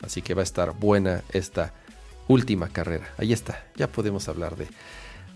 Así 0.02 0.22
que 0.22 0.34
va 0.34 0.42
a 0.42 0.44
estar 0.44 0.74
buena 0.78 1.24
esta 1.32 1.74
última 2.28 2.68
carrera. 2.68 3.08
Ahí 3.18 3.32
está, 3.32 3.66
ya 3.78 3.88
podemos 3.88 4.28
hablar 4.28 4.58
de, 4.58 4.68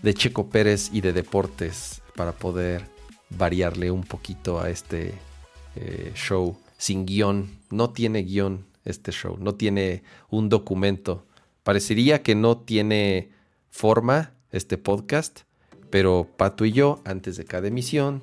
de 0.02 0.14
Checo 0.14 0.50
Pérez 0.50 0.90
y 0.92 1.00
de 1.00 1.14
deportes 1.14 2.02
para 2.14 2.32
poder 2.32 2.84
variarle 3.30 3.90
un 3.90 4.04
poquito 4.04 4.60
a 4.60 4.68
este 4.68 5.14
eh, 5.76 6.12
show 6.14 6.58
sin 6.76 7.06
guion. 7.06 7.48
No 7.70 7.90
tiene 7.90 8.22
guion 8.22 8.66
este 8.84 9.12
show, 9.12 9.38
no 9.40 9.54
tiene 9.54 10.02
un 10.28 10.50
documento. 10.50 11.24
Parecería 11.62 12.22
que 12.22 12.34
no 12.34 12.58
tiene 12.58 13.30
forma 13.70 14.34
este 14.50 14.76
podcast, 14.76 15.40
pero 15.88 16.28
Pato 16.36 16.66
y 16.66 16.72
yo, 16.72 17.00
antes 17.06 17.38
de 17.38 17.46
cada 17.46 17.68
emisión, 17.68 18.22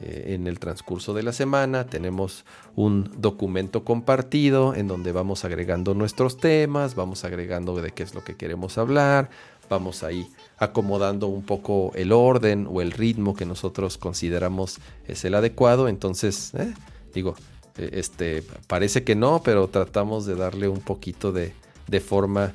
eh, 0.00 0.34
en 0.34 0.46
el 0.46 0.58
transcurso 0.58 1.14
de 1.14 1.22
la 1.22 1.32
semana, 1.32 1.86
tenemos 1.86 2.44
un 2.76 3.10
documento 3.16 3.84
compartido 3.84 4.74
en 4.74 4.86
donde 4.86 5.12
vamos 5.12 5.44
agregando 5.44 5.94
nuestros 5.94 6.36
temas, 6.36 6.94
vamos 6.94 7.24
agregando 7.24 7.74
de 7.80 7.90
qué 7.90 8.04
es 8.04 8.14
lo 8.14 8.22
que 8.22 8.36
queremos 8.36 8.78
hablar, 8.78 9.30
vamos 9.68 10.02
ahí 10.04 10.28
acomodando 10.58 11.26
un 11.26 11.42
poco 11.42 11.92
el 11.94 12.12
orden 12.12 12.68
o 12.70 12.80
el 12.80 12.92
ritmo 12.92 13.34
que 13.34 13.44
nosotros 13.44 13.98
consideramos 13.98 14.78
es 15.06 15.24
el 15.24 15.34
adecuado. 15.34 15.88
Entonces, 15.88 16.54
eh, 16.54 16.72
digo, 17.12 17.34
eh, 17.76 17.90
este, 17.94 18.44
parece 18.66 19.04
que 19.04 19.14
no, 19.14 19.42
pero 19.42 19.68
tratamos 19.68 20.26
de 20.26 20.36
darle 20.36 20.68
un 20.68 20.80
poquito 20.80 21.32
de, 21.32 21.52
forma 22.00 22.52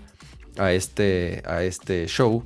a 0.58 0.73
este, 0.73 1.41
a 1.45 1.63
este 1.63 2.08
show. 2.08 2.43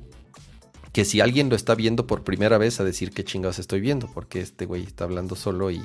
Que 0.97 1.05
si 1.05 1.21
alguien 1.21 1.47
lo 1.47 1.55
está 1.55 1.75
viendo 1.75 2.07
por 2.07 2.23
primera 2.23 2.57
vez, 2.57 2.79
a 2.79 2.83
decir 2.83 3.11
qué 3.11 3.23
chingados 3.23 3.59
estoy 3.59 3.81
viendo, 3.81 4.11
porque 4.11 4.41
este 4.41 4.65
güey 4.65 4.81
está 4.81 5.03
hablando 5.03 5.35
solo 5.35 5.69
y, 5.69 5.79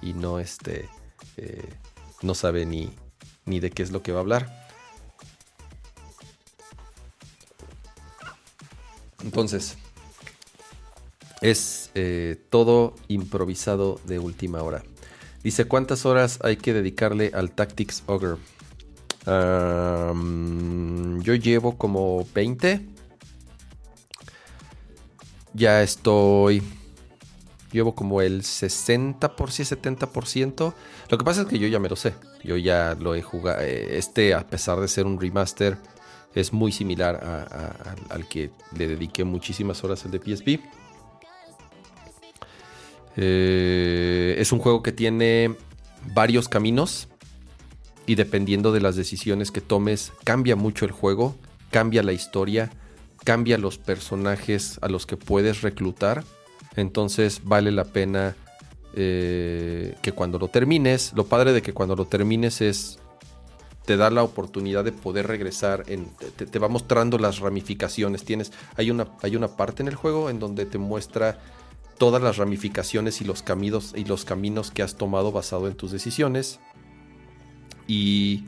y, 0.00 0.12
no, 0.12 0.38
este, 0.38 0.88
eh, 1.36 1.68
no 2.22 2.36
sabe 2.36 2.64
ni, 2.64 2.92
ni 3.44 3.58
de 3.58 3.70
qué 3.70 3.82
es 3.82 3.90
lo 3.90 4.00
que 4.00 4.12
va 4.12 4.18
a 4.18 4.20
hablar. 4.20 4.68
Entonces, 9.24 9.76
es 11.40 11.90
eh, 11.96 12.40
todo 12.50 12.94
improvisado 13.08 13.98
de 14.04 14.20
última 14.20 14.62
hora. 14.62 14.84
Dice, 15.42 15.64
¿cuántas 15.64 16.06
horas 16.06 16.38
hay 16.44 16.56
que 16.56 16.72
dedicarle 16.72 17.32
al 17.34 17.50
Tactics 17.50 18.04
Ogre? 18.06 18.36
yo 19.24 20.14
llevo 21.34 21.78
como 21.78 22.24
20. 22.32 22.91
Ya 25.54 25.82
estoy... 25.82 26.62
Llevo 27.72 27.94
como 27.94 28.20
el 28.20 28.42
60%, 28.42 29.18
70%. 29.18 30.74
Lo 31.08 31.18
que 31.18 31.24
pasa 31.24 31.42
es 31.42 31.46
que 31.46 31.58
yo 31.58 31.66
ya 31.68 31.78
me 31.78 31.88
lo 31.88 31.96
sé. 31.96 32.14
Yo 32.44 32.58
ya 32.58 32.94
lo 33.00 33.14
he 33.14 33.22
jugado. 33.22 33.62
Eh, 33.62 33.96
este, 33.96 34.34
a 34.34 34.46
pesar 34.46 34.78
de 34.78 34.88
ser 34.88 35.06
un 35.06 35.18
remaster, 35.18 35.78
es 36.34 36.52
muy 36.52 36.70
similar 36.70 37.48
al 38.10 38.28
que 38.28 38.50
le 38.76 38.88
dediqué 38.88 39.24
muchísimas 39.24 39.82
horas 39.84 40.04
al 40.04 40.10
de 40.10 40.18
PSP. 40.18 40.60
Eh, 43.16 44.36
es 44.38 44.52
un 44.52 44.58
juego 44.58 44.82
que 44.82 44.92
tiene 44.92 45.56
varios 46.14 46.48
caminos 46.48 47.08
y 48.06 48.14
dependiendo 48.14 48.72
de 48.72 48.80
las 48.80 48.96
decisiones 48.96 49.50
que 49.50 49.60
tomes 49.60 50.12
cambia 50.24 50.56
mucho 50.56 50.84
el 50.84 50.90
juego, 50.92 51.36
cambia 51.70 52.02
la 52.02 52.12
historia, 52.12 52.70
cambia 53.24 53.58
los 53.58 53.78
personajes 53.78 54.78
a 54.82 54.88
los 54.88 55.06
que 55.06 55.16
puedes 55.16 55.62
reclutar. 55.62 56.24
Entonces 56.76 57.42
vale 57.44 57.70
la 57.70 57.84
pena 57.84 58.36
eh, 58.94 59.96
que 60.02 60.12
cuando 60.12 60.38
lo 60.38 60.48
termines, 60.48 61.12
lo 61.14 61.26
padre 61.26 61.52
de 61.52 61.62
que 61.62 61.72
cuando 61.72 61.96
lo 61.96 62.06
termines 62.06 62.60
es 62.60 62.98
te 63.84 63.96
da 63.96 64.10
la 64.10 64.22
oportunidad 64.22 64.84
de 64.84 64.92
poder 64.92 65.26
regresar, 65.26 65.84
en, 65.88 66.08
te, 66.36 66.58
va 66.58 66.68
mostrando 66.68 67.18
las 67.18 67.40
ramificaciones. 67.40 68.24
Tienes, 68.24 68.52
hay, 68.76 68.90
una, 68.90 69.08
hay 69.22 69.34
una 69.34 69.48
parte 69.48 69.82
en 69.82 69.88
el 69.88 69.96
juego 69.96 70.30
en 70.30 70.38
donde 70.38 70.66
te 70.66 70.78
muestra 70.78 71.40
todas 71.98 72.22
las 72.22 72.36
ramificaciones 72.36 73.20
y 73.20 73.24
los 73.24 73.42
caminos, 73.42 73.92
y 73.96 74.04
los 74.04 74.24
caminos 74.24 74.70
que 74.70 74.82
has 74.82 74.96
tomado 74.96 75.32
basado 75.32 75.66
en 75.66 75.74
tus 75.74 75.90
decisiones. 75.90 76.60
Y 77.88 78.44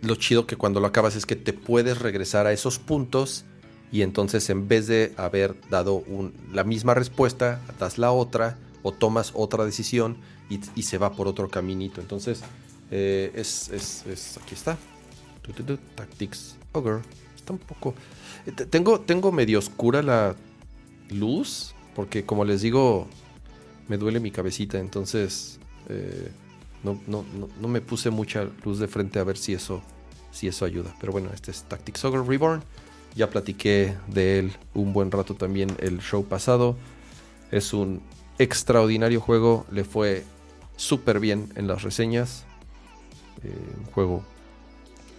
lo 0.00 0.14
chido 0.14 0.46
que 0.46 0.56
cuando 0.56 0.80
lo 0.80 0.86
acabas 0.86 1.16
es 1.16 1.26
que 1.26 1.36
te 1.36 1.52
puedes 1.52 1.98
regresar 1.98 2.46
a 2.46 2.52
esos 2.52 2.78
puntos 2.78 3.44
y 3.92 4.00
entonces 4.00 4.48
en 4.48 4.66
vez 4.66 4.86
de 4.86 5.12
haber 5.18 5.54
dado 5.68 6.02
la 6.50 6.64
misma 6.64 6.94
respuesta, 6.94 7.60
das 7.78 7.98
la 7.98 8.10
otra 8.10 8.56
o 8.82 8.90
tomas 8.90 9.32
otra 9.34 9.64
decisión 9.64 10.16
y, 10.48 10.82
se 10.82 10.98
va 10.98 11.12
por 11.12 11.28
otro 11.28 11.48
caminito. 11.48 12.00
Entonces 12.00 12.42
eh, 12.90 13.30
es, 13.34 13.68
es, 13.68 14.38
aquí 14.42 14.54
está. 14.54 14.78
Tactics 15.94 16.56
Ogre. 16.72 17.00
Está 17.36 17.52
un 17.52 17.58
poco... 17.58 17.94
Eh, 18.46 18.52
tengo, 18.52 19.00
tengo 19.00 19.30
medio 19.30 19.58
oscura 19.58 20.02
la 20.02 20.36
luz, 21.10 21.74
porque 21.94 22.24
como 22.24 22.44
les 22.44 22.62
digo, 22.62 23.08
me 23.88 23.98
duele 23.98 24.20
mi 24.20 24.30
cabecita, 24.30 24.78
entonces 24.78 25.58
eh, 25.88 26.30
no, 26.82 26.98
no, 27.06 27.24
no, 27.60 27.68
me 27.68 27.80
puse 27.80 28.10
mucha 28.10 28.48
luz 28.64 28.78
de 28.78 28.88
frente 28.88 29.18
a 29.18 29.24
ver 29.24 29.36
si 29.36 29.52
eso, 29.52 29.82
si 30.30 30.48
eso 30.48 30.64
ayuda. 30.64 30.94
Pero 31.00 31.12
bueno, 31.12 31.30
este 31.34 31.50
es 31.50 31.64
Tactics 31.64 32.04
Ogre 32.04 32.22
Reborn. 32.22 32.62
Ya 33.14 33.28
platiqué 33.28 33.96
de 34.08 34.38
él 34.38 34.52
un 34.74 34.92
buen 34.92 35.10
rato 35.10 35.34
también 35.34 35.76
el 35.78 36.00
show 36.00 36.24
pasado. 36.24 36.76
Es 37.50 37.72
un 37.72 38.02
extraordinario 38.38 39.20
juego, 39.20 39.66
le 39.70 39.84
fue 39.84 40.24
súper 40.76 41.20
bien 41.20 41.52
en 41.56 41.66
las 41.66 41.82
reseñas. 41.82 42.44
Eh, 43.42 43.54
un 43.78 43.86
juego 43.92 44.24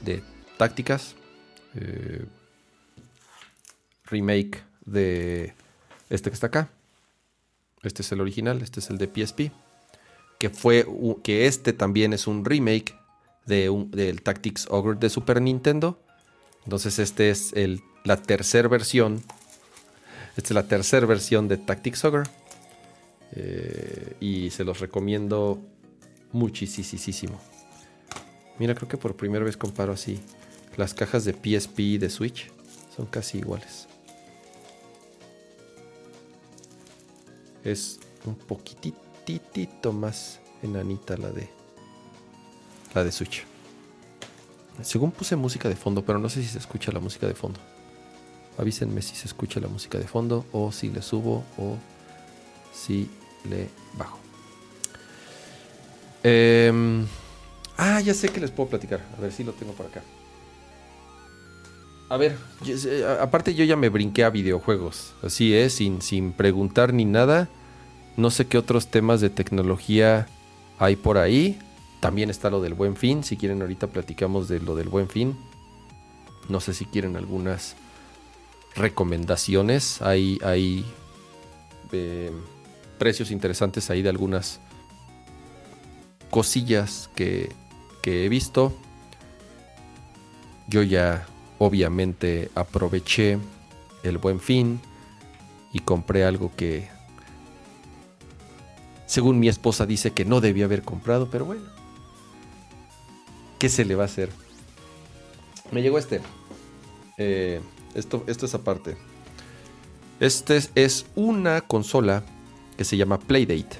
de 0.02 0.24
tácticas. 0.58 1.16
Eh, 1.76 2.26
remake 4.06 4.64
de 4.86 5.54
este 6.10 6.30
que 6.30 6.34
está 6.34 6.48
acá. 6.48 6.70
Este 7.82 8.02
es 8.02 8.12
el 8.12 8.22
original, 8.22 8.62
este 8.62 8.80
es 8.80 8.90
el 8.90 8.98
de 8.98 9.08
PSP. 9.08 9.52
Que 10.40 10.50
fue 10.50 10.86
que 11.24 11.48
este 11.48 11.74
también 11.74 12.14
es 12.14 12.28
un 12.28 12.46
remake 12.46 12.96
de 13.46 13.70
un, 13.70 13.92
del 13.92 14.22
Tactics 14.22 14.68
Ogre 14.70 14.98
de 15.00 15.10
Super 15.10 15.42
Nintendo. 15.42 16.00
Entonces, 16.66 17.00
este 17.00 17.30
es 17.30 17.54
el, 17.54 17.82
la 18.04 18.18
tercera 18.18 18.68
versión. 18.68 19.24
Esta 20.38 20.50
es 20.50 20.52
la 20.52 20.68
tercera 20.68 21.06
versión 21.06 21.48
de 21.48 21.58
Tactics 21.58 22.06
Ogre. 22.06 22.24
Eh, 23.36 24.16
y 24.20 24.50
se 24.52 24.64
los 24.64 24.80
recomiendo 24.80 25.60
muchísimo. 26.32 27.40
Mira, 28.60 28.76
creo 28.76 28.88
que 28.88 28.98
por 28.98 29.16
primera 29.16 29.44
vez 29.44 29.58
comparo 29.58 29.94
así. 29.94 30.20
Las 30.78 30.94
cajas 30.94 31.26
de 31.26 31.34
PSP 31.34 31.80
y 31.80 31.98
de 31.98 32.10
Switch 32.10 32.52
son 32.96 33.06
casi 33.06 33.40
iguales. 33.40 33.88
Es 37.64 38.00
un 38.26 38.36
poquitito 38.36 39.94
más 39.94 40.40
enanita 40.62 41.18
la 41.18 41.32
de 41.32 41.48
la 42.94 43.04
de 43.04 43.12
Switch. 43.12 43.53
Según 44.82 45.12
puse 45.12 45.36
música 45.36 45.70
de 45.70 45.76
fondo, 45.76 46.04
pero 46.04 46.20
no 46.20 46.30
sé 46.30 46.42
si 46.42 46.48
se 46.48 46.58
escucha 46.58 46.92
la 46.92 47.00
música 47.00 47.28
de 47.28 47.36
fondo. 47.36 47.60
Avísenme 48.58 49.02
si 49.02 49.16
se 49.16 49.28
escucha 49.28 49.60
la 49.60 49.68
música 49.68 49.98
de 49.98 50.08
fondo 50.08 50.46
o 50.52 50.72
si 50.72 50.90
le 50.90 51.02
subo 51.02 51.44
o 51.58 51.78
si 52.74 53.10
le 53.50 53.70
bajo. 53.98 54.20
Eh, 56.24 57.04
Ah, 57.78 58.00
ya 58.02 58.14
sé 58.14 58.30
que 58.30 58.40
les 58.40 58.52
puedo 58.52 58.70
platicar. 58.70 59.02
A 59.18 59.22
ver 59.22 59.32
si 59.32 59.44
lo 59.44 59.54
tengo 59.54 59.74
por 59.74 59.88
acá. 59.88 60.02
A 62.10 62.18
ver, 62.18 62.38
aparte 63.20 63.56
yo 63.56 63.66
ya 63.66 63.76
me 63.76 63.90
brinqué 63.90 64.24
a 64.24 64.30
videojuegos. 64.30 65.14
Así 65.24 65.56
es, 65.56 65.74
sin, 65.74 66.02
sin 66.02 66.32
preguntar 66.34 66.94
ni 66.94 67.06
nada. 67.06 67.50
No 68.16 68.30
sé 68.30 68.46
qué 68.46 68.58
otros 68.58 68.88
temas 68.88 69.20
de 69.22 69.30
tecnología 69.32 70.28
hay 70.78 70.96
por 70.96 71.18
ahí. 71.18 71.58
También 72.04 72.30
está 72.30 72.50
lo 72.50 72.60
del 72.60 72.74
buen 72.74 72.98
fin. 72.98 73.24
Si 73.24 73.38
quieren, 73.38 73.62
ahorita 73.62 73.88
platicamos 73.88 74.50
de 74.50 74.60
lo 74.60 74.76
del 74.76 74.90
buen 74.90 75.08
fin. 75.08 75.38
No 76.50 76.60
sé 76.60 76.74
si 76.74 76.84
quieren 76.84 77.16
algunas 77.16 77.78
recomendaciones. 78.76 80.02
Hay, 80.02 80.38
eh, 81.94 82.30
precios 83.00 83.32
interesantes 83.32 83.90
ahí 83.90 84.02
de 84.02 84.10
algunas 84.10 84.60
cosillas 86.30 87.10
que 87.16 87.56
he 88.04 88.28
visto. 88.28 88.74
Yo 90.68 90.84
ya 90.84 91.26
obviamente 91.58 92.52
aproveché 92.54 93.38
el 94.04 94.18
buen 94.18 94.42
fin 94.42 94.82
y 95.72 95.80
compré 95.80 96.26
algo 96.26 96.52
que 96.58 96.90
según 99.06 99.40
mi 99.40 99.48
esposa 99.48 99.86
dice 99.86 100.12
que 100.12 100.26
no 100.26 100.42
debía 100.42 100.66
haber 100.66 100.82
comprado, 100.82 101.30
pero 101.32 101.46
bueno. 101.46 101.73
¿Qué 103.64 103.70
se 103.70 103.86
le 103.86 103.96
va 103.96 104.04
a 104.04 104.08
hacer? 104.08 104.30
Me 105.72 105.82
llegó 105.82 105.98
este. 105.98 106.20
Eh, 107.18 107.62
esto, 107.96 108.26
esto 108.28 108.46
es 108.46 108.54
aparte. 108.56 108.98
Este 110.20 110.60
es, 110.76 111.06
una 111.16 111.62
consola 111.62 112.26
que 112.76 112.84
se 112.84 112.98
llama 112.98 113.20
Playdate. 113.20 113.78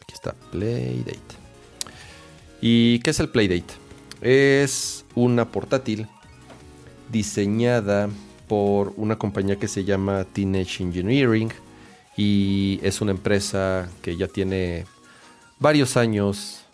Aquí 0.00 0.14
está, 0.14 0.32
Playdate. 0.50 1.20
¿Y 2.62 3.00
qué 3.00 3.10
es 3.10 3.20
el 3.20 3.28
Playdate? 3.28 3.74
Es 4.22 5.04
una 5.14 5.44
portátil 5.44 6.06
diseñada 7.12 8.08
por 8.48 8.94
una 8.96 9.18
compañía 9.18 9.58
que 9.58 9.68
se 9.68 9.84
llama 9.84 10.24
Teenage 10.24 10.82
Engineering 10.82 11.52
y 12.16 12.80
es 12.82 13.02
una 13.02 13.10
empresa 13.10 13.90
que 14.00 14.16
ya 14.16 14.26
tiene 14.26 14.86
varios 15.58 15.98
años 15.98 16.65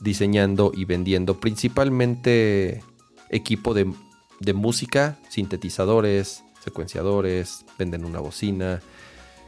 diseñando 0.00 0.72
y 0.74 0.84
vendiendo 0.84 1.40
principalmente 1.40 2.82
equipo 3.30 3.74
de, 3.74 3.92
de 4.40 4.52
música, 4.52 5.18
sintetizadores, 5.28 6.44
secuenciadores, 6.62 7.64
venden 7.78 8.04
una 8.04 8.20
bocina. 8.20 8.80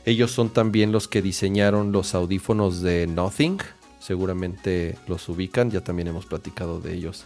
Ellos 0.04 0.30
son 0.30 0.50
también 0.50 0.92
los 0.92 1.08
que 1.08 1.22
diseñaron 1.22 1.92
los 1.92 2.14
audífonos 2.14 2.80
de 2.80 3.06
Nothing. 3.06 3.58
Seguramente 3.98 4.96
los 5.06 5.28
ubican, 5.28 5.70
ya 5.70 5.82
también 5.82 6.08
hemos 6.08 6.26
platicado 6.26 6.80
de 6.80 6.94
ellos 6.94 7.24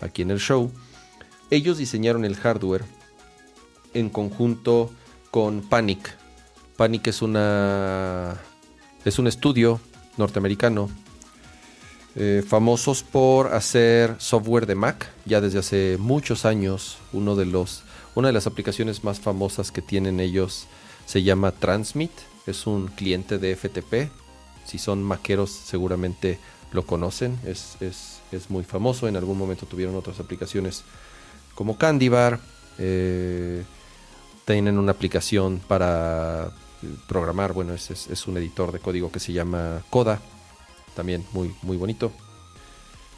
aquí 0.00 0.22
en 0.22 0.30
el 0.30 0.38
show. 0.38 0.70
Ellos 1.50 1.78
diseñaron 1.78 2.24
el 2.24 2.36
hardware 2.36 2.84
en 3.94 4.08
conjunto 4.08 4.90
con 5.30 5.60
Panic. 5.60 6.16
Panic 6.76 7.08
es 7.08 7.20
una 7.20 8.40
es 9.04 9.18
un 9.18 9.26
estudio 9.26 9.80
norteamericano 10.16 10.88
eh, 12.14 12.44
famosos 12.46 13.02
por 13.02 13.54
hacer 13.54 14.16
software 14.18 14.66
de 14.66 14.74
Mac 14.74 15.10
ya 15.24 15.40
desde 15.40 15.58
hace 15.58 15.96
muchos 15.98 16.44
años. 16.44 16.98
Uno 17.12 17.36
de 17.36 17.46
los 17.46 17.84
una 18.14 18.28
de 18.28 18.34
las 18.34 18.46
aplicaciones 18.46 19.04
más 19.04 19.20
famosas 19.20 19.72
que 19.72 19.80
tienen 19.80 20.20
ellos 20.20 20.66
se 21.06 21.22
llama 21.22 21.52
Transmit. 21.52 22.10
Es 22.46 22.66
un 22.66 22.88
cliente 22.88 23.38
de 23.38 23.56
FTP. 23.56 24.10
Si 24.66 24.78
son 24.78 25.02
maqueros 25.02 25.50
seguramente 25.50 26.38
lo 26.72 26.84
conocen. 26.84 27.38
Es, 27.46 27.78
muy 28.48 28.64
famoso. 28.64 29.08
En 29.08 29.16
algún 29.16 29.38
momento 29.38 29.66
tuvieron 29.66 29.94
otras 29.94 30.20
aplicaciones 30.20 30.84
como 31.54 31.78
Candybar. 31.78 32.40
Eh, 32.78 33.64
tienen 34.44 34.78
una 34.78 34.92
aplicación 34.92 35.60
para 35.66 36.50
programar. 37.08 37.54
Bueno, 37.54 37.72
es, 37.72 37.90
es, 37.90 38.26
un 38.26 38.36
editor 38.36 38.72
de 38.72 38.80
código 38.80 39.10
que 39.10 39.20
se 39.20 39.32
llama 39.32 39.82
Coda. 39.88 40.20
También 40.94 41.24
muy, 41.32 41.54
muy 41.62 41.76
bonito. 41.76 42.12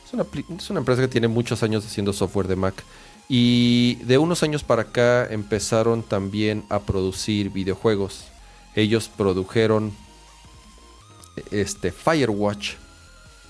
Es 0.06 0.12
una, 0.12 0.26
es 0.56 0.70
una 0.70 0.80
empresa 0.80 1.02
que 1.02 1.08
tiene 1.08 1.28
muchos 1.28 1.62
años 1.62 1.84
haciendo 1.84 2.12
software 2.12 2.48
de 2.48 2.56
Mac. 2.56 2.84
Y 3.28 3.96
de 4.04 4.18
unos 4.18 4.42
años 4.42 4.62
para 4.62 4.82
acá 4.82 5.26
empezaron 5.26 6.02
también 6.02 6.64
a 6.68 6.80
producir 6.80 7.50
videojuegos. 7.50 8.26
Ellos 8.74 9.08
produjeron 9.08 9.92
este 11.50 11.90
Firewatch, 11.90 12.74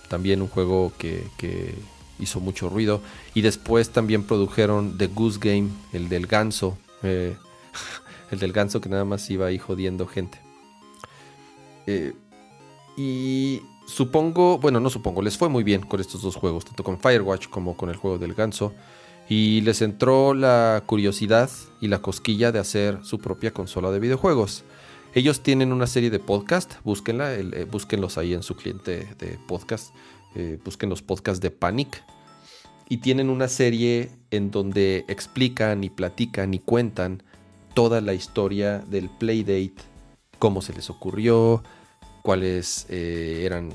también 0.08 0.42
un 0.42 0.48
juego 0.48 0.92
que, 0.98 1.74
hizo 2.20 2.38
mucho 2.38 2.68
ruido. 2.68 3.00
Y 3.34 3.40
después 3.40 3.90
también 3.90 4.22
produjeron 4.22 4.96
The 4.96 5.08
Goose 5.08 5.40
Game, 5.40 5.70
el 5.92 6.08
del 6.08 6.26
ganso. 6.26 6.78
Eh, 7.02 7.36
el 8.30 8.38
del 8.38 8.52
ganso 8.52 8.80
que 8.80 8.88
nada 8.88 9.04
más 9.04 9.28
iba 9.30 9.46
ahí 9.46 9.58
jodiendo 9.58 10.06
gente. 10.06 10.38
Eh, 11.86 12.14
y 12.96 13.60
supongo, 13.86 14.58
bueno, 14.58 14.80
no 14.80 14.90
supongo, 14.90 15.22
les 15.22 15.36
fue 15.36 15.48
muy 15.48 15.64
bien 15.64 15.82
con 15.82 16.00
estos 16.00 16.22
dos 16.22 16.36
juegos, 16.36 16.64
tanto 16.64 16.84
con 16.84 16.98
Firewatch 16.98 17.48
como 17.48 17.76
con 17.76 17.90
el 17.90 17.96
juego 17.96 18.18
del 18.18 18.34
ganso 18.34 18.72
y 19.28 19.62
les 19.62 19.82
entró 19.82 20.34
la 20.34 20.82
curiosidad 20.86 21.50
y 21.80 21.88
la 21.88 22.00
cosquilla 22.00 22.52
de 22.52 22.58
hacer 22.58 22.98
su 23.02 23.18
propia 23.18 23.52
consola 23.52 23.90
de 23.90 24.00
videojuegos. 24.00 24.64
Ellos 25.14 25.42
tienen 25.42 25.72
una 25.72 25.86
serie 25.86 26.10
de 26.10 26.18
podcasts, 26.18 26.78
búsquenla, 26.84 27.34
eh, 27.34 27.66
búsquenlos 27.70 28.18
ahí 28.18 28.34
en 28.34 28.42
su 28.42 28.56
cliente 28.56 29.08
de 29.18 29.38
podcast, 29.46 29.94
eh, 30.34 30.58
busquen 30.64 30.90
los 30.90 31.02
podcasts 31.02 31.40
de 31.40 31.50
Panic. 31.50 32.02
Y 32.88 32.98
tienen 32.98 33.30
una 33.30 33.48
serie 33.48 34.10
en 34.30 34.50
donde 34.50 35.06
explican 35.08 35.84
y 35.84 35.90
platican 35.90 36.52
y 36.52 36.58
cuentan 36.58 37.22
toda 37.72 38.02
la 38.02 38.12
historia 38.12 38.80
del 38.80 39.08
Playdate, 39.08 39.76
cómo 40.38 40.60
se 40.60 40.74
les 40.74 40.90
ocurrió, 40.90 41.62
cuáles 42.24 42.86
eh, 42.88 43.42
eran 43.44 43.70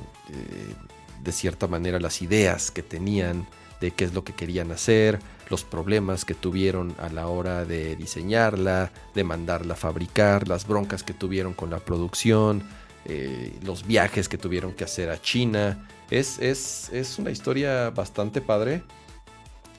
de 1.24 1.32
cierta 1.32 1.68
manera 1.68 2.00
las 2.00 2.22
ideas 2.24 2.72
que 2.72 2.82
tenían 2.82 3.46
de 3.80 3.92
qué 3.92 4.06
es 4.06 4.14
lo 4.14 4.24
que 4.24 4.34
querían 4.34 4.72
hacer, 4.72 5.20
los 5.50 5.64
problemas 5.64 6.26
que 6.26 6.34
tuvieron 6.34 6.96
a 7.00 7.10
la 7.10 7.28
hora 7.28 7.66
de 7.66 7.96
diseñarla, 7.96 8.92
de 9.16 9.24
mandarla 9.24 9.76
a 9.76 9.78
fabricar, 9.78 10.48
las 10.48 10.68
broncas 10.68 11.04
que 11.04 11.14
tuvieron 11.14 11.54
con 11.54 11.70
la 11.70 11.80
producción, 11.80 12.64
eh, 13.06 13.58
los 13.64 13.86
viajes 13.86 14.28
que 14.28 14.38
tuvieron 14.38 14.74
que 14.74 14.84
hacer 14.84 15.10
a 15.10 15.22
China. 15.22 15.88
Es, 16.10 16.40
es, 16.40 16.90
es 16.92 17.20
una 17.20 17.32
historia 17.32 17.90
bastante 17.92 18.42
padre 18.42 18.84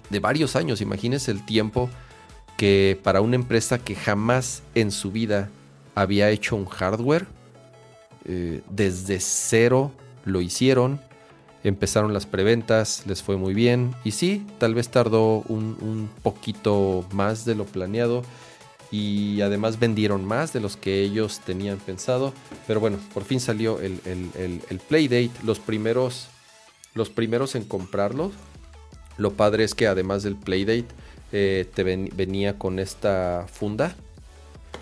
de 0.09 0.18
varios 0.18 0.56
años. 0.56 0.80
Imagínense 0.80 1.30
el 1.30 1.44
tiempo 1.44 1.90
que 2.56 2.98
para 3.02 3.20
una 3.20 3.37
empresa 3.37 3.78
que 3.78 3.94
jamás 3.94 4.62
en 4.74 4.90
su 4.90 5.12
vida 5.12 5.50
había 5.94 6.30
hecho 6.30 6.56
un 6.56 6.66
hardware, 6.66 7.26
eh, 8.24 8.62
desde 8.68 9.20
cero 9.20 9.92
lo 10.24 10.40
hicieron 10.40 11.00
Empezaron 11.62 12.14
las 12.14 12.24
preventas, 12.24 13.02
les 13.06 13.22
fue 13.22 13.37
muy 13.37 13.52
bien. 13.52 13.94
Y 14.02 14.12
sí, 14.12 14.46
tal 14.59 14.74
vez 14.74 14.88
tardó 14.88 15.42
un, 15.48 16.09
poquito 16.22 17.04
más 17.12 17.44
de 17.44 17.54
lo 17.54 17.66
planeado. 17.66 18.22
Y 18.90 19.40
además 19.42 19.78
vendieron 19.78 20.24
más 20.24 20.52
de 20.52 20.61
los 20.61 20.76
que 20.76 21.02
ellos 21.02 21.40
tenían 21.40 21.78
pensado. 21.78 22.33
Pero 22.66 22.80
bueno, 22.80 22.98
por 23.12 23.24
fin 23.24 23.40
salió 23.40 23.78
el, 23.80 24.80
Playdate. 24.88 25.30
Los 25.44 25.59
primeros, 25.59 26.28
los 26.94 27.11
primeros 27.11 27.54
en 27.54 27.64
comprarlo. 27.64 28.33
Lo 29.18 29.35
padre 29.35 29.64
es 29.64 29.74
que 29.74 29.87
además 29.87 30.22
del 30.22 30.37
Playdate, 30.37 30.87
eh, 31.33 31.66
te 31.74 31.85
venía 31.85 32.59
con 32.59 32.78
esta 32.78 33.46
funda. 33.52 33.94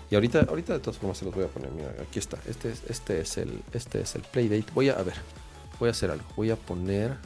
Y 0.09 0.15
ahorita, 0.15 0.45
ahorita 0.49 0.73
de 0.73 0.79
todas 0.79 0.97
formas 0.97 1.17
se 1.17 1.25
los 1.25 1.33
voy 1.33 1.43
a 1.43 1.47
poner. 1.47 1.71
Mira, 1.71 1.93
aquí 2.01 2.19
está. 2.19 2.37
Este 2.47 2.71
es, 2.71 2.81
este 2.87 3.21
es 3.21 3.37
el, 3.37 3.61
este 3.73 4.01
es 4.01 4.15
el 4.15 4.23
Playdate. 4.23 4.71
Voy 4.73 4.89
a, 4.89 4.93
a 4.93 5.03
ver 5.03 5.15
voy 5.79 5.87
a 5.87 5.91
hacer 5.91 6.11
algo. 6.11 6.25
Voy 6.35 6.51
a 6.51 6.55
poner. 6.55 7.17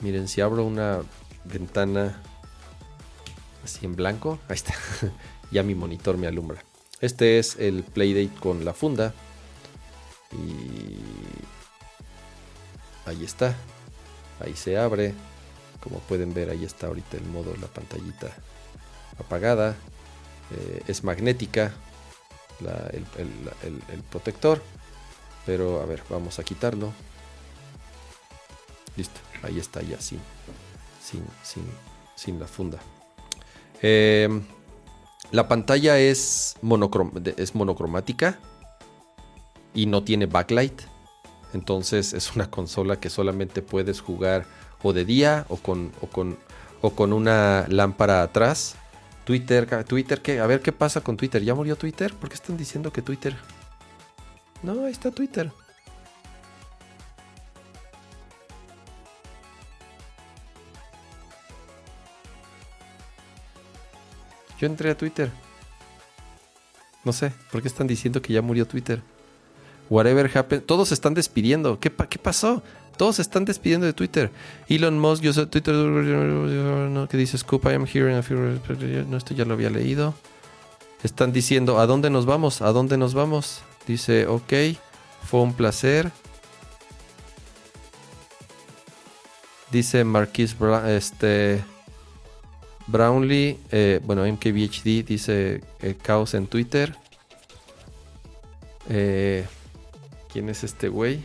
Miren, 0.00 0.28
si 0.28 0.40
abro 0.40 0.64
una 0.64 1.00
ventana 1.44 2.22
así 3.64 3.84
en 3.84 3.96
blanco, 3.96 4.38
ahí 4.48 4.54
está. 4.54 4.74
ya 5.50 5.62
mi 5.62 5.74
monitor 5.74 6.16
me 6.16 6.26
alumbra. 6.26 6.64
Este 7.00 7.38
es 7.38 7.56
el 7.58 7.82
Playdate 7.82 8.34
con 8.40 8.64
la 8.64 8.72
funda. 8.72 9.12
Y 10.32 10.96
ahí 13.06 13.24
está. 13.24 13.54
Ahí 14.40 14.54
se 14.54 14.78
abre. 14.78 15.14
Como 15.80 15.98
pueden 16.00 16.34
ver, 16.34 16.50
ahí 16.50 16.64
está 16.64 16.88
ahorita 16.88 17.16
el 17.16 17.24
modo, 17.24 17.54
la 17.60 17.66
pantallita 17.66 18.34
apagada. 19.18 19.76
Eh, 20.52 20.82
es 20.86 21.04
magnética 21.04 21.72
el 22.60 24.02
protector. 24.10 24.62
Pero 25.46 25.80
a 25.80 25.86
ver, 25.86 26.02
vamos 26.08 26.38
a 26.38 26.44
quitarlo. 26.44 26.92
Listo, 28.96 29.20
ahí 29.42 29.58
está 29.58 29.82
ya 29.82 30.00
sin, 30.00 30.20
sin, 31.02 31.24
sin, 32.14 32.38
la 32.38 32.46
funda. 32.46 32.78
Em, 33.80 34.42
la 35.30 35.48
pantalla 35.48 35.98
es, 35.98 36.56
es 37.36 37.54
monocromática 37.54 38.38
y 39.74 39.86
no 39.86 40.02
tiene 40.04 40.26
backlight. 40.26 40.82
Entonces 41.52 42.12
es 42.12 42.36
una 42.36 42.50
consola 42.50 43.00
que 43.00 43.10
solamente 43.10 43.62
puedes 43.62 44.00
jugar 44.00 44.46
o 44.82 44.92
de 44.92 45.04
día 45.04 45.46
o 45.48 45.56
con, 45.56 45.92
o 46.00 46.06
con, 46.06 46.38
o 46.80 46.90
con 46.90 47.12
una 47.12 47.66
lámpara 47.68 48.22
atrás. 48.22 48.76
Twitter, 49.30 49.84
Twitter, 49.84 50.20
¿qué? 50.20 50.40
A 50.40 50.46
ver 50.46 50.60
qué 50.60 50.72
pasa 50.72 51.00
con 51.00 51.16
Twitter. 51.16 51.40
¿Ya 51.44 51.54
murió 51.54 51.76
Twitter? 51.76 52.12
¿Por 52.14 52.28
qué 52.28 52.34
están 52.34 52.56
diciendo 52.56 52.92
que 52.92 53.00
Twitter 53.00 53.36
no, 54.62 54.84
ahí 54.84 54.92
está 54.92 55.10
Twitter. 55.10 55.50
Yo 64.58 64.66
entré 64.66 64.90
a 64.90 64.96
Twitter. 64.96 65.30
No 67.04 67.12
sé, 67.12 67.32
¿por 67.52 67.62
qué 67.62 67.68
están 67.68 67.86
diciendo 67.86 68.20
que 68.20 68.32
ya 68.32 68.42
murió 68.42 68.66
Twitter? 68.66 69.00
Whatever 69.88 70.30
happened. 70.36 70.64
Todos 70.64 70.88
se 70.88 70.94
están 70.94 71.14
despidiendo. 71.14 71.80
¿Qué, 71.80 71.90
¿Qué 71.90 72.18
pasó? 72.18 72.62
Todos 72.96 73.16
se 73.16 73.22
están 73.22 73.44
despidiendo 73.44 73.86
de 73.86 73.92
Twitter. 73.92 74.30
Elon 74.68 74.98
Musk, 74.98 75.22
yo 75.22 75.32
sé 75.32 75.46
Twitter. 75.46 75.74
¿Qué 77.08 77.16
dice 77.16 77.38
Scoop? 77.38 77.64
I 77.66 77.74
am 77.74 77.86
here. 77.86 78.20
No, 79.08 79.16
esto 79.16 79.34
ya 79.34 79.44
lo 79.44 79.54
había 79.54 79.70
leído. 79.70 80.14
Están 81.02 81.32
diciendo, 81.32 81.78
¿a 81.78 81.86
dónde 81.86 82.10
nos 82.10 82.26
vamos? 82.26 82.60
¿A 82.60 82.72
dónde 82.72 82.98
nos 82.98 83.14
vamos? 83.14 83.62
Dice, 83.86 84.26
ok, 84.26 84.52
fue 85.22 85.40
un 85.40 85.54
placer. 85.54 86.12
Dice 89.70 90.04
Marquis 90.04 90.56
este, 90.88 91.62
Brownlee, 92.88 93.58
eh, 93.70 94.00
bueno, 94.04 94.26
MKBHD 94.26 95.06
dice 95.06 95.62
caos 96.02 96.34
en 96.34 96.48
Twitter. 96.48 96.96
Eh, 98.88 99.46
¿Quién 100.32 100.48
es 100.48 100.64
este 100.64 100.88
güey? 100.88 101.22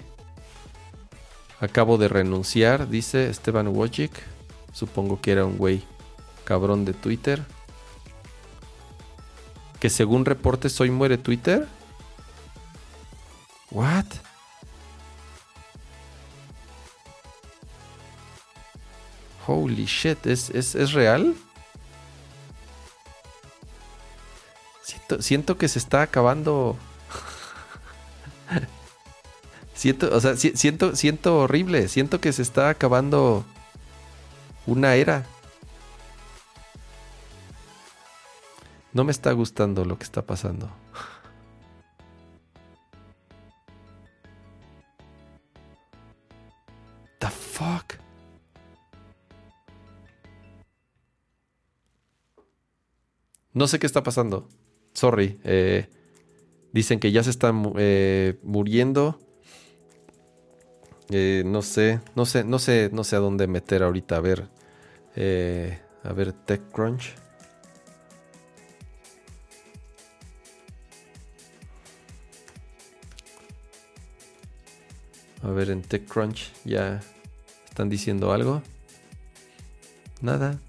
Acabo 1.59 1.97
de 1.97 2.07
renunciar, 2.07 2.89
dice 2.89 3.29
Esteban 3.29 3.67
Wojcik. 3.69 4.11
Supongo 4.73 5.21
que 5.21 5.31
era 5.31 5.45
un 5.45 5.57
güey 5.57 5.83
cabrón 6.43 6.85
de 6.85 6.93
Twitter. 6.93 7.43
Que 9.79 9.89
según 9.89 10.25
reportes 10.25 10.79
hoy 10.81 10.91
muere 10.91 11.17
Twitter. 11.17 11.67
What? 13.71 14.05
Holy 19.47 19.85
shit, 19.85 20.25
¿es, 20.25 20.49
es, 20.49 20.93
real? 20.93 21.35
Siento, 24.81 25.21
siento, 25.21 25.57
que 25.57 25.67
se 25.67 25.77
está 25.77 26.01
acabando. 26.01 26.77
Siento, 29.85 30.09
o 30.15 30.19
sea, 30.19 30.35
siento, 30.35 30.95
siento 30.95 31.37
horrible. 31.37 31.87
Siento 31.89 32.19
que 32.19 32.33
se 32.33 32.41
está 32.41 32.69
acabando 32.69 33.45
una 34.65 34.95
era. 34.95 35.27
No 38.93 39.03
me 39.03 39.11
está 39.11 39.31
gustando 39.33 39.85
lo 39.85 39.99
que 39.99 40.05
está 40.05 40.23
pasando. 40.23 40.71
The 47.19 47.27
fuck? 47.27 47.99
No 53.53 53.67
sé 53.67 53.77
qué 53.77 53.85
está 53.85 54.01
pasando. 54.01 54.49
Sorry. 54.93 55.39
Eh, 55.43 55.87
dicen 56.73 56.99
que 56.99 57.11
ya 57.11 57.21
se 57.21 57.29
están 57.29 57.71
eh, 57.77 58.39
muriendo. 58.41 59.19
Eh, 61.09 61.43
no 61.45 61.61
sé, 61.61 61.99
no 62.15 62.25
sé, 62.25 62.43
no 62.43 62.59
sé, 62.59 62.89
no 62.91 63.03
sé 63.03 63.15
a 63.15 63.19
dónde 63.19 63.47
meter 63.47 63.83
ahorita. 63.83 64.17
A 64.17 64.19
ver, 64.21 64.47
a 66.03 66.13
ver, 66.13 66.33
TechCrunch. 66.33 67.13
A 75.43 75.49
ver, 75.49 75.69
en 75.69 75.83
TechCrunch 75.83 76.51
ya 76.63 77.01
están 77.69 77.87
diciendo 77.87 78.33
algo. 78.33 78.63
Nada. 80.21 80.59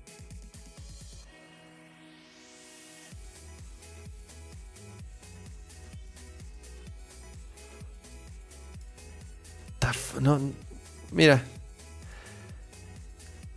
No, 10.26 10.40
mira. 11.12 11.44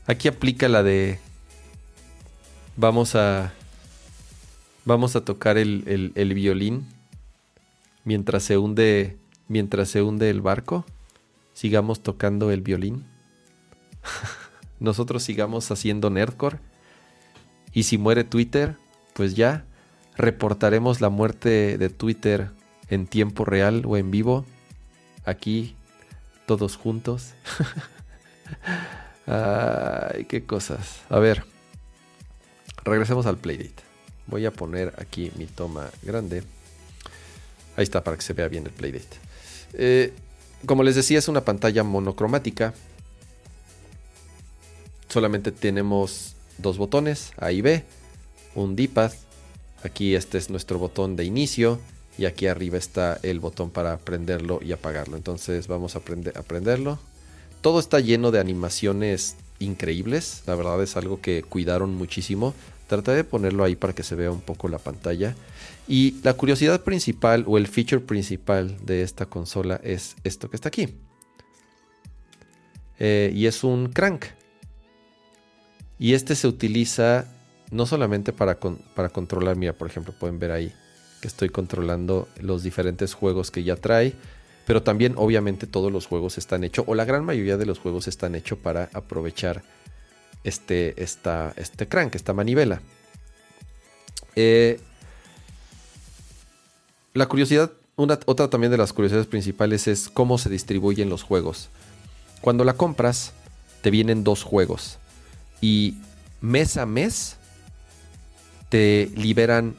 Aquí 0.05 0.27
aplica 0.27 0.69
la 0.69 0.83
de. 0.83 1.17
Vamos 2.77 3.15
a. 3.15 3.53
Vamos 4.85 5.15
a 5.15 5.25
tocar 5.25 5.57
el, 5.57 6.13
el, 6.13 6.33
violín. 6.35 6.85
Mientras 8.03 8.43
se 8.43 8.59
hunde. 8.59 9.17
Mientras 9.47 9.89
se 9.89 10.03
hunde 10.03 10.29
el 10.29 10.41
barco. 10.41 10.85
Sigamos 11.55 12.03
tocando 12.03 12.51
el 12.51 12.61
violín. 12.61 13.03
Nosotros 14.79 15.23
sigamos 15.23 15.71
haciendo 15.71 16.11
nerdcore. 16.11 16.59
Y 17.73 17.81
si 17.81 17.97
muere 17.97 18.23
Twitter, 18.23 18.77
pues 19.13 19.33
ya 19.33 19.65
reportaremos 20.17 21.01
la 21.01 21.09
muerte 21.09 21.79
de 21.79 21.89
Twitter 21.89 22.51
en 22.89 23.07
tiempo 23.07 23.43
real 23.43 23.85
o 23.87 23.97
en 23.97 24.11
vivo 24.11 24.45
aquí 25.25 25.75
todos 26.49 26.77
juntos. 26.77 27.33
Ay, 29.27 30.25
qué 30.25 30.43
cosas. 30.47 31.01
A 31.07 31.19
ver, 31.19 31.45
regresemos 32.83 33.27
al 33.27 33.37
Playdate. 33.37 33.83
Voy 34.25 34.47
a 34.47 34.51
poner 34.51 34.95
aquí 34.97 35.31
mi 35.37 35.45
toma 35.45 35.91
grande. 36.01 36.41
Ahí 37.77 37.83
está 37.83 38.03
para 38.03 38.17
que 38.17 38.23
se 38.23 38.33
vea 38.33 38.47
bien 38.47 38.65
el 38.65 38.71
Playdate. 38.71 39.17
Eh, 39.73 40.11
como 40.65 40.81
les 40.81 40.95
decía, 40.95 41.19
es 41.19 41.27
una 41.27 41.45
pantalla 41.45 41.83
monocromática. 41.83 42.73
Solamente 45.07 45.51
tenemos 45.51 46.35
dos 46.57 46.79
botones, 46.79 47.31
A 47.37 47.51
y 47.51 47.61
B, 47.61 47.85
un 48.55 48.75
D-pad. 48.75 49.11
Aquí 49.83 50.15
este 50.15 50.39
es 50.39 50.49
nuestro 50.49 50.79
botón 50.79 51.15
de 51.15 51.25
inicio 51.25 51.79
y 52.19 52.25
aquí 52.25 52.47
arriba 52.47 52.77
está 52.77 53.17
el 53.23 53.39
botón 53.39 53.69
para 53.69 53.97
prenderlo 53.97 54.59
y 54.61 54.73
apagarlo. 54.73 55.15
Entonces 55.15 55.67
vamos 55.67 55.95
a, 55.95 55.99
a 55.99 56.43
prenderlo. 56.43 56.99
Todo 57.61 57.79
está 57.79 58.01
lleno 58.01 58.31
de 58.31 58.41
animaciones 58.41 59.37
increíbles. 59.59 60.43
La 60.45 60.55
verdad 60.55 60.83
es 60.83 60.97
algo 60.97 61.21
que 61.21 61.43
cuidaron 61.43 61.95
muchísimo. 61.95 62.53
Traté 62.87 63.11
de 63.11 63.23
ponerlo 63.23 63.63
ahí 63.63 63.77
para 63.77 63.93
que 63.93 64.03
se 64.03 64.15
vea 64.15 64.31
un 64.31 64.41
poco 64.41 64.67
la 64.67 64.79
pantalla. 64.79 65.33
Y 65.87 66.19
la 66.21 66.33
curiosidad 66.33 66.83
principal 66.83 67.45
o 67.47 67.57
el 67.57 67.67
feature 67.67 68.01
principal 68.01 68.75
de 68.85 69.01
esta 69.01 69.25
consola 69.25 69.79
es 69.81 70.17
esto 70.25 70.49
que 70.49 70.57
está 70.57 70.67
aquí. 70.67 70.97
Eh, 72.99 73.31
y 73.33 73.45
es 73.45 73.63
un 73.63 73.93
crank. 73.93 74.25
Y 75.97 76.15
este 76.15 76.35
se 76.35 76.49
utiliza 76.49 77.33
no 77.71 77.85
solamente 77.85 78.33
para, 78.33 78.59
para 78.59 79.07
controlar, 79.07 79.55
mira, 79.55 79.71
por 79.71 79.87
ejemplo, 79.87 80.13
pueden 80.19 80.37
ver 80.37 80.51
ahí 80.51 80.73
que 81.21 81.27
estoy 81.27 81.49
controlando 81.49 82.27
los 82.39 82.63
diferentes 82.63 83.13
juegos 83.13 83.51
que 83.51 83.63
ya 83.63 83.75
trae. 83.75 84.13
Pero 84.65 84.83
también 84.83 85.13
obviamente 85.17 85.65
todos 85.65 85.91
los 85.91 86.05
juegos 86.05 86.37
están 86.37 86.63
hechos, 86.63 86.85
o 86.87 86.93
la 86.93 87.05
gran 87.05 87.25
mayoría 87.25 87.57
de 87.57 87.65
los 87.65 87.79
juegos 87.79 88.07
están 88.07 88.35
hechos 88.35 88.59
para 88.59 88.89
aprovechar 88.93 89.63
este, 90.43 91.01
esta, 91.01 91.53
este 91.55 91.87
crank, 91.87 92.15
esta 92.15 92.33
manivela. 92.33 92.81
Eh, 94.35 94.79
la 97.13 97.25
curiosidad, 97.27 97.71
una, 97.95 98.19
otra 98.27 98.49
también 98.49 98.71
de 98.71 98.77
las 98.77 98.93
curiosidades 98.93 99.27
principales 99.27 99.87
es 99.87 100.07
cómo 100.07 100.37
se 100.37 100.49
distribuyen 100.49 101.09
los 101.09 101.23
juegos. 101.23 101.69
Cuando 102.41 102.63
la 102.63 102.73
compras, 102.73 103.33
te 103.81 103.89
vienen 103.89 104.23
dos 104.23 104.43
juegos. 104.43 104.99
Y 105.61 105.95
mes 106.41 106.77
a 106.77 106.85
mes 106.85 107.37
te 108.69 109.11
liberan 109.15 109.75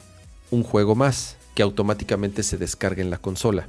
un 0.51 0.63
juego 0.63 0.95
más 0.95 1.37
que 1.55 1.63
automáticamente 1.63 2.43
se 2.43 2.57
descarga 2.57 3.01
en 3.01 3.09
la 3.09 3.17
consola. 3.17 3.67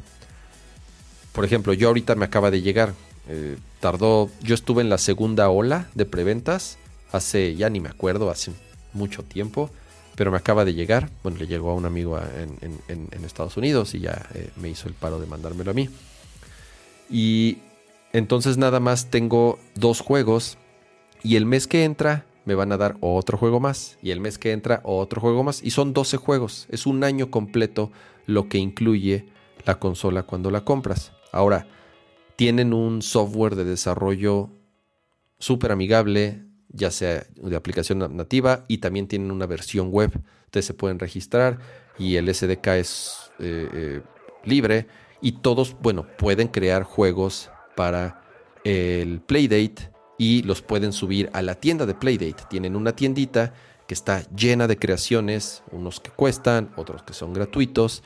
Por 1.33 1.45
ejemplo, 1.45 1.73
yo 1.73 1.89
ahorita 1.89 2.15
me 2.15 2.27
acaba 2.27 2.51
de 2.51 2.61
llegar. 2.61 2.95
Eh, 3.29 3.57
tardó. 3.81 4.31
Yo 4.43 4.55
estuve 4.55 4.83
en 4.83 4.91
la 4.91 4.99
segunda 4.99 5.49
ola 5.49 5.89
de 5.95 6.05
preventas. 6.05 6.79
Hace, 7.11 7.55
ya 7.57 7.71
ni 7.71 7.81
me 7.81 7.89
acuerdo, 7.89 8.31
hace 8.31 8.53
mucho 8.93 9.23
tiempo. 9.23 9.71
Pero 10.15 10.31
me 10.31 10.37
acaba 10.37 10.65
de 10.65 10.75
llegar. 10.75 11.09
Bueno, 11.23 11.39
le 11.39 11.47
llegó 11.47 11.71
a 11.71 11.75
un 11.75 11.87
amigo 11.87 12.19
en, 12.19 13.25
Estados 13.25 13.57
Unidos 13.57 13.95
y 13.95 14.01
ya 14.01 14.29
eh, 14.35 14.51
me 14.57 14.69
hizo 14.69 14.89
el 14.89 14.95
paro 14.95 15.19
de 15.19 15.27
mandármelo 15.27 15.71
a 15.71 15.75
mí. 15.75 15.89
Y 17.09 17.59
entonces 18.13 18.59
nada 18.59 18.79
más 18.79 19.07
tengo 19.07 19.59
dos 19.75 20.01
juegos. 20.01 20.59
Y 21.23 21.37
el 21.37 21.47
mes 21.47 21.67
que 21.67 21.85
entra 21.85 22.27
me 22.45 22.55
van 22.55 22.73
a 22.73 22.77
dar 22.77 22.97
otro 23.01 23.39
juego 23.39 23.61
más 23.61 23.99
y 24.03 24.11
el 24.11 24.21
mes 24.21 24.39
que 24.39 24.53
entra 24.53 24.81
otro 24.85 25.21
juego 25.21 25.45
más 25.45 25.63
y 25.63 25.71
son 25.71 25.93
12 25.93 26.17
juegos. 26.17 26.67
Es 26.71 26.87
un 26.87 27.05
año 27.05 27.31
completo 27.31 27.93
lo 28.27 28.49
que 28.49 28.59
incluye 28.59 29.27
la 29.65 29.79
consola 29.79 30.25
cuando 30.25 30.51
la 30.51 30.65
compras. 30.65 31.13
Ahora, 31.31 31.67
tienen 32.37 32.73
un 32.73 33.03
software 33.03 33.55
de 33.55 33.65
desarrollo 33.65 34.51
súper 35.39 35.73
amigable, 35.73 36.45
ya 36.69 36.91
sea 36.91 37.25
de 37.35 37.57
aplicación 37.57 37.99
nativa 38.17 38.65
y 38.69 38.79
también 38.79 39.07
tienen 39.07 39.31
una 39.31 39.47
versión 39.47 39.91
web. 39.91 40.11
Ustedes 40.47 40.67
se 40.67 40.75
pueden 40.75 40.99
registrar 40.99 41.59
y 41.99 42.17
el 42.17 42.33
SDK 42.33 42.67
es 42.69 43.33
eh, 43.39 43.69
eh, 43.73 44.03
libre 44.45 44.87
y 45.21 45.33
todos, 45.33 45.77
bueno, 45.81 46.07
pueden 46.19 46.49
crear 46.49 46.83
juegos 46.83 47.51
para 47.77 48.23
el 48.65 49.21
Playdate 49.21 49.92
y 50.23 50.41
los 50.45 50.63
pueden 50.63 50.93
subir 50.93 51.31
a 51.33 51.43
la 51.43 51.57
tienda 51.57 51.85
de 51.85 51.95
Playdate. 51.95 52.45
Tienen 52.49 52.77
una 52.77 52.95
tiendita 52.95 53.53
que 53.89 53.95
está 53.95 54.25
llena 54.31 54.69
de 54.69 54.77
creaciones, 54.77 55.65
unos 55.73 55.99
que 55.99 56.11
cuestan, 56.11 56.71
otros 56.77 57.03
que 57.03 57.13
son 57.13 57.33
gratuitos 57.33 58.05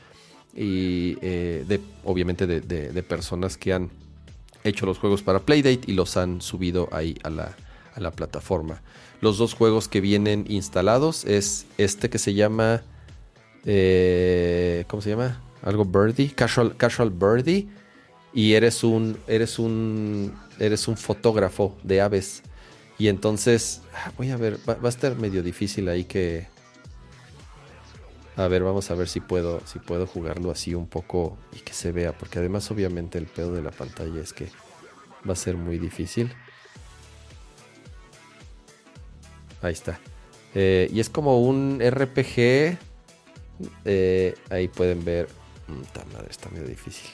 y 0.55 1.15
eh, 1.21 1.79
obviamente 2.03 2.47
de, 2.47 3.03
personas 3.03 3.55
que 3.55 3.71
han 3.71 3.91
hecho 4.63 4.87
los 4.87 4.97
juegos 4.97 5.21
para 5.21 5.41
Playdate 5.41 5.81
y 5.85 5.93
los 5.93 6.17
han 6.17 6.41
subido 6.41 6.89
ahí 6.91 7.15
a 7.21 7.29
la, 7.29 8.11
plataforma. 8.15 8.81
Los 9.21 9.37
dos 9.37 9.53
juegos 9.53 9.87
que 9.87 10.01
vienen 10.01 10.45
instalados 10.49 11.23
es 11.23 11.67
este 11.77 12.09
que 12.09 12.17
se 12.17 12.33
llama, 12.33 12.81
eh, 13.63 14.85
¿cómo 14.87 15.03
se 15.03 15.11
llama? 15.11 15.39
Algo 15.61 15.85
Birdie, 15.85 16.31
Casual, 16.31 16.75
Casual 16.77 17.11
Birdie 17.11 17.67
y 18.33 18.53
eres 18.53 18.83
un, 18.83 19.19
eres 19.27 19.59
un, 19.59 20.33
eres 20.59 20.87
un 20.87 20.97
fotógrafo 20.97 21.77
de 21.83 22.01
aves. 22.01 22.43
Y 22.97 23.09
entonces, 23.09 23.81
ah, 23.93 24.11
voy 24.17 24.31
a 24.31 24.37
ver, 24.37 24.57
va, 24.67 24.77
a 24.81 24.89
estar 24.89 25.15
medio 25.15 25.43
difícil 25.43 25.87
ahí 25.89 26.03
que... 26.03 26.47
A 28.35 28.47
ver, 28.47 28.63
vamos 28.63 28.91
a 28.91 28.95
ver 28.95 29.07
si 29.07 29.19
puedo, 29.19 29.61
si 29.65 29.79
puedo 29.79 30.05
jugarlo 30.05 30.51
así 30.51 30.75
un 30.75 30.87
poco 30.87 31.37
y 31.53 31.59
que 31.59 31.73
se 31.73 31.91
vea, 31.91 32.15
porque 32.15 32.37
además 32.37 32.69
obviamente 32.69 33.17
el 33.17 33.25
pedo 33.25 33.51
de 33.51 33.63
la 33.63 33.71
pantalla 33.71 34.21
es 34.21 34.31
que 34.31 34.47
va 35.27 35.33
a 35.33 35.35
ser 35.35 35.57
muy 35.57 35.79
difícil. 35.79 36.31
Ahí 39.61 39.73
está. 39.73 39.99
Eh, 40.53 40.89
y 40.91 40.99
es 40.99 41.09
como 41.09 41.41
un 41.41 41.81
RPG. 41.81 42.77
Eh, 43.85 44.35
ahí 44.49 44.67
pueden 44.67 45.03
ver. 45.03 45.27
Mm, 45.67 46.13
madre, 46.13 46.27
está 46.29 46.49
medio 46.49 46.67
difícil. 46.67 47.09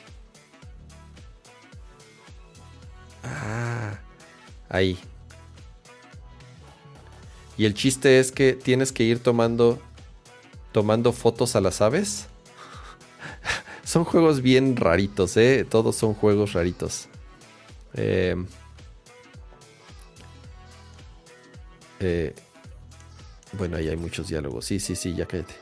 Ah, 3.24 4.00
ahí. 4.70 4.98
Y 7.58 7.66
el 7.66 7.74
chiste 7.74 8.20
es 8.20 8.32
que 8.32 8.54
tienes 8.54 8.92
que 8.92 9.04
ir 9.04 9.20
tomando 9.20 9.80
tomando 10.74 11.14
fotos 11.14 11.56
a 11.56 11.62
las 11.62 11.80
aves. 11.80 12.28
son 13.86 14.04
juegos 14.04 14.42
bien 14.42 14.76
raritos, 14.76 15.38
¿eh? 15.38 15.66
Todos 15.70 15.96
son 15.96 16.14
juegos 16.14 16.52
raritos. 16.52 17.08
Eh, 17.94 18.36
eh, 22.02 22.34
bueno, 23.54 23.78
ahí 23.78 23.88
hay 23.88 23.96
muchos 23.96 24.28
diálogos. 24.28 24.66
Sí, 24.66 24.82
sí, 24.82 24.98
sí, 24.98 25.16
ya 25.16 25.26
cállate. 25.26 25.54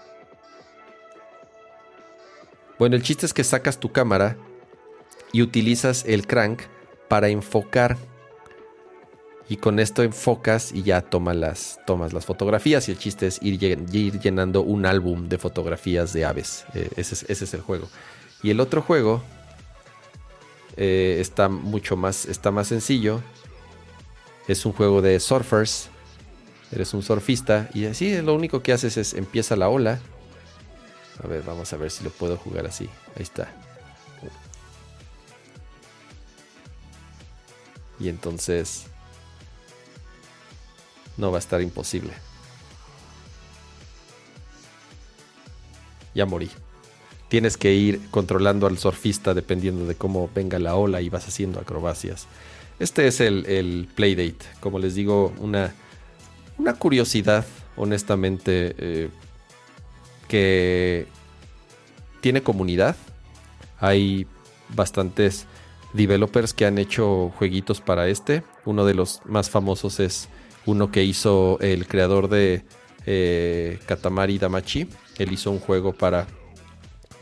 Bueno, 2.79 2.95
el 2.95 3.03
chiste 3.03 3.27
es 3.27 3.33
que 3.33 3.43
sacas 3.43 3.79
tu 3.79 3.91
cámara 3.91 4.37
y 5.33 5.43
utilizas 5.43 6.03
el 6.07 6.25
crank 6.25 6.61
para 7.11 7.27
enfocar. 7.27 7.97
Y 9.49 9.57
con 9.57 9.79
esto 9.79 10.01
enfocas 10.01 10.71
y 10.71 10.83
ya 10.83 11.01
tomas 11.01 11.35
las, 11.35 11.79
tomas 11.85 12.13
las 12.13 12.25
fotografías. 12.25 12.87
Y 12.87 12.93
el 12.93 12.97
chiste 12.97 13.27
es 13.27 13.39
ir, 13.41 13.59
llenando 13.59 14.61
un 14.61 14.85
álbum 14.85 15.27
de 15.27 15.37
fotografías 15.37 16.13
de 16.13 16.23
aves. 16.23 16.63
Eh, 16.73 16.87
ese, 16.95 17.25
es, 17.27 17.53
el 17.53 17.59
juego. 17.59 17.89
Y 18.41 18.49
el 18.51 18.61
otro 18.61 18.81
juego 18.81 19.21
eh, 20.77 21.17
está 21.19 21.49
mucho 21.49 21.97
más, 21.97 22.25
está 22.27 22.49
más 22.49 22.69
sencillo. 22.69 23.21
Es 24.47 24.65
un 24.65 24.71
juego 24.71 25.01
de 25.01 25.19
surfers. 25.19 25.89
Eres 26.71 26.93
un 26.93 27.03
surfista 27.03 27.69
y 27.73 27.87
así 27.87 28.21
lo 28.21 28.33
único 28.33 28.63
que 28.63 28.71
haces 28.71 28.95
es 28.95 29.13
empieza 29.13 29.57
la 29.57 29.67
ola. 29.67 29.99
A 31.21 31.27
ver, 31.27 31.43
vamos 31.43 31.73
a 31.73 31.75
ver 31.75 31.91
si 31.91 32.05
lo 32.05 32.09
puedo 32.09 32.37
jugar 32.37 32.67
así. 32.67 32.89
Ahí 33.17 33.23
está. 33.23 33.53
Y 38.01 38.09
entonces 38.09 38.85
no 41.17 41.31
va 41.31 41.37
a 41.37 41.39
estar 41.39 41.61
imposible. 41.61 42.13
Ya 46.15 46.25
morí. 46.25 46.49
Tienes 47.29 47.55
que 47.55 47.73
ir 47.73 48.09
controlando 48.09 48.67
al 48.67 48.77
surfista 48.77 49.33
dependiendo 49.33 49.85
de 49.85 49.95
cómo 49.95 50.29
venga 50.33 50.59
la 50.59 50.75
ola 50.75 51.01
y 51.01 51.09
vas 51.09 51.27
haciendo 51.27 51.59
acrobacias. 51.59 52.27
Este 52.79 53.07
es 53.07 53.21
el, 53.21 53.45
el 53.45 53.87
Playdate. 53.93 54.45
Como 54.59 54.79
les 54.79 54.95
digo, 54.95 55.31
una, 55.37 55.73
una 56.57 56.73
curiosidad, 56.73 57.45
honestamente, 57.77 58.75
eh, 58.77 59.09
que 60.27 61.07
tiene 62.19 62.41
comunidad. 62.41 62.95
Hay 63.79 64.25
bastantes 64.69 65.45
developers 65.93 66.53
que 66.53 66.65
han 66.65 66.77
hecho 66.77 67.31
jueguitos 67.37 67.81
para 67.81 68.07
este. 68.07 68.43
Uno 68.65 68.85
de 68.85 68.93
los 68.93 69.21
más 69.25 69.49
famosos 69.49 69.99
es 69.99 70.29
uno 70.65 70.91
que 70.91 71.03
hizo 71.03 71.57
el 71.61 71.87
creador 71.87 72.29
de 72.29 72.63
eh, 73.05 73.79
Katamari 73.85 74.37
Damachi. 74.37 74.87
Él 75.17 75.31
hizo 75.31 75.51
un 75.51 75.59
juego 75.59 75.93
para, 75.93 76.27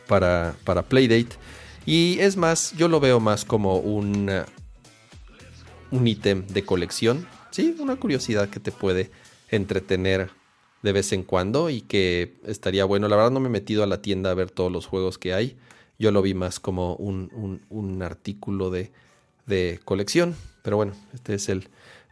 para, 0.07 0.55
para 0.63 0.84
Playdate. 0.84 1.38
Y 1.86 2.20
es 2.20 2.38
más, 2.38 2.74
yo 2.78 2.88
lo 2.88 2.99
veo 2.99 3.20
más 3.20 3.45
como 3.45 3.78
un, 3.78 4.30
un 5.91 6.07
ítem 6.07 6.45
de 6.47 6.63
colección. 6.63 7.28
Sí, 7.51 7.76
una 7.80 7.95
curiosidad 7.95 8.49
que 8.49 8.59
te 8.59 8.72
puede 8.72 9.11
entretener 9.49 10.30
de 10.82 10.91
vez 10.91 11.11
en 11.11 11.24
cuando 11.24 11.70
y 11.70 11.82
que 11.82 12.39
estaría 12.45 12.86
bueno. 12.86 13.07
La 13.07 13.15
verdad 13.15 13.32
no 13.32 13.39
me 13.39 13.47
he 13.47 13.51
metido 13.51 13.84
a 13.84 13.88
la 13.88 14.01
tienda 14.01 14.32
a 14.32 14.36
ver 14.36 14.51
todos 14.51 14.72
los 14.72 14.86
juegos 14.86 15.17
que 15.17 15.34
hay. 15.34 15.57
Yo 16.00 16.12
lo 16.12 16.22
vi 16.22 16.34
más 16.34 16.60
como 16.60 16.95
un, 16.95 17.62
un 17.70 18.02
artículo 18.02 18.72
de, 18.72 18.91
de 19.45 19.80
colección. 19.86 20.36
Pero 20.64 20.78
bueno, 20.78 20.93
este 21.14 21.36
es 21.36 21.50
el, 21.50 21.70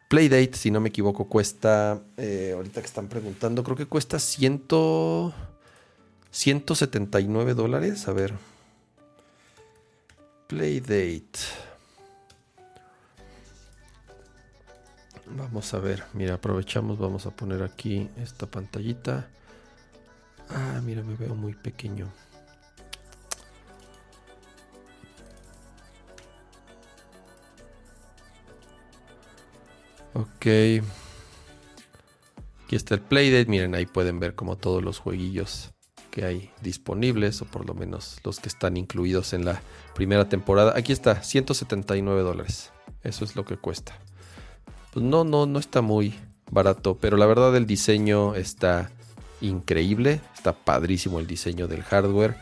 Playdate, 0.07 0.53
si 0.53 0.71
no 0.71 0.79
me 0.79 0.87
equivoco, 0.89 1.27
cuesta, 1.27 2.01
eh, 2.15 2.53
ahorita 2.55 2.79
que 2.79 2.87
están 2.87 3.09
preguntando, 3.09 3.61
creo 3.63 3.75
que 3.75 3.87
cuesta 3.87 4.19
100, 4.19 4.63
179 6.31 7.53
dólares. 7.53 8.07
A 8.07 8.13
ver. 8.13 8.33
Playdate. 10.47 11.39
Vamos 15.35 15.73
a 15.73 15.79
ver, 15.79 16.05
mira, 16.13 16.35
aprovechamos, 16.35 16.97
vamos 16.97 17.25
a 17.25 17.31
poner 17.31 17.61
aquí 17.61 18.09
esta 18.15 18.45
pantallita. 18.45 19.27
Ah, 20.49 20.79
mira, 20.85 21.03
me 21.03 21.15
veo 21.15 21.35
muy 21.35 21.53
pequeño. 21.53 22.07
Ok. 30.17 30.47
Aquí 32.65 32.75
está 32.75 32.95
el 32.95 33.01
Playdate. 33.01 33.45
Miren, 33.45 33.75
ahí 33.75 33.85
pueden 33.85 34.19
ver 34.19 34.33
como 34.33 34.55
todos 34.55 34.83
los 34.83 34.97
jueguillos 34.97 35.71
que 36.09 36.25
hay 36.25 36.49
disponibles, 36.63 37.43
o 37.43 37.45
por 37.45 37.67
lo 37.67 37.75
menos 37.75 38.17
los 38.23 38.39
que 38.39 38.49
están 38.49 38.77
incluidos 38.77 39.33
en 39.33 39.45
la 39.45 39.61
primera 39.93 40.27
temporada. 40.27 40.73
Aquí 40.75 40.91
está, 40.91 41.21
179 41.21 42.23
dólares. 42.23 42.71
Eso 43.03 43.25
es 43.25 43.35
lo 43.35 43.45
que 43.45 43.57
cuesta. 43.57 43.95
Pues 44.91 45.05
no, 45.05 45.23
no, 45.23 45.45
no 45.45 45.59
está 45.59 45.81
muy 45.81 46.15
barato, 46.49 46.97
pero 46.99 47.15
la 47.15 47.27
verdad 47.27 47.55
el 47.55 47.67
diseño 47.67 48.33
está 48.33 48.89
increíble. 49.39 50.19
Está 50.35 50.53
padrísimo 50.53 51.19
el 51.19 51.27
diseño 51.27 51.67
del 51.67 51.83
hardware. 51.83 52.37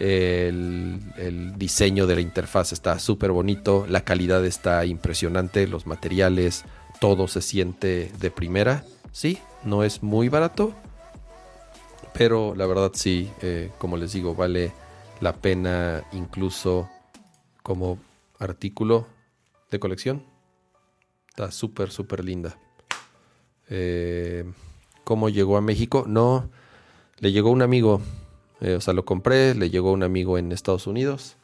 El, 0.00 1.00
el 1.16 1.56
diseño 1.56 2.08
de 2.08 2.16
la 2.16 2.20
interfaz 2.20 2.72
está 2.72 2.98
súper 2.98 3.30
bonito. 3.30 3.86
La 3.88 4.00
calidad 4.00 4.44
está 4.44 4.84
impresionante. 4.84 5.68
Los 5.68 5.86
materiales, 5.86 6.64
todo 7.04 7.28
se 7.28 7.42
siente 7.42 8.10
de 8.18 8.30
primera. 8.30 8.82
Sí, 9.12 9.38
no 9.62 9.84
es 9.84 10.02
muy 10.02 10.30
barato, 10.30 10.72
pero 12.14 12.54
la 12.54 12.64
verdad 12.64 12.92
sí, 12.94 13.30
eh, 13.42 13.70
como 13.76 13.98
les 13.98 14.14
digo, 14.14 14.34
vale 14.34 14.72
la 15.20 15.34
pena 15.34 16.02
incluso 16.12 16.88
como 17.62 17.98
artículo 18.38 19.06
de 19.70 19.78
colección. 19.78 20.22
Está 21.28 21.50
súper, 21.50 21.90
súper 21.90 22.24
linda. 22.24 22.56
Eh, 23.68 24.50
¿Cómo 25.04 25.28
llegó 25.28 25.58
a 25.58 25.60
México? 25.60 26.04
No, 26.08 26.48
le 27.18 27.32
llegó 27.32 27.50
un 27.50 27.60
amigo. 27.60 28.00
Eh, 28.62 28.76
o 28.76 28.80
sea, 28.80 28.94
lo 28.94 29.04
compré, 29.04 29.54
le 29.54 29.68
llegó 29.68 29.92
un 29.92 30.04
amigo 30.04 30.38
en 30.38 30.52
Estados 30.52 30.86
Unidos 30.86 31.36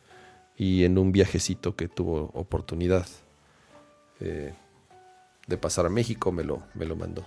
y 0.56 0.84
en 0.84 0.96
un 0.96 1.12
viajecito 1.12 1.76
que 1.76 1.86
tuvo 1.86 2.30
oportunidad 2.32 3.06
de 5.50 5.58
pasar 5.58 5.84
a 5.84 5.90
México, 5.90 6.32
me 6.32 6.44
lo, 6.44 6.62
me 6.74 6.86
lo 6.86 6.96
mandó. 6.96 7.26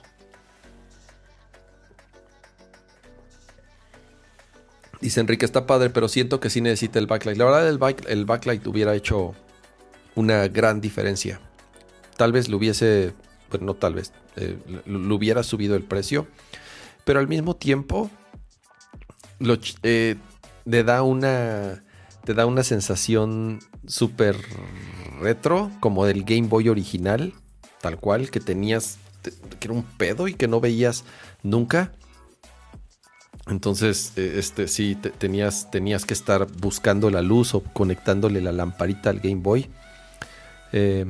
Dice 5.01 5.19
Enrique, 5.19 5.45
está 5.45 5.67
padre, 5.67 5.89
pero 5.89 6.07
siento 6.07 6.39
que 6.39 6.49
sí 6.49 6.61
necesita 6.61 6.97
el 6.97 7.07
backlight. 7.07 7.38
La 7.38 7.43
verdad, 7.43 7.67
el, 7.67 7.80
el 8.07 8.26
backlight 8.26 8.65
hubiera 8.65 8.95
hecho 8.95 9.36
una 10.15 10.47
gran 10.47 10.80
diferencia. 10.80 11.41
Tal 12.15 12.32
vez 12.32 12.47
lo 12.47 12.55
hubiese, 12.55 13.13
bueno, 13.49 13.65
no 13.65 13.74
tal 13.74 13.95
vez, 13.95 14.13
eh, 14.38 14.57
lo, 14.86 15.13
hubiera 15.13 15.43
subido 15.43 15.76
el 15.76 15.84
precio. 15.84 16.26
Pero 17.03 17.19
al 17.19 17.28
mismo 17.28 17.57
tiempo, 17.57 18.09
lo, 19.39 19.57
eh, 19.84 20.15
le 20.63 20.84
da 20.86 21.03
una, 21.03 21.84
te 22.24 22.34
da 22.34 22.45
una 22.45 22.63
sensación 22.63 23.59
súper 23.86 24.38
retro, 25.19 25.69
como 25.82 26.05
del 26.05 26.24
Game 26.24 26.47
Boy 26.47 26.69
original 26.69 27.34
tal 27.84 27.99
cual, 27.99 28.31
que 28.31 28.39
tenías, 28.39 28.97
que 29.59 29.67
era 29.67 29.73
un 29.73 29.84
pedo 29.84 30.29
y 30.29 30.36
que 30.36 30.47
no 30.47 30.61
veías 30.61 31.03
nunca. 31.43 31.91
Entonces, 33.47 34.13
eh, 34.15 34.36
este, 34.38 34.69
sí, 34.69 34.95
tenías, 34.95 35.69
tenías 35.69 36.05
que 36.05 36.13
estar 36.13 36.47
buscando 36.49 37.09
la 37.09 37.21
luz 37.21 37.53
o 37.53 37.61
conectándole 37.61 38.39
la 38.39 38.53
lamparita 38.53 39.09
al 39.09 39.19
Game 39.19 39.41
Boy. 39.41 39.69
Eh, 40.71 41.05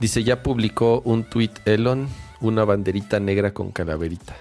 dice, 0.00 0.22
ya 0.22 0.42
publicó 0.42 1.00
un 1.06 1.24
tweet 1.24 1.52
Elon, 1.64 2.08
una 2.42 2.66
banderita 2.66 3.18
negra 3.18 3.54
con 3.54 3.72
calaverita. 3.72 4.36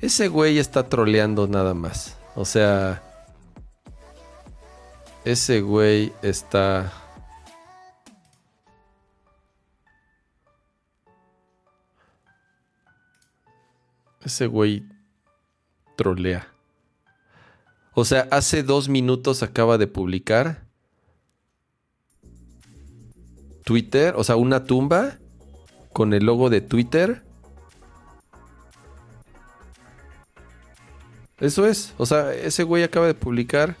Ese 0.00 0.26
güey 0.26 0.58
está 0.58 0.88
troleando 0.88 1.46
nada 1.46 1.74
más. 1.74 2.16
O 2.34 2.44
sea, 2.44 3.04
ese 5.24 5.60
güey 5.60 6.12
está 6.22 6.92
Ese 14.26 14.48
güey 14.48 14.84
trolea. 15.96 16.48
O 17.94 18.04
sea, 18.04 18.26
hace 18.32 18.64
dos 18.64 18.88
minutos 18.88 19.44
acaba 19.44 19.78
de 19.78 19.86
publicar 19.86 20.66
Twitter, 23.62 24.14
o 24.16 24.24
sea, 24.24 24.34
una 24.34 24.64
tumba 24.64 25.18
con 25.92 26.12
el 26.12 26.24
logo 26.26 26.50
de 26.50 26.60
Twitter. 26.60 27.22
Eso 31.38 31.64
es, 31.64 31.94
o 31.96 32.04
sea, 32.04 32.34
ese 32.34 32.64
güey 32.64 32.82
acaba 32.82 33.06
de 33.06 33.14
publicar 33.14 33.76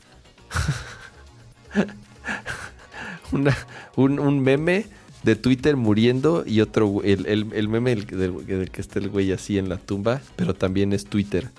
un, 3.96 4.40
meme 4.40 4.86
de 5.26 5.34
Twitter 5.34 5.76
muriendo 5.76 6.44
y 6.46 6.60
otro, 6.60 7.02
el, 7.02 7.44
meme 7.68 7.96
del, 7.96 8.70
que 8.70 8.80
está 8.80 9.00
el 9.00 9.08
güey 9.08 9.32
así 9.32 9.58
en 9.58 9.68
la 9.68 9.76
tumba, 9.76 10.22
pero 10.36 10.54
también 10.54 10.92
es 10.92 11.04
Twitter. 11.04 11.50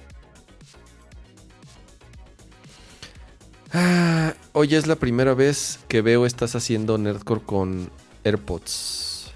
Ah, 3.74 4.34
hoy 4.54 4.74
es 4.74 4.88
la 4.88 4.96
primera 4.96 5.34
vez 5.34 5.80
que 5.90 6.02
veo 6.02 6.26
estás 6.26 6.56
haciendo 6.56 6.98
Nerdcore 6.98 7.42
con 7.42 7.92
AirPods. 8.24 9.34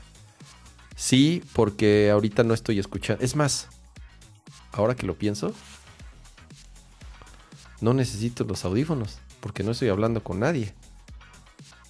Sí, 0.96 1.44
porque 1.52 2.10
ahorita 2.10 2.46
no 2.46 2.54
estoy 2.54 2.80
escuchando. 2.80 3.22
Es 3.22 3.36
más, 3.36 3.68
ahora 4.72 4.96
que 4.96 5.06
lo 5.06 5.16
pienso, 5.16 5.54
no 7.82 7.94
necesito 7.94 8.46
los 8.46 8.64
audífonos 8.64 9.20
porque 9.42 9.64
no 9.64 9.72
estoy 9.72 9.90
hablando 9.90 10.24
con 10.24 10.40
nadie. 10.40 10.74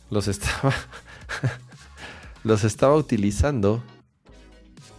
Los 0.09 0.27
estaba 0.27 0.73
los 2.43 2.63
estaba 2.63 2.95
utilizando 2.95 3.83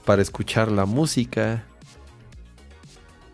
para 0.05 0.22
escuchar 0.22 0.70
la 0.70 0.86
música 0.86 1.64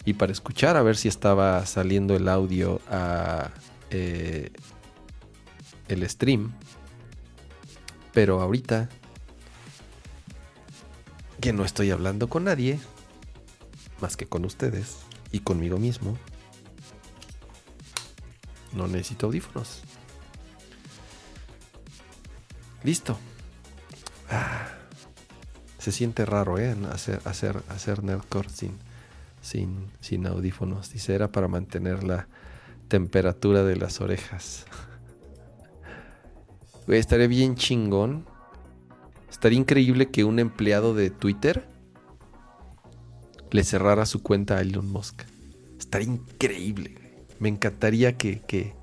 y 0.05 0.15
para 0.15 0.33
escuchar 0.33 0.77
a 0.77 0.83
ver 0.83 0.97
si 0.97 1.09
estaba 1.09 1.65
saliendo 1.67 2.17
el 2.17 2.29
audio 2.29 2.81
a 2.89 3.51
eh, 3.91 4.51
el 5.89 6.09
stream 6.09 6.53
pero 8.13 8.41
ahorita 8.41 8.89
que 11.41 11.53
no 11.53 11.65
estoy 11.65 11.91
hablando 11.91 12.29
con 12.29 12.45
nadie, 12.45 12.81
más 14.01 14.17
que 14.17 14.27
con 14.27 14.45
ustedes 14.45 14.97
y 15.31 15.41
conmigo 15.41 15.79
mismo, 15.79 16.19
no 18.73 18.89
necesito 18.89 19.27
audífonos. 19.27 19.83
Listo. 22.83 23.19
Ah, 24.31 24.69
se 25.79 25.93
siente 25.93 26.27
raro, 26.27 26.59
¿eh? 26.59 26.77
Hacer, 26.93 27.21
hacer, 27.25 27.63
hacer 27.69 28.03
nerdcore 28.03 28.51
sin, 28.51 28.73
sin, 29.41 29.87
sin 30.01 30.27
audífonos. 30.27 30.93
Dice, 30.93 31.15
era 31.15 31.33
para 31.33 31.49
mantener 31.49 32.05
la 32.05 32.29
temperatura 32.89 33.63
de 33.63 33.77
las 33.77 34.01
orejas. 34.01 34.67
estaría 36.89 37.27
bien 37.27 37.55
chingón. 37.55 38.27
Estaría 39.31 39.59
increíble 39.59 40.11
que 40.11 40.25
un 40.25 40.39
empleado 40.39 40.95
de 40.95 41.11
Twitter 41.11 41.65
le 43.51 43.65
cerrara 43.65 44.07
su 44.07 44.23
cuenta 44.23 44.57
a 44.57 44.61
Elon 44.61 44.91
Musk. 44.91 45.23
Estaría 45.79 46.09
increíble. 46.09 47.27
Me 47.39 47.49
encantaría 47.49 48.17
que, 48.17 48.41
que, 48.41 48.75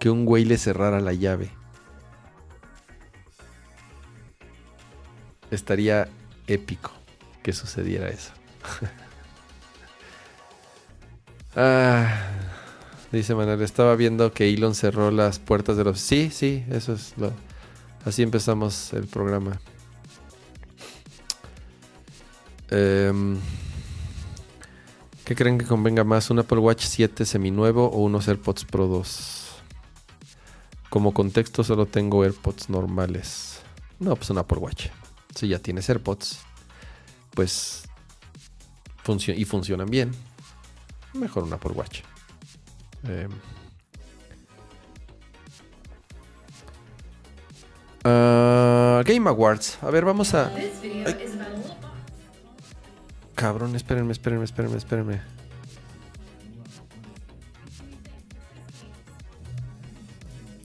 que 0.00 0.10
un 0.10 0.24
güey 0.24 0.44
le 0.44 0.56
cerrara 0.56 1.00
la 1.00 1.12
llave. 1.12 1.50
Estaría 5.50 6.08
épico 6.46 6.92
que 7.42 7.52
sucediera 7.52 8.08
eso. 8.08 8.32
ah. 11.56 12.36
Dice 13.12 13.34
Manuel, 13.34 13.62
estaba 13.62 13.94
viendo 13.94 14.32
que 14.32 14.52
Elon 14.52 14.74
cerró 14.74 15.10
las 15.10 15.38
puertas 15.38 15.76
de 15.76 15.84
los... 15.84 16.00
Sí, 16.00 16.30
sí, 16.32 16.64
eso 16.70 16.92
es 16.92 17.14
lo... 17.16 17.32
Así 18.04 18.22
empezamos 18.22 18.92
el 18.92 19.06
programa. 19.06 19.60
Em, 22.70 23.38
¿Qué 25.24 25.34
creen 25.34 25.56
que 25.56 25.64
convenga 25.64 26.04
más? 26.04 26.30
¿Un 26.30 26.40
Apple 26.40 26.58
Watch 26.58 26.84
7 26.84 27.24
seminuevo 27.24 27.86
o 27.86 27.98
unos 27.98 28.28
AirPods 28.28 28.64
Pro 28.64 28.86
2? 28.86 29.46
Como 30.90 31.14
contexto 31.14 31.64
solo 31.64 31.86
tengo 31.86 32.22
AirPods 32.22 32.70
normales. 32.70 33.60
No, 33.98 34.14
pues 34.16 34.30
un 34.30 34.38
Apple 34.38 34.58
Watch. 34.58 34.88
Si 35.36 35.48
ya 35.48 35.58
tienes 35.58 35.86
AirPods, 35.90 36.38
pues... 37.34 37.84
y 39.06 39.44
funcionan 39.44 39.90
bien. 39.90 40.12
Mejor 41.12 41.44
un 41.44 41.52
Apple 41.52 41.72
Watch. 41.72 42.00
Eh, 43.06 43.28
uh, 48.04 49.04
Game 49.04 49.28
Awards. 49.28 49.78
A 49.82 49.90
ver, 49.90 50.06
vamos 50.06 50.32
a. 50.32 50.50
Cabrón, 53.34 53.76
espérenme, 53.76 54.12
espérenme, 54.12 54.44
espérenme, 54.44 54.78
espérenme. 54.78 55.20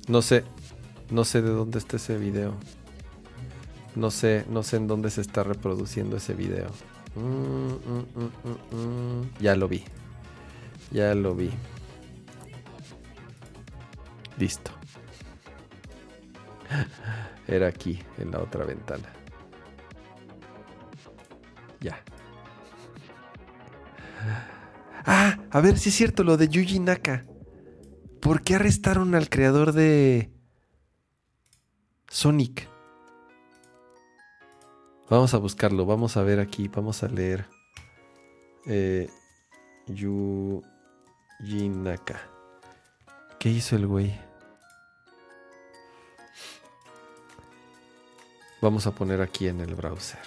No 0.08 0.22
sé, 0.22 0.46
no 1.10 1.26
sé 1.26 1.42
de 1.42 1.50
dónde 1.50 1.78
está 1.78 1.98
ese 1.98 2.18
video. 2.18 2.58
No 3.96 4.10
sé, 4.10 4.46
no 4.50 4.64
sé 4.64 4.78
en 4.78 4.88
dónde 4.88 5.10
se 5.10 5.22
está 5.22 5.44
reproduciendo 5.44 6.18
ese 6.18 6.34
video. 6.34 6.70
Mm, 7.16 7.22
mm, 7.22 8.76
mm, 8.76 9.30
ya 9.40 9.56
lo 9.56 9.68
vi. 9.68 9.84
Ya 10.92 11.14
lo 11.14 11.36
vi. 11.36 11.52
Listo. 14.38 14.72
Era 17.48 17.68
aquí, 17.68 18.02
en 18.18 18.32
la 18.32 18.40
otra 18.40 18.66
ventana. 18.66 19.10
Ya. 21.80 22.02
Ah, 25.04 25.40
a 25.50 25.62
ver 25.62 25.80
si 25.80 25.90
es 25.90 25.96
cierto 25.96 26.24
lo 26.24 26.38
de 26.38 26.48
Yuji 26.48 26.80
Naka. 26.80 27.26
¿Por 28.22 28.44
qué 28.44 28.54
arrestaron 28.54 29.16
al 29.16 29.30
creador 29.30 29.74
de 29.74 30.30
Sonic? 32.08 32.71
Vamos 35.12 35.34
a 35.34 35.40
buscarlo, 35.40 35.86
vamos 35.86 36.16
a 36.16 36.24
ver 36.24 36.40
aquí, 36.40 36.70
vamos 36.70 37.04
a 37.04 37.10
leer. 37.10 37.46
Eh, 38.66 39.10
Yuji. 39.88 40.64
¿Qué 43.38 43.50
hizo 43.50 43.76
el 43.76 43.88
güey? 43.88 44.18
Vamos 48.62 48.88
a 48.88 48.92
poner 48.92 49.20
aquí 49.20 49.50
en 49.50 49.60
el 49.60 49.76
browser. 49.76 50.22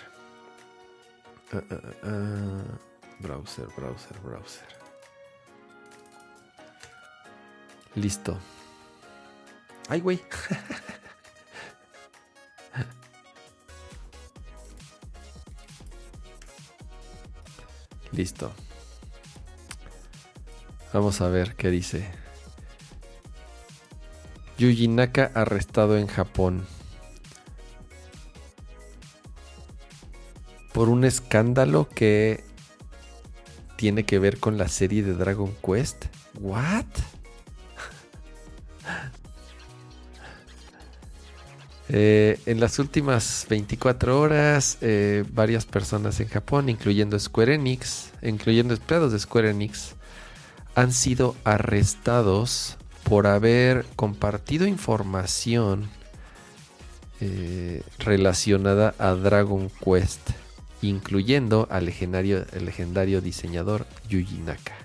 Uh, 1.50 1.56
uh, 1.56 2.06
uh, 2.06 2.78
browser, 3.20 3.68
browser, 3.74 4.20
browser. 4.20 4.68
Listo. 7.94 8.36
Ay, 9.88 10.02
güey. 10.02 10.20
Listo. 18.14 18.52
Vamos 20.92 21.20
a 21.20 21.28
ver 21.28 21.54
qué 21.56 21.70
dice. 21.70 22.08
Yuji 24.58 24.88
Naka 24.88 25.30
arrestado 25.34 25.98
en 25.98 26.06
Japón. 26.06 26.64
por 30.74 30.88
un 30.88 31.04
escándalo 31.04 31.88
que 31.88 32.42
tiene 33.76 34.04
que 34.04 34.18
ver 34.18 34.40
con 34.40 34.58
la 34.58 34.66
serie 34.66 35.04
de 35.04 35.14
Dragon 35.14 35.54
Quest. 35.64 36.06
¿What? 36.40 36.86
Eh, 41.88 42.40
en 42.46 42.60
las 42.60 42.78
últimas 42.78 43.46
24 43.48 44.18
horas, 44.18 44.78
eh, 44.80 45.24
varias 45.32 45.66
personas 45.66 46.18
en 46.20 46.28
Japón, 46.28 46.68
incluyendo 46.68 47.18
Square 47.18 47.54
Enix, 47.54 48.12
incluyendo 48.22 48.74
empleados 48.74 49.12
de 49.12 49.18
Square 49.18 49.50
Enix, 49.50 49.92
han 50.74 50.92
sido 50.92 51.36
arrestados 51.44 52.76
por 53.04 53.26
haber 53.26 53.84
compartido 53.96 54.66
información 54.66 55.90
eh, 57.20 57.82
relacionada 57.98 58.94
a 58.98 59.14
Dragon 59.14 59.70
Quest 59.84 60.30
incluyendo 60.84 61.66
al 61.70 61.86
legendario, 61.86 62.44
legendario 62.60 63.20
diseñador 63.20 63.86
Yuji 64.08 64.38
Naka. 64.38 64.83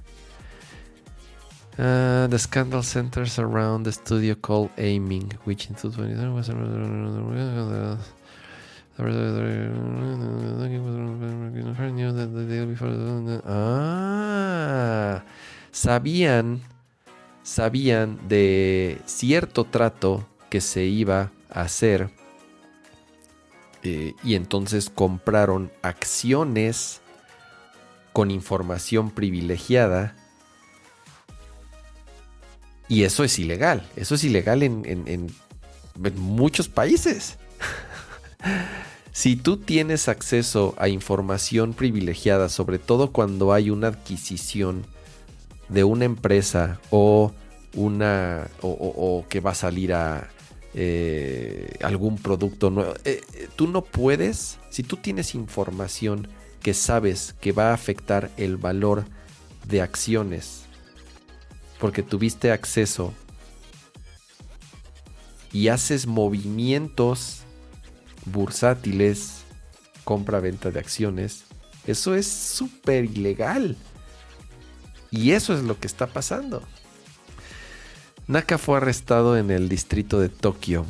Uh, 1.80 2.28
the 2.28 2.38
scandal 2.38 2.84
centers 2.84 3.40
around 3.40 3.84
the 3.84 3.92
studio 3.94 4.36
called 4.36 4.70
Aiming, 4.78 5.32
which 5.46 5.70
in 5.70 5.76
2020 5.76 6.28
was 6.34 6.50
Ah, 13.46 15.24
sabían, 15.72 16.60
sabían 17.44 18.20
de 18.28 19.02
cierto 19.06 19.64
trato 19.64 20.28
que 20.50 20.60
se 20.60 20.84
iba 20.84 21.32
a 21.50 21.62
hacer 21.62 22.10
eh, 23.84 24.16
y 24.22 24.36
entonces 24.36 24.90
compraron 24.90 25.72
acciones 25.82 27.00
con 28.12 28.32
información 28.32 29.12
privilegiada 29.12 30.19
y 32.90 33.04
eso 33.04 33.24
es 33.24 33.38
ilegal, 33.38 33.88
eso 33.96 34.16
es 34.16 34.24
ilegal 34.24 34.64
en, 34.64 35.28
muchos 36.16 36.68
países. 36.68 37.38
si 39.12 39.36
tú 39.36 39.58
tienes 39.58 40.10
acceso 40.10 40.74
a 40.78 40.90
información 40.90 41.74
privilegiada, 41.74 42.50
sobre 42.50 42.80
todo 42.80 43.12
cuando 43.12 43.54
hay 43.54 43.70
una 43.70 43.90
adquisición 43.90 44.86
de 45.70 45.84
una 45.84 46.06
empresa 46.06 46.80
o 46.90 47.32
una 47.76 48.50
o, 48.62 49.24
que 49.30 49.40
va 49.40 49.52
a 49.52 49.56
salir 49.56 49.94
a 49.94 50.30
eh, 50.74 51.78
algún 51.84 52.18
producto 52.18 52.72
nuevo. 52.72 52.94
Eh, 53.06 53.22
eh, 53.34 53.48
tú 53.56 53.68
no 53.68 53.84
puedes, 53.84 54.58
si 54.72 54.82
tú 54.82 54.98
tienes 54.98 55.36
información 55.36 56.28
que 56.64 56.74
sabes 56.74 57.36
que 57.40 57.52
va 57.52 57.70
a 57.70 57.74
afectar 57.74 58.32
el 58.38 58.58
valor 58.58 59.06
de 59.68 59.82
acciones, 59.82 60.69
porque 61.80 62.04
tuviste 62.04 62.52
acceso 62.52 63.14
y 65.52 65.70
haces 65.70 66.06
movimientos 66.06 67.42
bursátiles, 68.26 69.44
compra-venta 70.04 70.72
de 70.72 70.80
acciones, 70.80 71.46
eso 71.88 72.14
es 72.14 72.28
súper 72.28 73.06
ilegal. 73.06 73.76
Y 75.12 75.32
eso 75.32 75.56
es 75.56 75.64
lo 75.64 75.80
que 75.80 75.88
está 75.88 76.08
pasando. 76.08 76.62
Naka 78.28 78.60
fue 78.60 78.78
arrestado 78.78 79.38
en 79.38 79.50
el 79.50 79.70
distrito 79.70 80.20
de 80.20 80.30
Tokio, 80.30 80.86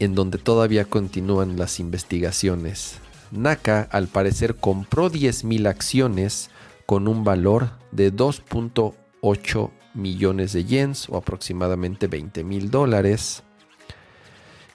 en 0.00 0.14
donde 0.14 0.36
todavía 0.36 0.84
continúan 0.84 1.56
las 1.56 1.80
investigaciones. 1.80 2.98
Naka 3.30 3.88
al 3.90 4.08
parecer 4.08 4.56
compró 4.56 5.10
10.000 5.10 5.66
acciones 5.66 6.50
con 6.84 7.08
un 7.08 7.24
valor 7.24 7.70
de 7.90 8.10
2.8 9.26 9.70
millones 9.94 10.52
de 10.52 10.64
yens 10.64 11.08
o 11.08 11.16
aproximadamente 11.16 12.06
20 12.06 12.44
mil 12.44 12.70
dólares. 12.70 13.42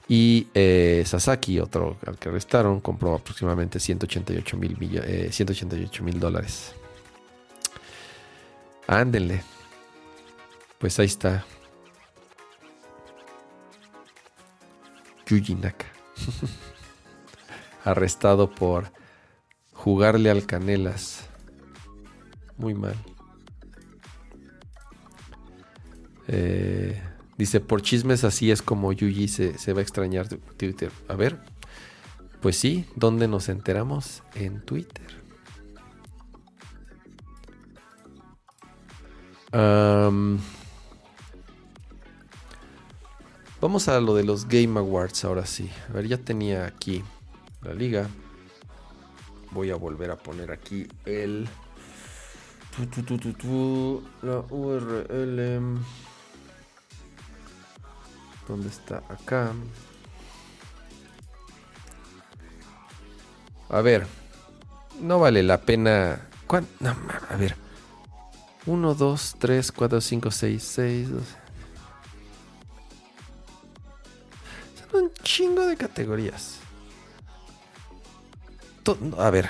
Y 0.08 0.48
eh, 0.54 1.04
Sasaki, 1.06 1.60
otro 1.60 1.98
al 2.06 2.18
que 2.18 2.30
arrestaron, 2.30 2.82
compró 2.82 3.16
aproximadamente 3.16 3.80
188 3.80 4.58
eh, 5.06 6.02
mil 6.04 6.20
dólares. 6.20 6.74
Ándenle. 8.88 9.42
Pues 10.80 11.00
ahí 11.00 11.06
está. 11.06 11.46
Yuji 15.28 15.56
Naka. 15.56 15.86
Arrestado 17.86 18.52
por 18.52 18.92
jugarle 19.72 20.30
al 20.30 20.46
Canelas. 20.46 21.26
Muy 22.58 22.74
mal. 22.74 22.96
Eh, 26.34 26.98
dice, 27.38 27.60
por 27.60 27.82
chismes 27.82 28.24
así 28.24 28.52
es 28.52 28.62
como 28.62 28.94
Yuji 28.94 29.28
se, 29.28 29.58
se 29.58 29.74
va 29.74 29.80
a 29.80 29.84
extrañar 29.84 30.30
Twitter. 30.30 30.90
A 31.10 31.16
ver, 31.16 31.38
pues 32.42 32.56
sí, 32.56 32.86
¿dónde 32.96 33.28
nos 33.28 33.50
enteramos? 33.50 34.24
En 34.34 34.62
Twitter. 34.62 35.22
vamos 43.60 43.88
a 43.90 44.00
lo 44.00 44.16
de 44.16 44.24
los 44.24 44.48
Game 44.48 44.80
Awards 44.80 45.26
ahora 45.26 45.46
sí. 45.46 45.70
A 45.90 45.94
ver, 45.94 46.08
ya 46.08 46.18
tenía 46.18 46.66
aquí 46.66 47.04
la 47.62 47.74
liga. 47.74 48.08
Voy 49.52 49.70
a 49.70 49.76
volver 49.76 50.12
a 50.12 50.18
poner 50.18 50.52
aquí 50.52 50.88
el... 51.06 51.48
la 54.22 54.40
URL. 54.50 55.80
¿Dónde 58.52 58.68
está? 58.68 58.98
Acá. 59.08 59.54
A 63.70 63.80
ver. 63.80 64.06
No 65.00 65.20
vale 65.20 65.42
la 65.42 65.62
pena. 65.62 66.28
No, 66.82 66.98
a 67.30 67.36
ver. 67.38 67.56
1, 68.66 68.94
2, 68.94 69.36
3, 69.40 69.72
4, 69.72 70.02
5, 70.02 70.32
6, 70.32 70.64
6, 70.64 71.12
12. 71.12 71.26
Son 74.92 75.02
un 75.02 75.14
chingo 75.24 75.66
de 75.66 75.78
categorías. 75.78 76.60
a 79.18 79.30
ver. 79.30 79.50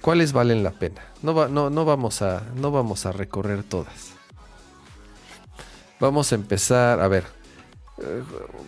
¿Cuáles 0.00 0.32
valen 0.32 0.64
la 0.64 0.72
pena? 0.72 1.00
No, 1.22 1.46
no, 1.46 1.70
no, 1.70 1.84
vamos 1.84 2.22
a, 2.22 2.42
no 2.56 2.72
vamos 2.72 3.06
a 3.06 3.12
recorrer 3.12 3.62
todas. 3.62 4.14
Vamos 6.00 6.32
a 6.32 6.34
empezar. 6.34 6.98
A 6.98 7.06
ver. 7.06 7.41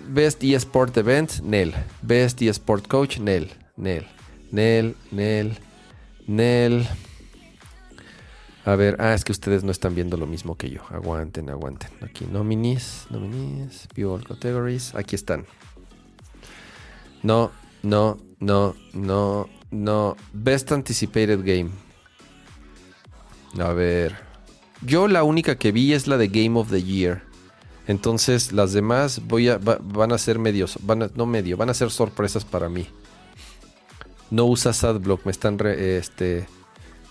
Best 0.09 0.43
eSport 0.43 0.97
Event, 0.97 1.41
Nel. 1.43 1.75
Best 2.03 2.41
eSport 2.43 2.87
Coach, 2.89 3.19
Nel. 3.19 3.51
Nel. 3.77 4.07
Nel, 4.51 4.95
Nel, 5.11 5.59
Nel. 6.27 6.89
A 8.65 8.77
ver, 8.77 8.97
ah, 8.99 9.13
es 9.13 9.25
que 9.25 9.33
ustedes 9.33 9.63
no 9.63 9.71
están 9.71 9.95
viendo 9.95 10.17
lo 10.17 10.27
mismo 10.27 10.57
que 10.57 10.71
yo. 10.71 10.81
Aguanten, 10.89 11.51
aguanten. 11.51 11.91
Aquí, 12.01 12.25
nominees, 12.25 13.07
nominees, 13.11 13.89
view 13.95 14.13
all 14.13 14.25
categories. 14.25 14.95
Aquí 14.95 15.17
están. 15.17 15.45
No, 17.23 17.51
no, 17.83 18.19
no, 18.39 18.75
no, 18.93 19.49
no. 19.71 20.17
Best 20.33 20.73
anticipated 20.73 21.41
game. 21.45 21.71
A 23.59 23.73
ver. 23.73 24.17
Yo 24.81 25.09
la 25.09 25.25
única 25.25 25.57
que 25.57 25.73
vi 25.73 25.93
es 25.93 26.07
la 26.07 26.17
de 26.17 26.29
Game 26.29 26.59
of 26.59 26.71
the 26.71 26.83
Year. 26.83 27.23
Entonces 27.87 28.53
las 28.53 28.73
demás 28.73 29.23
voy 29.27 29.49
a, 29.49 29.59
van 29.59 30.13
a 30.13 30.19
ser 30.19 30.39
medios, 30.39 30.79
van 30.83 31.11
no 31.15 31.27
medio, 31.27 31.57
van 31.57 31.71
a 31.71 31.75
ser 31.75 31.91
sorpresas 31.91 32.45
para 32.45 32.69
mí. 32.69 32.87
No 34.31 34.47
usas 34.47 34.83
AdBlock, 34.85 35.27
me 35.27 35.33
están 35.33 35.59
este, 35.67 36.47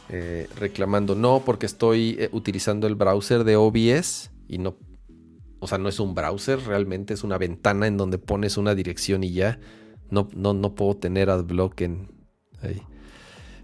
eh, 0.09 0.47
reclamando, 0.57 1.15
no, 1.15 1.43
porque 1.45 1.65
estoy 1.65 2.17
eh, 2.19 2.29
utilizando 2.31 2.87
el 2.87 2.95
browser 2.95 3.43
de 3.43 3.55
OBS 3.55 4.31
y 4.47 4.57
no, 4.57 4.75
o 5.63 5.67
sea, 5.67 5.77
no 5.77 5.87
es 5.87 6.01
un 6.01 6.13
browser, 6.13 6.59
realmente 6.59 7.13
es 7.13 7.23
una 7.23 7.37
ventana 7.37 7.87
en 7.87 7.95
donde 7.95 8.17
pones 8.17 8.57
una 8.57 8.75
dirección 8.75 9.23
y 9.23 9.31
ya. 9.31 9.59
No, 10.09 10.27
no, 10.35 10.53
no 10.53 10.75
puedo 10.75 10.97
tener 10.97 11.29
adblock 11.29 11.79
en. 11.79 12.11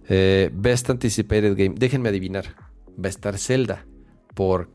Eh, 0.07 0.49
Best 0.53 0.89
Anticipated 0.89 1.57
Game. 1.57 1.76
Déjenme 1.78 2.07
adivinar. 2.07 2.55
Va 2.97 3.07
a 3.07 3.10
estar 3.10 3.38
Zelda. 3.38 3.86
¿Por 4.34 4.70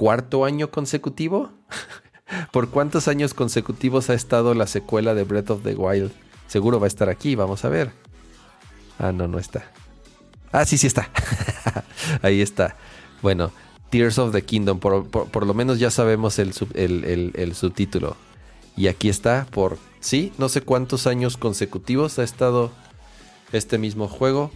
cuarto 0.00 0.46
año 0.46 0.70
consecutivo? 0.70 1.50
¿Por 2.52 2.70
cuántos 2.70 3.06
años 3.06 3.34
consecutivos 3.34 4.08
ha 4.08 4.14
estado 4.14 4.54
la 4.54 4.66
secuela 4.66 5.12
de 5.12 5.24
Breath 5.24 5.50
of 5.50 5.62
the 5.62 5.74
Wild? 5.74 6.10
Seguro 6.46 6.80
va 6.80 6.86
a 6.86 6.88
estar 6.88 7.10
aquí, 7.10 7.34
vamos 7.34 7.66
a 7.66 7.68
ver. 7.68 7.92
Ah, 8.98 9.12
no, 9.12 9.28
no 9.28 9.38
está. 9.38 9.70
Ah, 10.52 10.64
sí, 10.64 10.78
sí 10.78 10.86
está. 10.86 11.10
Ahí 12.22 12.40
está. 12.40 12.76
Bueno, 13.20 13.52
Tears 13.90 14.18
of 14.18 14.32
the 14.32 14.40
Kingdom. 14.40 14.78
Por, 14.78 15.46
lo 15.46 15.52
menos 15.52 15.78
ya 15.78 15.90
sabemos 15.90 16.38
el, 16.38 16.54
el, 16.74 17.54
subtítulo. 17.54 18.16
Y 18.78 18.88
aquí 18.88 19.10
está 19.10 19.46
por, 19.50 19.76
sí, 20.00 20.32
no 20.38 20.48
sé 20.48 20.62
cuántos 20.62 21.06
años 21.06 21.36
consecutivos 21.36 22.18
ha 22.18 22.22
estado 22.22 22.72
este 23.52 23.76
mismo 23.76 24.08
juego. 24.08 24.50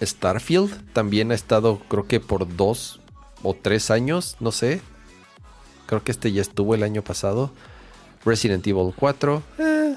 Starfield 0.00 0.92
también 0.92 1.32
ha 1.32 1.34
estado, 1.34 1.80
creo 1.88 2.06
que 2.06 2.20
por 2.20 2.54
dos 2.56 3.00
o 3.42 3.54
tres 3.54 3.90
años, 3.90 4.36
no 4.40 4.52
sé. 4.52 4.80
Creo 5.86 6.02
que 6.02 6.12
este 6.12 6.32
ya 6.32 6.42
estuvo 6.42 6.74
el 6.74 6.82
año 6.82 7.02
pasado. 7.02 7.52
Resident 8.24 8.66
Evil 8.66 8.92
4, 8.96 9.42
eh, 9.58 9.96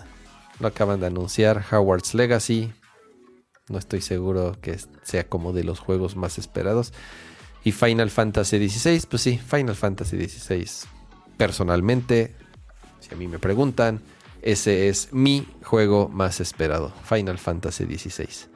lo 0.59 0.67
acaban 0.67 0.99
de 0.99 1.07
anunciar. 1.07 1.65
Howard's 1.71 2.13
Legacy, 2.13 2.71
no 3.69 3.77
estoy 3.77 4.01
seguro 4.01 4.57
que 4.61 4.77
sea 5.03 5.27
como 5.27 5.53
de 5.53 5.63
los 5.63 5.79
juegos 5.79 6.15
más 6.15 6.37
esperados. 6.37 6.93
Y 7.63 7.71
Final 7.71 8.09
Fantasy 8.09 8.69
XVI, 8.69 9.01
pues 9.09 9.21
sí, 9.21 9.37
Final 9.37 9.75
Fantasy 9.75 10.17
XVI. 10.27 10.67
Personalmente, 11.37 12.35
si 12.99 13.13
a 13.13 13.17
mí 13.17 13.27
me 13.27 13.39
preguntan, 13.39 14.01
ese 14.41 14.89
es 14.89 15.11
mi 15.11 15.47
juego 15.63 16.09
más 16.09 16.39
esperado, 16.39 16.91
Final 17.03 17.37
Fantasy 17.37 17.85
XVI. 17.85 18.49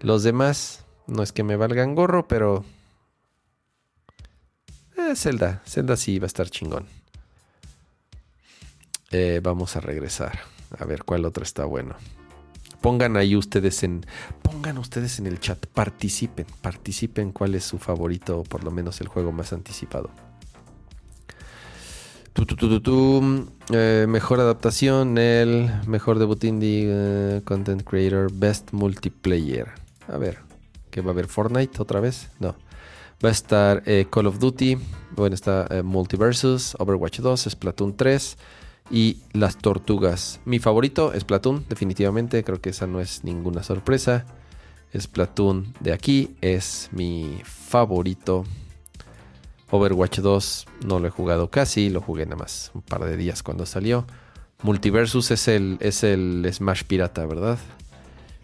Los 0.00 0.22
demás, 0.22 0.84
no 1.06 1.22
es 1.22 1.32
que 1.32 1.42
me 1.42 1.56
valgan 1.56 1.94
gorro, 1.94 2.26
pero... 2.26 2.64
Eh, 5.00 5.16
Zelda, 5.16 5.62
Zelda 5.66 5.96
sí 5.96 6.18
va 6.18 6.24
a 6.24 6.26
estar 6.26 6.50
chingón. 6.50 6.86
Eh, 9.10 9.40
vamos 9.42 9.74
a 9.76 9.80
regresar, 9.80 10.40
a 10.78 10.84
ver 10.84 11.04
cuál 11.04 11.24
otro 11.24 11.42
está 11.42 11.64
bueno. 11.64 11.96
Pongan 12.80 13.16
ahí 13.16 13.34
ustedes 13.36 13.82
en. 13.82 14.06
Pongan 14.42 14.78
ustedes 14.78 15.18
en 15.18 15.26
el 15.26 15.40
chat. 15.40 15.66
Participen. 15.66 16.46
Participen 16.62 17.32
cuál 17.32 17.54
es 17.54 17.64
su 17.64 17.78
favorito, 17.78 18.40
o 18.40 18.44
por 18.44 18.64
lo 18.64 18.70
menos 18.70 19.00
el 19.00 19.08
juego 19.08 19.32
más 19.32 19.52
anticipado. 19.52 20.10
Eh, 23.72 24.06
mejor 24.08 24.40
adaptación, 24.40 25.18
el 25.18 25.70
mejor 25.86 26.18
debut 26.18 26.42
indie, 26.44 26.86
eh, 26.88 27.42
content 27.44 27.82
creator, 27.82 28.32
best 28.32 28.72
multiplayer. 28.72 29.68
A 30.08 30.16
ver, 30.16 30.38
¿qué 30.90 31.02
va 31.02 31.08
a 31.08 31.12
haber? 31.12 31.26
¿Fortnite 31.26 31.82
otra 31.82 32.00
vez? 32.00 32.28
No. 32.38 32.56
Va 33.22 33.28
a 33.28 33.32
estar 33.32 33.82
eh, 33.86 34.06
Call 34.10 34.26
of 34.26 34.38
Duty, 34.38 34.78
bueno, 35.14 35.34
está 35.34 35.68
Multiversus, 35.84 36.74
Overwatch 36.78 37.20
2, 37.20 37.48
Splatoon 37.50 37.96
3 37.96 38.36
y 38.90 39.18
Las 39.32 39.58
Tortugas. 39.58 40.40
Mi 40.44 40.58
favorito 40.58 41.12
es 41.12 41.20
Splatoon, 41.20 41.66
definitivamente, 41.68 42.42
creo 42.44 42.60
que 42.60 42.70
esa 42.70 42.86
no 42.86 43.00
es 43.00 43.24
ninguna 43.24 43.62
sorpresa. 43.62 44.24
Splatoon 44.98 45.74
de 45.80 45.92
aquí 45.92 46.34
es 46.40 46.88
mi 46.92 47.40
favorito. 47.44 48.44
Overwatch 49.70 50.18
2 50.18 50.66
no 50.86 50.98
lo 50.98 51.06
he 51.06 51.10
jugado 51.10 51.50
casi, 51.50 51.90
lo 51.90 52.00
jugué 52.00 52.24
nada 52.24 52.36
más 52.36 52.72
un 52.74 52.82
par 52.82 53.04
de 53.04 53.16
días 53.16 53.42
cuando 53.42 53.66
salió. 53.66 54.04
Multiversus 54.62 55.30
es 55.30 55.46
el, 55.48 55.78
es 55.80 56.02
el 56.02 56.48
Smash 56.52 56.84
Pirata, 56.84 57.24
¿verdad? 57.26 57.58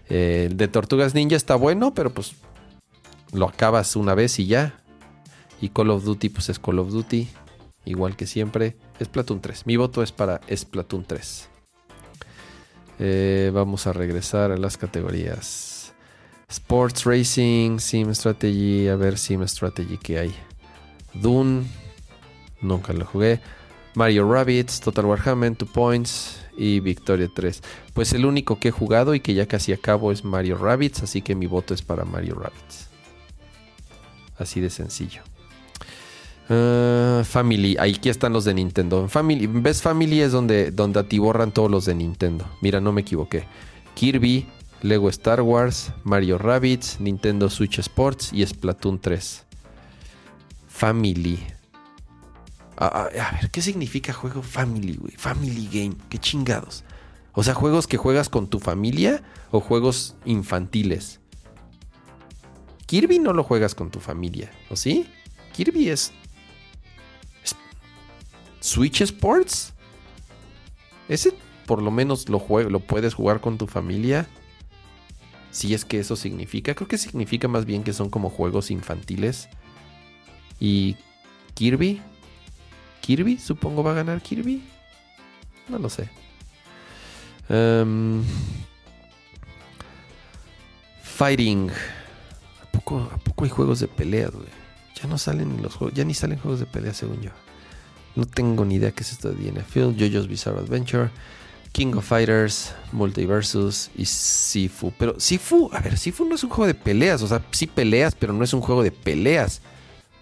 el 0.08 0.56
de 0.56 0.68
Tortugas 0.68 1.16
Ninja 1.16 1.34
está 1.34 1.56
bueno, 1.56 1.92
pero 1.92 2.10
pues 2.10 2.36
lo 3.32 3.48
acabas 3.48 3.96
una 3.96 4.14
vez 4.14 4.38
y 4.38 4.46
ya. 4.46 4.82
Y 5.60 5.70
Call 5.70 5.90
of 5.90 6.04
Duty, 6.04 6.28
pues 6.28 6.48
es 6.48 6.58
Call 6.58 6.78
of 6.78 6.90
Duty, 6.90 7.28
igual 7.84 8.16
que 8.16 8.26
siempre. 8.26 8.76
Splatoon 9.02 9.40
3. 9.40 9.66
Mi 9.66 9.76
voto 9.76 10.02
es 10.02 10.12
para 10.12 10.40
Splatoon 10.54 11.04
3. 11.04 11.48
Eh, 12.98 13.50
vamos 13.52 13.86
a 13.86 13.92
regresar 13.92 14.52
a 14.52 14.56
las 14.56 14.76
categorías. 14.76 15.94
Sports 16.48 17.04
Racing, 17.04 17.78
Sim 17.78 18.14
Strategy. 18.14 18.88
A 18.88 18.96
ver, 18.96 19.18
Sim 19.18 19.46
Strategy 19.46 19.98
que 19.98 20.18
hay. 20.18 20.34
Dune, 21.14 21.64
nunca 22.60 22.92
lo 22.92 23.04
jugué. 23.04 23.40
Mario 23.94 24.30
Rabbits, 24.30 24.80
Total 24.80 25.06
Warhammer, 25.06 25.56
Two 25.56 25.66
Points 25.66 26.38
y 26.56 26.80
Victoria 26.80 27.30
3. 27.34 27.62
Pues 27.94 28.12
el 28.12 28.26
único 28.26 28.58
que 28.58 28.68
he 28.68 28.70
jugado 28.70 29.14
y 29.14 29.20
que 29.20 29.34
ya 29.34 29.46
casi 29.46 29.72
acabo 29.72 30.12
es 30.12 30.24
Mario 30.24 30.58
Rabbits, 30.58 31.02
así 31.02 31.22
que 31.22 31.34
mi 31.34 31.46
voto 31.46 31.72
es 31.72 31.82
para 31.82 32.04
Mario 32.04 32.34
Rabbits. 32.34 32.90
Así 34.38 34.60
de 34.60 34.70
sencillo. 34.70 35.22
Ah, 36.48 37.22
family, 37.24 37.76
aquí 37.78 38.08
están 38.08 38.32
los 38.32 38.44
de 38.44 38.54
Nintendo. 38.54 39.08
Family, 39.08 39.48
Family 39.74 40.20
es 40.20 40.32
donde, 40.32 40.70
donde 40.70 41.00
atiborran 41.00 41.52
todos 41.52 41.70
los 41.70 41.84
de 41.84 41.94
Nintendo. 41.94 42.48
Mira, 42.60 42.80
no 42.80 42.92
me 42.92 43.00
equivoqué. 43.00 43.44
Kirby, 43.94 44.46
Lego 44.82 45.08
Star 45.08 45.42
Wars, 45.42 45.92
Mario 46.04 46.38
Rabbits, 46.38 47.00
Nintendo 47.00 47.50
Switch 47.50 47.78
Sports 47.78 48.32
y 48.32 48.46
Splatoon 48.46 49.00
3. 49.00 49.44
Family. 50.68 51.38
A, 52.76 53.08
ver, 53.40 53.50
¿qué 53.50 53.62
significa 53.62 54.12
juego 54.12 54.42
family, 54.42 54.96
güey? 54.96 55.14
Family 55.16 55.66
game. 55.72 55.96
Qué 56.10 56.18
chingados. 56.18 56.84
O 57.32 57.42
sea, 57.42 57.54
juegos 57.54 57.86
que 57.86 57.96
juegas 57.96 58.28
con 58.28 58.48
tu 58.48 58.60
familia 58.60 59.22
o 59.50 59.60
juegos 59.60 60.14
infantiles. 60.26 61.20
Kirby 62.86 63.18
no 63.18 63.32
lo 63.32 63.42
juegas 63.42 63.74
con 63.74 63.90
tu 63.90 64.00
familia, 64.00 64.50
¿o 64.70 64.76
sí? 64.76 65.06
Kirby 65.52 65.88
es. 65.90 66.12
Switch 68.60 69.00
Sports. 69.00 69.72
Ese 71.08 71.32
por 71.66 71.82
lo 71.82 71.90
menos 71.90 72.28
lo, 72.28 72.44
lo 72.70 72.80
puedes 72.80 73.14
jugar 73.14 73.40
con 73.40 73.58
tu 73.58 73.66
familia. 73.66 74.26
Si 75.50 75.74
es 75.74 75.84
que 75.84 75.98
eso 75.98 76.16
significa. 76.16 76.74
Creo 76.74 76.88
que 76.88 76.98
significa 76.98 77.48
más 77.48 77.64
bien 77.64 77.82
que 77.82 77.92
son 77.92 78.10
como 78.10 78.30
juegos 78.30 78.70
infantiles 78.70 79.48
y 80.60 80.96
Kirby. 81.54 82.00
Kirby, 83.00 83.38
supongo 83.38 83.82
va 83.82 83.92
a 83.92 83.94
ganar 83.94 84.20
Kirby. 84.20 84.62
No 85.68 85.78
lo 85.78 85.88
sé. 85.88 86.08
Em, 87.48 88.22
fighting. 91.02 91.70
¿A 92.76 92.78
poco, 92.78 93.10
¿A 93.10 93.16
poco 93.16 93.44
hay 93.44 93.50
juegos 93.50 93.80
de 93.80 93.88
pelea, 93.88 94.28
güey? 94.28 94.46
Ya 95.00 95.08
no 95.08 95.16
salen 95.16 95.62
los 95.62 95.74
juegos. 95.74 95.96
Ya 95.96 96.04
ni 96.04 96.12
salen 96.12 96.38
juegos 96.38 96.60
de 96.60 96.66
pelea, 96.66 96.92
según 96.92 97.22
yo. 97.22 97.30
No 98.16 98.26
tengo 98.26 98.66
ni 98.66 98.74
idea 98.74 98.92
qué 98.92 99.02
es 99.02 99.12
esto 99.12 99.32
de 99.32 99.50
DNF. 99.50 99.74
JoJo's 99.74 100.28
Bizarre 100.28 100.58
Adventure. 100.58 101.10
King 101.72 101.94
of 101.94 102.06
Fighters, 102.06 102.74
Multiversus 102.92 103.90
y 103.96 104.04
Sifu. 104.04 104.92
Pero 104.98 105.18
Sifu, 105.18 105.70
a 105.72 105.80
ver, 105.80 105.98
Sifu 105.98 106.24
no 106.26 106.34
es 106.34 106.44
un 106.44 106.50
juego 106.50 106.66
de 106.66 106.74
peleas. 106.74 107.22
O 107.22 107.28
sea, 107.28 107.42
sí 107.50 107.66
peleas, 107.66 108.14
pero 108.14 108.34
no 108.34 108.44
es 108.44 108.52
un 108.52 108.60
juego 108.60 108.82
de 108.82 108.92
peleas. 108.92 109.62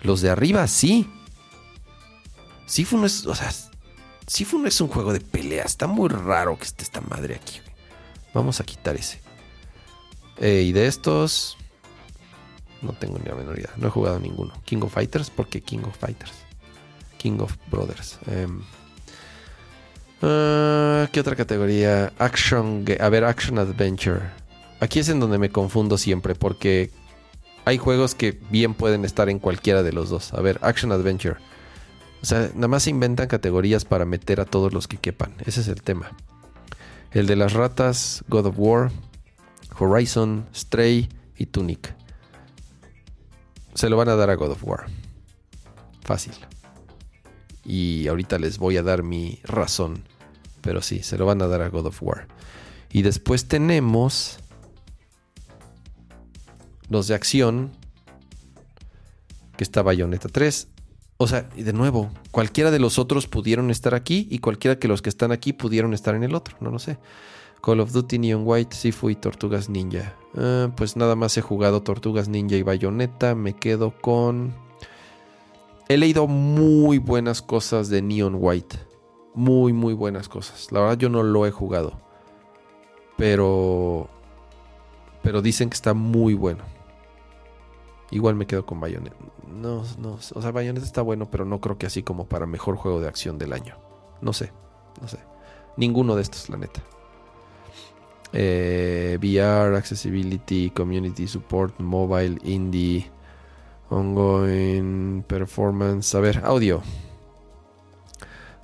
Los 0.03 0.21
de 0.21 0.31
arriba 0.31 0.67
sí. 0.69 1.11
Sifu 2.67 2.99
no 2.99 3.07
es. 3.07 3.27
O 3.27 3.35
sea. 3.35 3.53
Sifu 4.29 4.59
no 4.59 4.69
es 4.69 4.81
un 4.81 4.89
juego 4.89 5.13
de 5.13 5.21
pelea. 5.21 5.65
Está 5.65 5.89
muy 5.89 6.09
raro 6.09 6.57
que 6.57 6.65
esté 6.65 6.85
esta 6.85 7.01
madre 7.01 7.35
aquí. 7.35 7.59
Vamos 8.33 8.61
a 8.61 8.65
quitar 8.65 8.95
ese. 8.95 9.21
Eh, 10.39 10.63
y 10.63 10.73
de 10.73 10.87
estos. 10.87 11.57
No 12.83 12.93
tengo 12.93 13.19
ni 13.19 13.25
la 13.27 13.35
menor 13.35 13.59
idea. 13.59 13.71
No 13.77 13.89
he 13.89 13.91
jugado 13.91 14.19
ninguno. 14.19 14.53
King 14.65 14.83
of 14.83 14.93
Fighters. 14.93 15.31
¿Por 15.31 15.49
qué 15.49 15.61
King 15.61 15.81
of 15.87 15.97
Fighters? 15.97 16.33
King 17.19 17.39
of 17.41 17.57
Brothers. 17.71 18.19
Em, 18.27 18.61
ah, 20.23 21.09
¿Qué 21.13 21.21
otra 21.21 21.37
categoría? 21.37 22.13
Action. 22.19 22.85
A 23.01 23.09
ver, 23.09 23.25
Action 23.25 23.59
Adventure. 23.59 24.21
Aquí 24.81 24.99
es 24.99 25.09
en 25.09 25.21
donde 25.21 25.39
me 25.39 25.51
confundo 25.51 25.97
siempre. 25.97 26.35
Porque 26.35 26.91
hay 27.65 27.79
juegos 27.79 28.15
que 28.15 28.39
bien 28.51 28.75
pueden 28.75 29.05
estar 29.05 29.29
en 29.29 29.39
cualquiera 29.39 29.83
de 29.83 29.93
los 29.93 30.11
dos. 30.11 30.35
A 30.35 30.41
ver, 30.41 30.59
Action 30.63 30.93
Adventure. 30.93 31.37
O 32.23 32.27
sea, 32.27 32.51
nada 32.55 32.69
más 32.69 32.85
se 32.85 32.91
inventan 32.91 33.29
categorías 33.29 33.85
para 33.85 34.07
meter 34.07 34.41
a 34.41 34.47
todos 34.47 34.73
los 34.73 34.89
que 34.89 34.97
quepan. 34.97 35.35
Ese 35.45 35.61
es 35.61 35.69
el 35.69 35.83
tema. 35.83 36.13
El 37.11 37.27
de 37.27 37.37
las 37.37 37.53
ratas, 37.53 38.25
God 38.29 38.47
of 38.47 38.55
War, 38.59 38.91
Horizon, 39.79 40.47
Stray 40.55 41.09
y 41.37 41.47
Tunic. 41.47 41.95
Se 43.75 43.89
lo 43.89 43.97
van 43.97 44.09
a 44.09 44.17
dar 44.17 44.31
a 44.31 44.37
God 44.37 44.53
of 44.53 44.65
War. 44.65 44.87
Fácil. 46.03 46.35
Y 47.65 48.07
ahorita 48.09 48.39
les 48.39 48.59
voy 48.59 48.77
a 48.77 48.83
dar 48.83 49.03
mi 49.03 49.41
razón. 49.45 50.05
Pero 50.61 50.81
sí, 50.83 51.03
se 51.03 51.19
lo 51.19 51.27
van 51.27 51.43
a 51.43 51.47
dar 51.47 51.63
a 51.63 51.69
God 51.69 51.87
of 51.87 52.03
War. 52.03 52.29
Y 52.91 53.03
después 53.03 53.49
tenemos 53.49 54.39
los 56.89 57.09
de 57.09 57.15
acción, 57.15 57.73
que 59.57 59.65
está 59.65 59.83
Bayonetta 59.83 60.29
3. 60.29 60.69
O 61.17 61.27
sea, 61.27 61.49
y 61.57 61.63
de 61.63 61.73
nuevo, 61.73 62.11
cualquiera 62.31 62.71
de 62.71 62.79
los 62.79 62.99
otros 62.99 63.27
pudieron 63.27 63.71
estar 63.71 63.95
aquí 63.95 64.29
y 64.31 64.39
cualquiera 64.39 64.79
que 64.79 64.89
los 64.89 65.03
que 65.03 65.09
están 65.09 65.33
aquí 65.33 65.53
pudieron 65.53 65.95
estar 65.95 66.15
en 66.15 66.23
el 66.23 66.35
otro, 66.35 66.57
no 66.61 66.71
lo 66.71 66.79
sé. 66.79 66.99
Call 67.63 67.81
of 67.81 67.93
Duty, 67.93 68.19
Neon 68.19 68.43
White, 68.45 68.77
Sifu 68.77 69.11
y 69.11 69.17
Tortugas 69.17 69.69
Ninja. 69.69 70.15
Ah, 70.37 70.71
pues 70.77 70.97
nada 70.97 71.17
más 71.17 71.37
he 71.37 71.43
jugado 71.43 71.83
Tortugas 71.83 72.29
Ninja 72.29 72.57
y 72.57 72.63
Bayonetta. 72.63 73.35
Me 73.35 73.55
quedo 73.55 73.93
con... 74.01 74.55
He 75.89 75.97
leído 75.97 76.27
muy 76.27 76.99
buenas 76.99 77.43
cosas 77.43 77.89
de 77.89 78.03
Neon 78.03 78.37
White. 78.39 78.79
Muy, 79.35 79.73
muy 79.73 79.95
buenas 79.95 80.29
cosas. 80.29 80.73
La 80.73 80.81
verdad 80.81 80.99
yo 80.99 81.09
no 81.09 81.23
lo 81.23 81.47
he 81.47 81.51
jugado. 81.51 81.93
Pero... 83.17 84.09
Pero 85.23 85.43
dicen 85.43 85.71
que 85.71 85.75
está 85.75 85.95
muy 85.95 86.35
bueno. 86.35 86.65
Igual 88.11 88.35
me 88.35 88.47
quedo 88.47 88.65
con 88.67 88.81
Bayonetta. 88.81 89.17
No, 89.49 89.83
no, 89.99 90.19
o 90.35 90.43
sea, 90.43 90.51
Bayonetta 90.51 90.85
está 90.85 91.01
bueno, 91.03 91.31
pero 91.31 91.45
no 91.45 91.61
creo 91.61 91.79
que 91.79 91.87
así 91.87 92.03
como 92.03 92.27
para 92.27 92.47
mejor 92.47 92.77
juego 92.77 93.01
de 93.01 93.09
acción 93.09 93.39
del 93.39 93.53
año. 93.53 93.77
No 94.21 94.33
sé, 94.33 94.53
no 95.01 95.09
sé. 95.09 95.19
Ninguno 95.77 96.15
de 96.15 96.23
estos, 96.23 96.49
la 96.49 96.57
neta. 96.57 96.83
Eh, 98.37 99.17
VR, 99.21 99.77
Accessibility, 99.77 100.71
Community 100.71 101.29
Support, 101.29 101.79
Mobile, 101.79 102.39
Indie, 102.43 103.09
Ongoing, 103.91 105.23
Performance. 105.23 106.17
A 106.17 106.21
ver, 106.21 106.43
audio. 106.45 106.83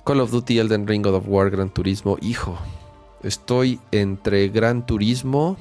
Call 0.03 0.19
of 0.19 0.31
Duty, 0.31 0.59
Elden 0.59 0.85
Ring, 0.87 1.03
God 1.03 1.15
of 1.15 1.25
War, 1.27 1.49
Gran 1.49 1.69
Turismo. 1.69 2.17
Hijo, 2.21 2.57
estoy 3.23 3.79
entre 3.91 4.49
Gran 4.49 4.85
Turismo 4.85 5.57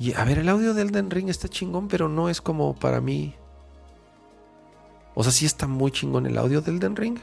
Y 0.00 0.14
a 0.14 0.24
ver, 0.24 0.38
el 0.38 0.48
audio 0.48 0.72
de 0.72 0.80
Elden 0.80 1.10
Ring 1.10 1.28
está 1.28 1.46
chingón, 1.46 1.88
pero 1.88 2.08
no 2.08 2.30
es 2.30 2.40
como 2.40 2.74
para 2.74 3.02
mí. 3.02 3.34
O 5.14 5.22
sea, 5.22 5.30
sí 5.30 5.44
está 5.44 5.66
muy 5.66 5.90
chingón 5.90 6.24
el 6.24 6.38
audio 6.38 6.62
del 6.62 6.76
Elden 6.76 6.96
Ring. 6.96 7.18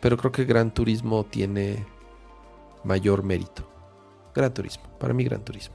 Pero 0.00 0.18
creo 0.18 0.32
que 0.32 0.44
Gran 0.44 0.70
Turismo 0.72 1.24
tiene 1.24 1.86
mayor 2.84 3.22
mérito. 3.22 3.68
Gran 4.34 4.52
Turismo, 4.54 4.84
para 4.98 5.14
mí 5.14 5.24
Gran 5.24 5.44
Turismo. 5.44 5.74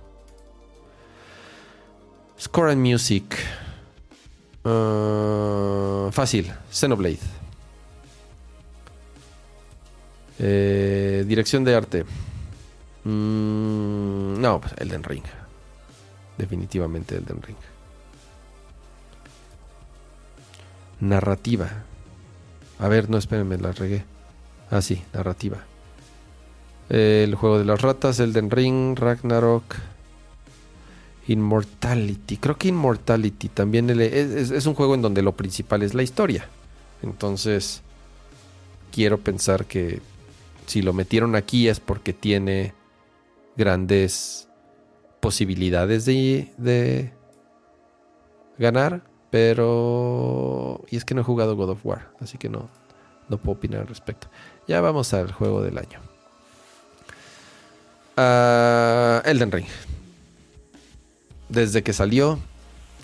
Score 2.40 2.72
and 2.72 2.82
Music. 2.82 3.36
Uh, 4.64 6.12
fácil, 6.12 6.52
Xenoblade. 6.72 7.20
Eh, 10.40 11.24
dirección 11.28 11.64
de 11.64 11.76
arte. 11.76 12.06
Mm, 13.04 14.42
no, 14.42 14.60
pues 14.60 14.74
Elden 14.78 15.04
Ring. 15.04 15.24
Definitivamente 16.38 17.16
Elden 17.16 17.42
Ring. 17.42 17.58
Narrativa. 21.00 21.70
A 22.80 22.88
ver, 22.88 23.10
no, 23.10 23.18
espérenme, 23.18 23.58
la 23.58 23.72
regué. 23.72 24.04
Ah, 24.72 24.82
sí, 24.82 25.04
narrativa. 25.14 25.60
El 26.90 27.36
juego 27.36 27.60
de 27.60 27.66
las 27.66 27.82
ratas, 27.82 28.20
Elden 28.20 28.52
Ring, 28.52 28.98
Ragnarok. 28.98 29.76
Immortality. 31.28 32.38
Creo 32.38 32.58
que 32.58 32.68
Immortality 32.68 33.50
también 33.50 33.90
es, 33.90 34.66
un 34.66 34.76
juego 34.76 34.94
en 34.94 35.02
donde 35.02 35.22
lo 35.22 35.32
principal 35.32 35.82
es 35.82 35.94
la 35.94 36.04
historia. 36.04 36.48
Entonces, 37.02 37.82
quiero 38.92 39.18
pensar 39.18 39.66
que 39.66 40.02
si 40.68 40.82
lo 40.82 40.94
metieron 40.94 41.36
aquí 41.36 41.68
es 41.68 41.80
porque 41.80 42.14
tiene 42.14 42.74
grandes 43.58 44.48
posibilidades 45.20 46.06
de, 46.06 46.52
de 46.58 47.12
ganar. 48.60 49.04
Pero... 49.32 50.86
Y 50.90 50.98
es 50.98 51.06
que 51.06 51.16
no 51.16 51.22
he 51.22 51.24
jugado 51.24 51.56
God 51.56 51.72
of 51.72 51.86
War, 51.86 52.12
así 52.20 52.38
que 52.38 52.50
no, 52.50 52.70
no 53.30 53.38
puedo 53.38 53.58
opinar 53.58 53.82
al 53.82 53.88
respecto. 53.88 54.28
Ya 54.68 54.80
vamos 54.80 55.14
al 55.14 55.32
juego 55.32 55.62
del 55.64 55.78
año. 55.78 56.05
Ah, 58.18 59.22
Elden 59.26 59.52
Ring 59.52 59.68
desde 61.50 61.84
que 61.84 61.94
salió 61.94 62.40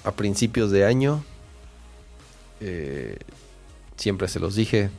a 0.03 0.12
principios 0.12 0.72
de 0.72 0.86
año, 0.86 1.24
eh, 2.59 3.18
siempre 3.97 4.28
se 4.28 4.39
los 4.39 4.55
dije, 4.55 4.89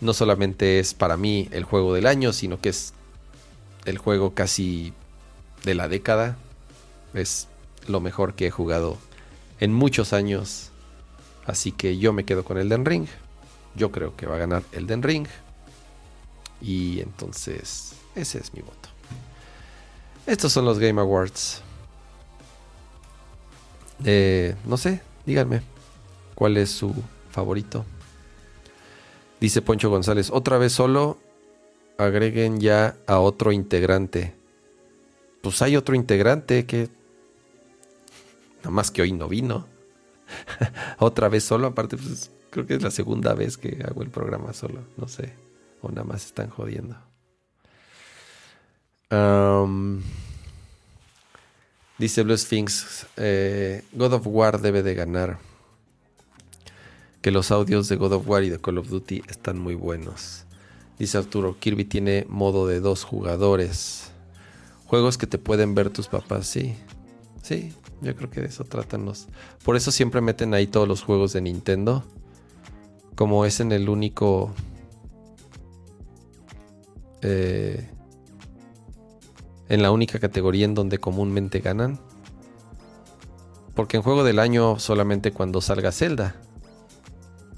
no 0.00 0.12
solamente 0.12 0.78
es 0.78 0.94
para 0.94 1.16
mí 1.16 1.48
el 1.52 1.64
juego 1.64 1.94
del 1.94 2.06
año, 2.06 2.32
sino 2.32 2.60
que 2.60 2.70
es 2.70 2.92
el 3.84 3.98
juego 3.98 4.34
casi 4.34 4.92
de 5.64 5.74
la 5.74 5.88
década. 5.88 6.36
Es 7.14 7.48
lo 7.86 8.00
mejor 8.00 8.34
que 8.34 8.48
he 8.48 8.50
jugado 8.50 8.98
en 9.60 9.72
muchos 9.72 10.12
años. 10.12 10.70
Así 11.46 11.72
que 11.72 11.98
yo 11.98 12.12
me 12.12 12.24
quedo 12.24 12.44
con 12.44 12.58
Elden 12.58 12.84
Ring. 12.84 13.06
Yo 13.74 13.90
creo 13.90 14.16
que 14.16 14.26
va 14.26 14.36
a 14.36 14.38
ganar 14.38 14.64
Elden 14.72 15.02
Ring. 15.02 15.26
Y 16.60 17.00
entonces 17.00 17.94
ese 18.14 18.38
es 18.38 18.54
mi 18.54 18.60
voto. 18.60 18.81
Estos 20.26 20.52
son 20.52 20.64
los 20.64 20.78
Game 20.78 21.00
Awards. 21.00 21.62
Eh, 24.04 24.54
no 24.64 24.76
sé, 24.76 25.00
díganme 25.26 25.62
cuál 26.34 26.56
es 26.56 26.70
su 26.70 26.94
favorito. 27.30 27.84
Dice 29.40 29.62
Poncho 29.62 29.90
González, 29.90 30.30
otra 30.30 30.58
vez 30.58 30.72
solo 30.72 31.18
agreguen 31.98 32.60
ya 32.60 32.96
a 33.06 33.18
otro 33.18 33.52
integrante. 33.52 34.34
Pues 35.42 35.60
hay 35.62 35.76
otro 35.76 35.96
integrante 35.96 36.66
que 36.66 36.88
nada 38.58 38.70
más 38.70 38.90
que 38.90 39.02
hoy 39.02 39.12
no 39.12 39.28
vino. 39.28 39.66
otra 40.98 41.28
vez 41.28 41.44
solo, 41.44 41.66
aparte 41.66 41.96
pues 41.96 42.30
creo 42.50 42.66
que 42.66 42.74
es 42.74 42.82
la 42.82 42.90
segunda 42.90 43.34
vez 43.34 43.56
que 43.56 43.82
hago 43.84 44.02
el 44.02 44.10
programa 44.10 44.52
solo, 44.52 44.80
no 44.96 45.08
sé, 45.08 45.34
o 45.80 45.88
nada 45.88 46.04
más 46.04 46.26
están 46.26 46.48
jodiendo. 46.48 46.96
Dice 51.98 52.22
Blue 52.22 52.36
Sphinx, 52.36 53.06
eh, 53.16 53.84
God 53.92 54.14
of 54.14 54.26
War 54.26 54.60
debe 54.60 54.82
de 54.82 54.94
ganar. 54.94 55.38
Que 57.20 57.30
los 57.30 57.50
audios 57.50 57.88
de 57.88 57.96
God 57.96 58.14
of 58.14 58.28
War 58.28 58.42
y 58.42 58.48
de 58.48 58.58
Call 58.58 58.78
of 58.78 58.88
Duty 58.88 59.22
están 59.28 59.58
muy 59.58 59.74
buenos. 59.74 60.44
Dice 60.98 61.18
Arturo, 61.18 61.56
Kirby 61.60 61.84
tiene 61.84 62.26
modo 62.28 62.66
de 62.66 62.80
dos 62.80 63.04
jugadores. 63.04 64.10
Juegos 64.86 65.18
que 65.18 65.26
te 65.26 65.38
pueden 65.38 65.74
ver 65.74 65.90
tus 65.90 66.08
papás, 66.08 66.46
sí. 66.46 66.74
Sí, 67.42 67.72
yo 68.00 68.16
creo 68.16 68.30
que 68.30 68.40
de 68.40 68.48
eso 68.48 68.64
tratan 68.64 69.04
los... 69.04 69.28
Por 69.64 69.76
eso 69.76 69.92
siempre 69.92 70.20
meten 70.20 70.54
ahí 70.54 70.66
todos 70.66 70.88
los 70.88 71.02
juegos 71.02 71.32
de 71.32 71.42
Nintendo. 71.42 72.04
Como 73.14 73.44
es 73.44 73.60
en 73.60 73.72
el 73.72 73.88
único... 73.88 74.52
Eh, 77.20 77.88
en 79.72 79.80
la 79.80 79.90
única 79.90 80.18
categoría 80.18 80.66
en 80.66 80.74
donde 80.74 80.98
comúnmente 80.98 81.60
ganan. 81.60 81.98
Porque 83.74 83.96
en 83.96 84.02
juego 84.02 84.22
del 84.22 84.38
año 84.38 84.78
solamente 84.78 85.32
cuando 85.32 85.62
salga 85.62 85.92
Zelda 85.92 86.36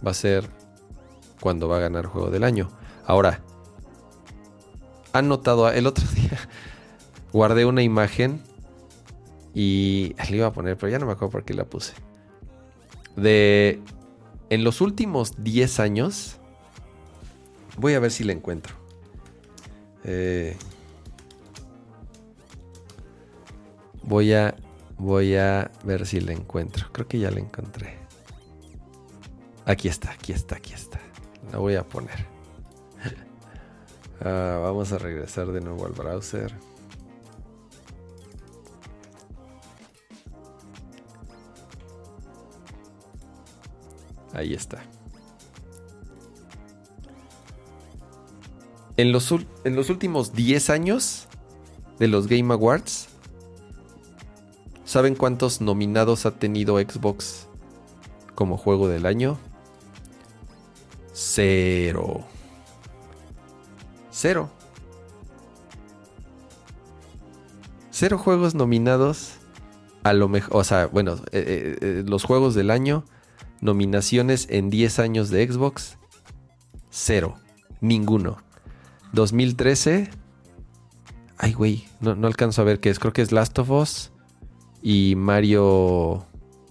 va 0.06 0.12
a 0.12 0.14
ser 0.14 0.48
cuando 1.40 1.66
va 1.66 1.78
a 1.78 1.80
ganar 1.80 2.06
juego 2.06 2.30
del 2.30 2.44
año. 2.44 2.70
Ahora, 3.04 3.40
han 5.12 5.26
notado, 5.28 5.68
el 5.72 5.88
otro 5.88 6.06
día 6.14 6.38
guardé 7.32 7.64
una 7.64 7.82
imagen 7.82 8.40
y 9.52 10.14
le 10.30 10.36
iba 10.36 10.46
a 10.46 10.52
poner, 10.52 10.76
pero 10.76 10.92
ya 10.92 11.00
no 11.00 11.06
me 11.06 11.12
acuerdo 11.12 11.32
por 11.32 11.44
qué 11.44 11.52
la 11.52 11.64
puse. 11.64 11.94
De 13.16 13.82
en 14.50 14.62
los 14.62 14.80
últimos 14.80 15.42
10 15.42 15.80
años, 15.80 16.36
voy 17.76 17.94
a 17.94 17.98
ver 17.98 18.12
si 18.12 18.22
la 18.22 18.30
encuentro. 18.30 18.76
Eh, 20.04 20.56
Voy 24.06 24.34
a, 24.34 24.54
voy 24.98 25.36
a 25.36 25.70
ver 25.84 26.06
si 26.06 26.20
la 26.20 26.32
encuentro. 26.32 26.88
Creo 26.92 27.08
que 27.08 27.18
ya 27.18 27.30
la 27.30 27.40
encontré. 27.40 27.96
Aquí 29.64 29.88
está, 29.88 30.12
aquí 30.12 30.32
está, 30.32 30.56
aquí 30.56 30.74
está. 30.74 31.00
La 31.50 31.58
voy 31.58 31.74
a 31.74 31.84
poner. 31.84 32.26
Ah, 34.20 34.60
vamos 34.62 34.90
a 34.92 34.96
regresar 34.96 35.48
de 35.48 35.60
nuevo 35.60 35.84
al 35.84 35.92
browser. 35.92 36.54
Ahí 44.32 44.54
está. 44.54 44.82
En 48.96 49.12
los, 49.12 49.30
en 49.64 49.76
los 49.76 49.90
últimos 49.90 50.32
10 50.32 50.70
años 50.70 51.28
de 51.98 52.08
los 52.08 52.26
Game 52.28 52.54
Awards, 52.54 53.08
¿Saben 54.94 55.16
cuántos 55.16 55.60
nominados 55.60 56.24
ha 56.24 56.30
tenido 56.30 56.78
Xbox 56.78 57.48
como 58.36 58.56
juego 58.56 58.86
del 58.86 59.06
año? 59.06 59.38
Cero. 61.12 62.24
Cero. 64.12 64.50
Cero 67.90 68.18
juegos 68.18 68.54
nominados 68.54 69.32
a 70.04 70.12
lo 70.12 70.28
mejor, 70.28 70.58
o 70.58 70.62
sea, 70.62 70.86
bueno, 70.86 71.14
eh, 71.32 71.42
eh, 71.44 71.78
eh, 71.80 72.04
los 72.06 72.22
juegos 72.22 72.54
del 72.54 72.70
año, 72.70 73.04
nominaciones 73.60 74.46
en 74.48 74.70
10 74.70 75.00
años 75.00 75.28
de 75.28 75.44
Xbox, 75.44 75.98
cero, 76.90 77.34
ninguno. 77.80 78.36
2013, 79.12 80.08
ay 81.36 81.52
güey, 81.52 81.84
no, 81.98 82.14
no 82.14 82.28
alcanzo 82.28 82.62
a 82.62 82.64
ver 82.64 82.78
qué 82.78 82.90
es, 82.90 83.00
creo 83.00 83.12
que 83.12 83.22
es 83.22 83.32
Last 83.32 83.58
of 83.58 83.70
Us, 83.70 84.12
y 84.86 85.14
Mario 85.16 86.26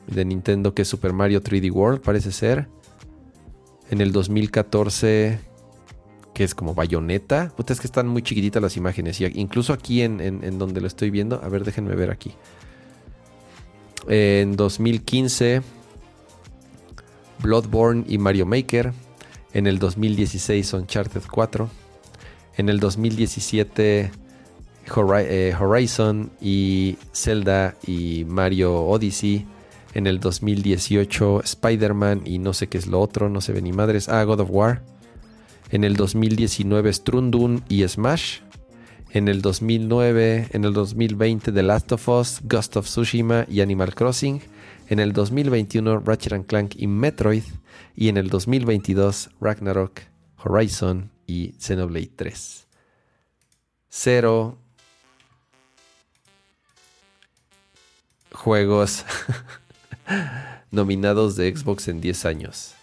de 0.06 0.24
Nintendo, 0.24 0.76
que 0.76 0.84
es 0.84 0.88
Super 0.88 1.14
Mario 1.14 1.42
3D 1.42 1.72
World, 1.72 2.00
parece 2.00 2.32
ser. 2.32 2.68
En 3.90 4.02
el 4.02 4.12
2014, 4.12 5.40
que 6.36 6.44
es 6.44 6.54
como 6.54 6.76
bayoneta. 6.76 7.52
Puta, 7.58 7.74
es 7.74 7.80
que 7.80 7.88
están 7.88 8.08
muy 8.08 8.22
chiquititas 8.22 8.62
las 8.62 8.78
imágenes. 8.78 9.20
Y 9.20 9.26
incluso 9.34 9.74
aquí 9.74 10.04
en, 10.04 10.60
donde 10.60 10.80
lo 10.80 10.86
estoy 10.86 11.10
viendo, 11.10 11.42
a 11.44 11.50
ver, 11.50 11.64
déjenme 11.64 11.96
ver 11.96 12.12
aquí. 12.12 12.34
En 14.08 14.56
2015, 14.58 15.64
Bloodborne 17.42 18.06
y 18.08 18.20
Mario 18.20 18.46
Maker. 18.46 18.94
En 19.54 19.66
el 19.66 19.80
2016, 19.80 20.72
Uncharted 20.74 21.24
4. 21.32 21.68
En 22.58 22.70
el 22.70 22.80
2017, 22.80 24.02
eh, 24.02 24.12
Horizon 24.92 26.32
y 26.42 26.98
Zelda 27.14 27.76
y 27.86 28.26
Mario 28.28 28.86
Odyssey. 28.86 29.46
En 29.94 30.08
el 30.08 30.20
2018 30.20 31.42
Spider-Man 31.44 32.24
y 32.26 32.40
no 32.40 32.54
sé 32.54 32.68
qué 32.68 32.80
es 32.80 32.88
lo 32.88 33.00
otro, 33.00 33.30
no 33.30 33.42
se 33.42 33.54
ve 33.54 33.62
ni 33.62 33.72
madres. 33.72 34.10
Ah, 34.10 34.24
God 34.24 34.40
of 34.40 34.50
War. 34.52 34.82
En 35.70 35.84
el 35.84 35.96
2019 35.96 36.92
Strundun 36.92 37.64
y 37.70 37.88
Smash. 37.88 38.40
En 39.12 39.28
el 39.28 39.44
2009, 39.44 40.48
en 40.52 40.66
el 40.66 40.74
2020 40.74 41.52
The 41.52 41.64
Last 41.64 41.92
of 41.92 42.10
Us, 42.10 42.42
Ghost 42.44 42.78
of 42.78 42.88
Tsushima 42.88 43.46
y 43.48 43.62
Animal 43.62 43.94
Crossing. 43.94 44.42
En 44.90 45.00
el 45.00 45.14
2021 45.14 46.00
Ratchet 46.00 46.48
Clank 46.48 46.74
y 46.76 46.88
Metroid. 46.88 47.44
Y 47.96 48.08
en 48.08 48.18
el 48.18 48.30
2022 48.30 49.30
Ragnarok, 49.40 50.02
Horizon 50.44 51.12
y 51.28 51.54
Xenoblade 51.60 52.12
3. 52.16 52.68
Cero 53.90 54.58
juegos 58.34 59.06
nominados 60.72 61.36
de 61.36 61.56
Xbox 61.56 61.88
en 61.88 62.02
10 62.02 62.26
años. 62.26 62.74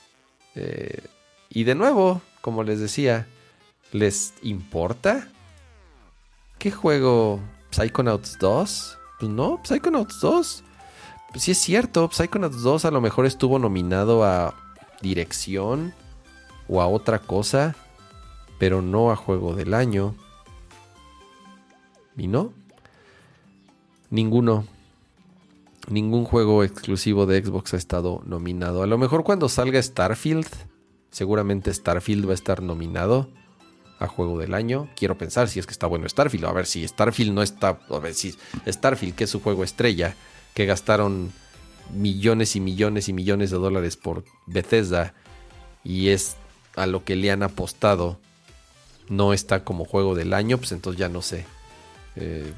Eh, 0.55 1.05
y 1.49 1.65
de 1.65 1.75
nuevo, 1.75 2.23
como 2.41 2.63
les 2.63 2.81
decía, 2.81 3.27
¿Les 3.93 4.35
importa? 4.43 5.27
¿Qué 6.59 6.71
juego? 6.71 7.41
¿Psychonauts 7.71 8.39
2? 8.39 8.99
Pues 9.19 9.31
no, 9.31 9.61
Psychonauts 9.65 10.21
2. 10.21 10.65
Pues 11.33 11.45
sí 11.45 11.51
es 11.51 11.59
cierto, 11.59 12.09
Psychonauts 12.13 12.63
2 12.63 12.85
a 12.85 12.91
lo 12.93 13.01
mejor 13.01 13.27
estuvo 13.27 13.59
nominado 13.59 14.25
a 14.25 14.55
dirección 15.01 15.93
o 16.69 16.81
a 16.81 16.87
otra 16.87 17.19
cosa, 17.19 17.75
pero 18.59 18.81
no 18.81 19.11
a 19.11 19.17
juego 19.17 19.55
del 19.55 19.75
año. 19.75 20.15
¿Y 22.17 22.29
no? 22.29 22.53
Ninguno. 24.11 24.67
Ningún 25.91 26.25
juego 26.25 26.63
exclusivo 26.63 27.27
de 27.27 27.45
Xbox 27.45 27.75
ha 27.75 27.77
estado 27.77 28.23
nominado. 28.25 28.85
A 28.85 28.87
lo 28.87 28.97
mejor 28.97 29.25
cuando 29.25 29.49
salga 29.49 29.83
Starfield, 29.83 30.47
seguramente 31.11 31.75
Starfield 31.75 32.27
va 32.27 32.31
a 32.31 32.35
estar 32.35 32.63
nominado 32.63 33.29
a 33.99 34.07
juego 34.07 34.39
del 34.39 34.55
año. 34.55 34.89
Quiero 34.95 35.19
pensar 35.19 35.49
si 35.49 35.59
es 35.59 35.67
que 35.67 35.73
está 35.73 35.89
bueno 35.89 36.09
Starfield. 36.09 36.45
A 36.45 36.53
ver 36.53 36.67
si 36.67 36.87
Starfield 36.87 37.33
no 37.33 37.43
está. 37.43 37.81
A 37.91 37.99
ver 37.99 38.15
si 38.15 38.37
Starfield, 38.69 39.17
que 39.17 39.25
es 39.25 39.31
su 39.31 39.41
juego 39.41 39.65
estrella, 39.65 40.15
que 40.55 40.65
gastaron 40.65 41.33
millones 41.93 42.55
y 42.55 42.61
millones 42.61 43.09
y 43.09 43.13
millones 43.13 43.51
de 43.51 43.57
dólares 43.57 43.97
por 43.97 44.25
Bethesda 44.47 45.13
y 45.83 46.11
es 46.11 46.37
a 46.77 46.87
lo 46.87 47.05
que 47.05 47.17
le 47.17 47.33
han 47.33 47.43
apostado, 47.43 48.21
no 49.09 49.33
está 49.33 49.65
como 49.65 49.85
juego 49.85 50.15
del 50.15 50.35
año, 50.35 50.59
pues 50.59 50.71
entonces 50.71 51.01
ya 51.01 51.09
no 51.09 51.21
sé. 51.21 51.47
Eh, 52.15 52.53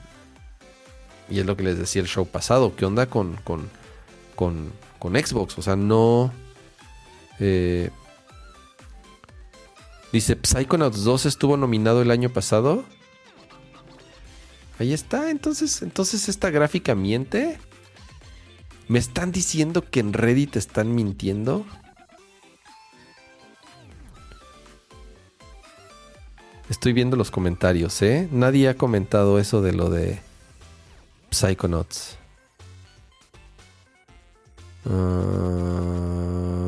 y 1.33 1.41
es 1.41 1.47
lo 1.47 1.57
que 1.57 1.62
les 1.62 1.78
decía 1.78 2.03
el 2.03 2.09
show 2.09 2.26
pasado. 2.26 2.76
¿Qué 2.76 2.85
onda 2.85 3.07
con, 3.07 3.37
con, 3.45 3.70
con, 4.37 4.70
con 4.99 5.14
Xbox? 5.14 5.59
O 5.59 5.62
sea, 5.62 5.76
no. 5.76 6.33
Eh, 7.41 7.91
Dice, 10.12 10.39
Psychonauts 10.43 11.05
2 11.05 11.24
estuvo 11.24 11.57
nominado 11.57 12.03
el 12.03 12.11
año 12.11 12.28
pasado. 12.28 12.85
Ahí 14.78 14.93
está, 14.93 15.30
entonces, 15.30 15.80
entonces 15.80 16.28
esta 16.28 16.51
gráfica 16.51 16.95
miente. 16.95 17.59
¿Me 18.89 18.99
están 18.99 19.33
diciendo 19.33 19.89
que 19.89 20.01
en 20.01 20.12
Reddit 20.12 20.57
están 20.57 20.95
mintiendo? 20.95 21.64
Estoy 26.68 26.93
viendo 26.93 27.16
los 27.16 27.30
comentarios, 27.30 28.03
¿eh? 28.03 28.28
Nadie 28.30 28.68
ha 28.68 28.76
comentado 28.76 29.39
eso 29.39 29.62
de 29.62 29.72
lo 29.72 29.89
de 29.89 30.20
Psychonauts. 31.33 32.16
Uh, 34.85 36.62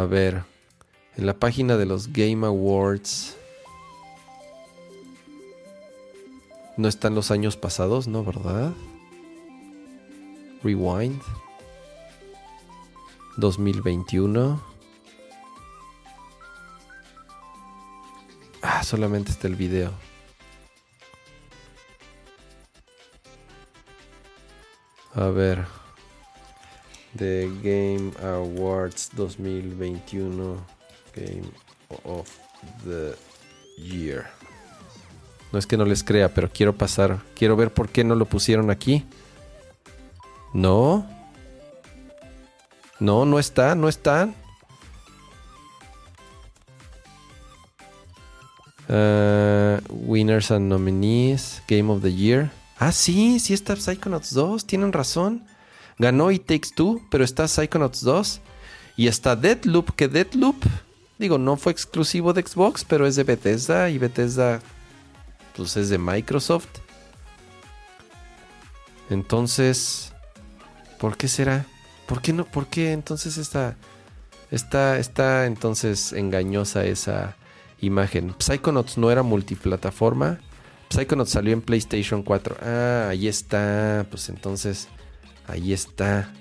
A 0.00 0.06
ver, 0.06 0.44
en 1.16 1.26
la 1.26 1.34
página 1.34 1.76
de 1.76 1.84
los 1.84 2.12
Game 2.12 2.46
Awards. 2.46 3.36
No 6.78 6.88
están 6.88 7.14
los 7.14 7.30
años 7.30 7.58
pasados, 7.58 8.08
¿no? 8.08 8.24
¿Verdad? 8.24 8.72
Rewind. 10.62 11.20
2021. 13.36 14.69
Ah, 18.62 18.82
solamente 18.82 19.30
está 19.30 19.48
el 19.48 19.56
video. 19.56 19.92
A 25.14 25.26
ver. 25.28 25.64
The 27.16 27.50
Game 27.62 28.12
Awards 28.22 29.10
2021 29.16 30.56
Game 31.14 31.50
of 32.04 32.30
the 32.84 33.16
Year. 33.76 34.26
No 35.52 35.58
es 35.58 35.66
que 35.66 35.76
no 35.76 35.84
les 35.84 36.04
crea, 36.04 36.32
pero 36.32 36.50
quiero 36.52 36.76
pasar. 36.76 37.18
Quiero 37.34 37.56
ver 37.56 37.72
por 37.72 37.88
qué 37.88 38.04
no 38.04 38.14
lo 38.14 38.26
pusieron 38.26 38.70
aquí. 38.70 39.04
No. 40.52 41.06
No, 43.00 43.24
no 43.24 43.38
está, 43.38 43.74
no 43.74 43.88
están. 43.88 44.34
Uh, 48.90 49.78
winners 49.88 50.50
and 50.50 50.68
nominees, 50.68 51.62
Game 51.68 51.92
of 51.92 52.02
the 52.02 52.12
Year. 52.12 52.50
Ah, 52.76 52.90
sí, 52.90 53.38
sí 53.38 53.54
está 53.54 53.76
Psychonauts 53.76 54.34
2, 54.34 54.66
tienen 54.66 54.92
razón. 54.92 55.44
Ganó 55.96 56.32
It 56.32 56.46
Takes 56.46 56.70
Two, 56.74 57.00
pero 57.08 57.22
está 57.22 57.46
Psychonauts 57.46 58.00
2. 58.00 58.40
Y 58.96 59.06
está 59.06 59.36
Deadloop, 59.36 59.94
que 59.94 60.08
Deadloop, 60.08 60.56
digo, 61.20 61.38
no 61.38 61.56
fue 61.56 61.70
exclusivo 61.70 62.32
de 62.32 62.42
Xbox, 62.42 62.84
pero 62.84 63.06
es 63.06 63.14
de 63.14 63.22
Bethesda. 63.22 63.90
Y 63.90 63.98
Bethesda, 63.98 64.60
pues 65.56 65.76
es 65.76 65.88
de 65.88 65.98
Microsoft. 65.98 66.80
Entonces, 69.08 70.12
¿por 70.98 71.16
qué 71.16 71.28
será? 71.28 71.64
¿Por 72.06 72.22
qué 72.22 72.32
no? 72.32 72.44
¿Por 72.44 72.66
qué 72.66 72.90
entonces 72.90 73.38
está, 73.38 73.76
está, 74.50 74.98
está 74.98 75.46
entonces 75.46 76.12
engañosa 76.12 76.84
esa 76.84 77.36
imagen? 77.80 78.34
Psychonauts 78.38 78.98
no 78.98 79.10
era 79.10 79.22
multiplataforma. 79.22 80.40
Psychonauts 80.90 81.30
salió 81.30 81.52
en 81.52 81.62
PlayStation 81.62 82.22
4. 82.22 82.56
Ah, 82.62 83.08
ahí 83.10 83.28
está. 83.28 84.06
Pues 84.10 84.28
entonces 84.28 84.88
Ahí 85.50 85.72
está. 85.72 86.32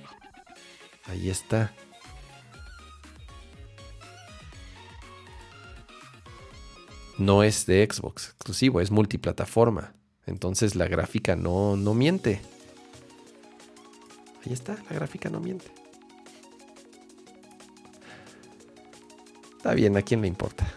Ahí 1.06 1.32
está. 1.32 1.74
No 7.18 7.42
es 7.42 7.66
de 7.66 7.88
Xbox 7.92 8.30
exclusivo, 8.30 8.82
es 8.82 8.92
multiplataforma. 8.92 9.94
Entonces 10.28 10.76
la 10.76 10.88
gráfica 10.88 11.36
no, 11.36 11.76
no 11.76 11.96
miente. 11.96 12.40
Ahí 14.46 14.54
está, 14.54 14.78
la 14.90 14.96
gráfica 14.96 15.30
no 15.32 15.40
miente. 15.40 15.72
Está 19.58 19.74
bien, 19.74 19.98
¿a 19.98 20.04
quién 20.04 20.22
le 20.22 20.28
importa? 20.28 20.72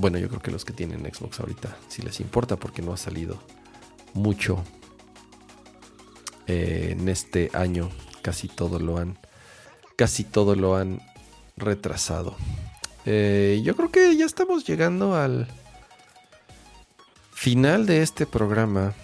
Bueno, 0.00 0.18
yo 0.18 0.28
creo 0.28 0.40
que 0.40 0.52
los 0.52 0.64
que 0.64 0.72
tienen 0.72 1.12
Xbox 1.12 1.40
ahorita 1.40 1.76
sí 1.88 2.02
les 2.02 2.20
importa 2.20 2.54
porque 2.54 2.82
no 2.82 2.92
ha 2.92 2.96
salido 2.96 3.42
mucho 4.14 4.62
eh, 6.46 6.90
en 6.92 7.08
este 7.08 7.50
año. 7.52 7.90
Casi 8.22 8.46
todo 8.46 8.78
lo 8.78 8.98
han, 8.98 9.18
casi 9.96 10.22
todo 10.22 10.54
lo 10.54 10.76
han 10.76 11.02
retrasado. 11.56 12.36
Eh, 13.06 13.60
yo 13.64 13.74
creo 13.74 13.90
que 13.90 14.16
ya 14.16 14.24
estamos 14.24 14.64
llegando 14.64 15.16
al 15.16 15.48
final 17.32 17.84
de 17.84 18.02
este 18.02 18.24
programa. 18.24 18.94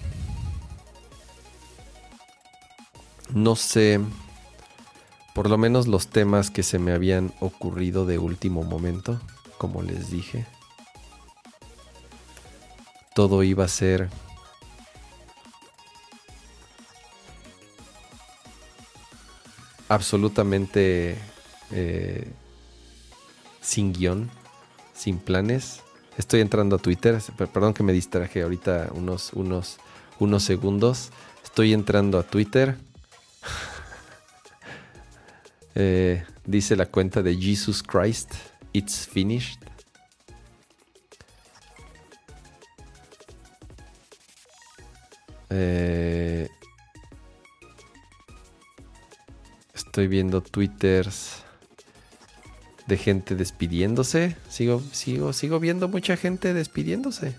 No 3.32 3.56
sé, 3.56 3.98
por 5.34 5.50
lo 5.50 5.58
menos 5.58 5.88
los 5.88 6.06
temas 6.06 6.52
que 6.52 6.62
se 6.62 6.78
me 6.78 6.92
habían 6.92 7.34
ocurrido 7.40 8.06
de 8.06 8.18
último 8.18 8.62
momento, 8.62 9.20
como 9.58 9.82
les 9.82 10.08
dije. 10.08 10.46
Todo 13.14 13.44
iba 13.44 13.64
a 13.64 13.68
ser 13.68 14.10
absolutamente 19.88 21.16
eh, 21.70 22.26
sin 23.60 23.92
guion, 23.92 24.30
sin 24.92 25.18
planes. 25.18 25.80
Estoy 26.18 26.40
entrando 26.40 26.76
a 26.76 26.78
Twitter, 26.78 27.20
perdón 27.52 27.74
que 27.74 27.82
me 27.82 27.92
distraje 27.92 28.42
ahorita 28.42 28.90
unos, 28.94 29.32
unos, 29.32 29.78
unos 30.18 30.42
segundos. 30.42 31.10
Estoy 31.42 31.72
entrando 31.72 32.18
a 32.18 32.22
Twitter. 32.22 32.76
Eh, 35.76 36.24
dice 36.46 36.76
la 36.76 36.86
cuenta 36.86 37.20
de 37.20 37.36
Jesus 37.36 37.82
Christ, 37.82 38.32
It's 38.72 39.08
Finished. 39.08 39.73
Eh, 45.56 46.48
Estoy 49.94 50.08
viendo 50.08 50.42
twitters 50.42 51.44
de 52.88 52.96
gente 52.96 53.36
despidiéndose. 53.36 54.36
Sigo, 54.48 54.82
sigo, 54.90 55.32
sigo 55.32 55.60
viendo 55.60 55.86
mucha 55.86 56.16
gente 56.16 56.52
despidiéndose. 56.52 57.36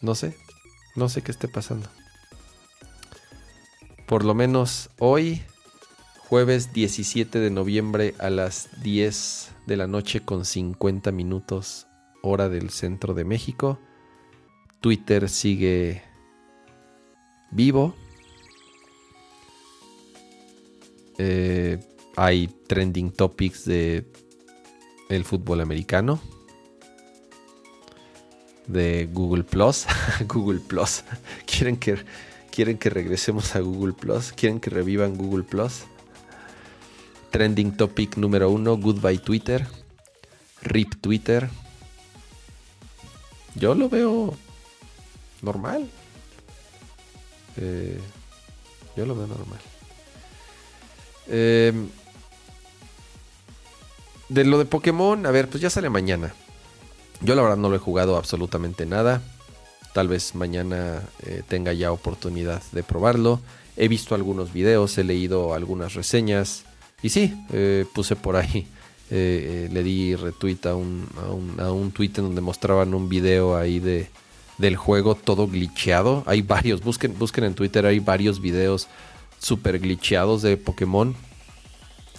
No 0.00 0.14
sé, 0.14 0.34
no 0.96 1.10
sé 1.10 1.20
qué 1.20 1.32
esté 1.32 1.48
pasando. 1.48 1.90
Por 4.06 4.24
lo 4.24 4.34
menos 4.34 4.88
hoy, 4.98 5.42
jueves 6.28 6.72
17 6.72 7.38
de 7.38 7.50
noviembre 7.50 8.14
a 8.18 8.30
las 8.30 8.68
10 8.82 9.50
de 9.66 9.76
la 9.76 9.86
noche 9.86 10.20
con 10.20 10.44
50 10.44 11.12
minutos 11.12 11.86
hora 12.22 12.48
del 12.48 12.70
centro 12.70 13.14
de 13.14 13.24
México. 13.24 13.78
Twitter 14.80 15.28
sigue 15.28 16.02
vivo. 17.50 17.94
Eh, 21.18 21.78
hay 22.16 22.48
trending 22.66 23.12
topics 23.12 23.64
de 23.64 24.10
el 25.10 25.24
fútbol 25.24 25.60
americano. 25.60 26.20
De 28.66 29.08
Google 29.12 29.44
Plus. 29.44 29.86
Google 30.26 30.60
Plus. 30.60 31.04
¿Quieren 31.46 31.76
que, 31.76 31.98
¿Quieren 32.50 32.78
que 32.78 32.88
regresemos 32.88 33.54
a 33.54 33.60
Google 33.60 33.92
Plus? 33.92 34.32
¿Quieren 34.32 34.58
que 34.58 34.70
revivan 34.70 35.16
Google 35.16 35.44
Plus? 35.44 35.84
Trending 37.34 37.76
topic 37.76 38.16
número 38.16 38.48
uno, 38.48 38.76
Goodbye 38.76 39.18
Twitter. 39.18 39.66
RIP 40.62 41.00
Twitter. 41.00 41.50
Yo 43.56 43.74
lo 43.74 43.88
veo 43.88 44.36
normal. 45.42 45.90
Eh, 47.56 47.98
yo 48.96 49.04
lo 49.04 49.16
veo 49.16 49.26
normal. 49.26 49.58
Em, 51.26 51.88
de 54.28 54.44
lo 54.44 54.56
de 54.58 54.66
Pokémon, 54.66 55.26
a 55.26 55.32
ver, 55.32 55.48
pues 55.48 55.60
ya 55.60 55.70
sale 55.70 55.90
mañana. 55.90 56.32
Yo 57.20 57.34
la 57.34 57.42
verdad 57.42 57.56
no 57.56 57.68
lo 57.68 57.74
he 57.74 57.80
jugado 57.80 58.16
absolutamente 58.16 58.86
nada. 58.86 59.20
Tal 59.92 60.06
vez 60.06 60.36
mañana 60.36 61.02
eh, 61.26 61.42
tenga 61.48 61.72
ya 61.72 61.90
oportunidad 61.90 62.62
de 62.70 62.84
probarlo. 62.84 63.40
He 63.76 63.88
visto 63.88 64.14
algunos 64.14 64.52
videos, 64.52 64.96
he 64.98 65.02
leído 65.02 65.52
algunas 65.52 65.94
reseñas. 65.94 66.63
Y 67.04 67.10
sí, 67.10 67.36
eh, 67.52 67.84
puse 67.92 68.16
por 68.16 68.34
ahí, 68.34 68.66
eh, 69.10 69.66
eh, 69.66 69.68
le 69.70 69.82
di 69.82 70.16
retweet 70.16 70.64
a 70.64 70.74
un, 70.74 71.06
a, 71.58 71.70
un, 71.70 71.92
tweet 71.92 72.12
en 72.16 72.24
donde 72.24 72.40
mostraban 72.40 72.94
un 72.94 73.10
video 73.10 73.58
ahí 73.58 73.78
de, 73.78 74.08
del 74.56 74.76
juego 74.76 75.14
todo 75.14 75.46
glitcheado. 75.46 76.22
Hay 76.24 76.40
varios, 76.40 76.82
busquen, 76.82 77.18
busquen 77.18 77.44
en 77.44 77.54
Twitter, 77.54 77.84
hay 77.84 77.98
varios 77.98 78.40
videos 78.40 78.88
super 79.38 79.78
glitcheados 79.80 80.40
de 80.40 80.56
Pokémon. 80.56 81.14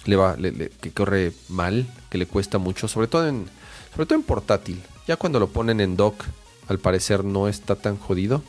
Le 0.05 0.17
va, 0.17 0.37
que 0.37 0.91
corre 0.91 1.33
mal, 1.49 1.87
que 2.11 2.19
le 2.19 2.27
cuesta 2.27 2.59
mucho, 2.59 2.87
sobre 2.87 3.07
todo 3.07 3.27
en, 3.27 3.47
sobre 3.91 4.05
todo 4.05 4.19
en 4.19 4.23
portátil. 4.23 4.83
Ya 5.07 5.15
cuando 5.15 5.39
lo 5.39 5.47
ponen 5.47 5.81
en 5.81 5.97
dock, 5.97 6.25
al 6.67 6.77
parecer 6.77 7.23
no 7.23 7.47
está 7.47 7.75
tan 7.75 7.97
jodido. 7.97 8.43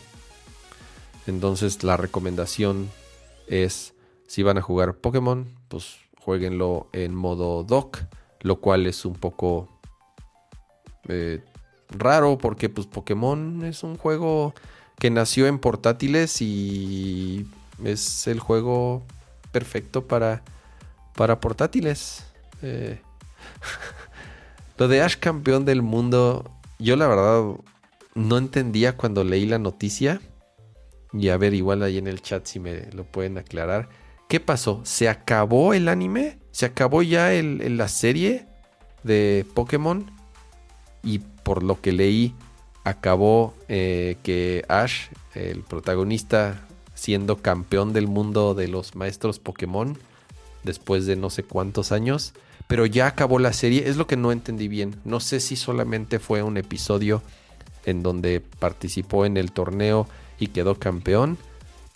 Entonces 1.27 1.83
la 1.83 1.97
recomendación 1.97 2.91
es, 3.47 3.95
si 4.27 4.43
van 4.43 4.59
a 4.59 4.63
jugar 4.63 4.97
Pokémon, 4.97 5.49
pues 5.69 6.05
jueguenlo 6.27 6.89
en 6.93 7.15
modo 7.15 7.63
dock, 7.63 7.99
lo 8.41 8.57
cual 8.61 8.89
es 8.89 9.05
un 9.05 9.15
poco 9.15 9.69
eh, 11.07 11.41
raro 11.89 12.37
porque 12.37 12.69
pues 12.69 12.89
Pokémon 12.89 13.65
es 13.65 13.85
un 13.85 13.97
juego 13.97 14.53
que 14.99 15.09
nació 15.09 15.47
en 15.47 15.61
portátiles 15.61 16.43
y 16.43 17.47
es 17.85 18.27
el 18.27 18.41
juego 18.41 19.05
perfecto 19.53 20.09
para, 20.09 20.43
para 21.15 21.39
portátiles. 21.39 22.25
Eh, 22.61 23.01
lo 24.79 24.89
de 24.89 25.03
Ash 25.03 25.19
campeón 25.21 25.65
del 25.65 25.81
mundo, 25.81 26.51
yo 26.81 26.97
la 26.97 27.07
verdad 27.07 27.55
no 28.17 28.37
entendía 28.37 28.97
cuando 28.97 29.23
leí 29.23 29.47
la 29.47 29.61
noticia. 29.61 30.21
Y 31.13 31.29
a 31.29 31.37
ver, 31.37 31.55
igual 31.55 31.85
ahí 31.85 31.99
en 31.99 32.09
el 32.09 32.21
chat 32.21 32.45
si 32.47 32.59
me 32.59 32.91
lo 32.91 33.05
pueden 33.05 33.39
aclarar. 33.39 34.06
¿Qué 34.29 34.41
pasó? 34.41 34.81
¿Se 34.85 35.09
acabó 35.09 35.73
el 35.73 35.89
anime? 35.89 36.39
¿Se 36.51 36.67
acabó 36.67 37.03
ya 37.03 37.33
el, 37.33 37.77
la 37.77 37.87
serie 37.87 38.47
de 39.05 39.47
Pokémon? 39.55 40.11
Y 41.05 41.21
por 41.21 41.63
lo 41.63 41.81
que 41.81 41.93
leí, 41.93 42.35
acabó 42.83 43.55
eh, 43.69 44.17
que 44.25 44.65
Ash, 44.69 45.09
el 45.35 45.63
protagonista, 45.63 46.67
siendo 46.95 47.37
campeón 47.37 47.93
del 47.93 48.09
mundo 48.09 48.55
de 48.55 48.67
los 48.67 48.97
maestros 48.97 49.39
Pokémon, 49.39 49.97
después 50.65 51.07
de 51.07 51.15
no 51.15 51.31
sé 51.31 51.45
cuántos 51.45 51.93
años. 51.93 52.35
Pero 52.67 52.85
ya 52.85 53.07
acabó 53.07 53.39
la 53.39 53.53
serie, 53.53 53.89
es 53.89 53.97
lo 53.97 54.09
que 54.09 54.17
no 54.17 54.33
entendí 54.33 54.67
bien. 54.67 54.97
No 55.05 55.21
sé 55.21 55.39
si 55.39 55.55
solamente 55.55 56.19
fue 56.19 56.43
un 56.43 56.57
episodio 56.57 57.23
en 57.85 58.03
donde 58.03 58.41
participó 58.41 59.25
en 59.25 59.37
el 59.37 59.53
torneo 59.53 60.09
y 60.41 60.49
quedó 60.49 60.75
campeón, 60.75 61.39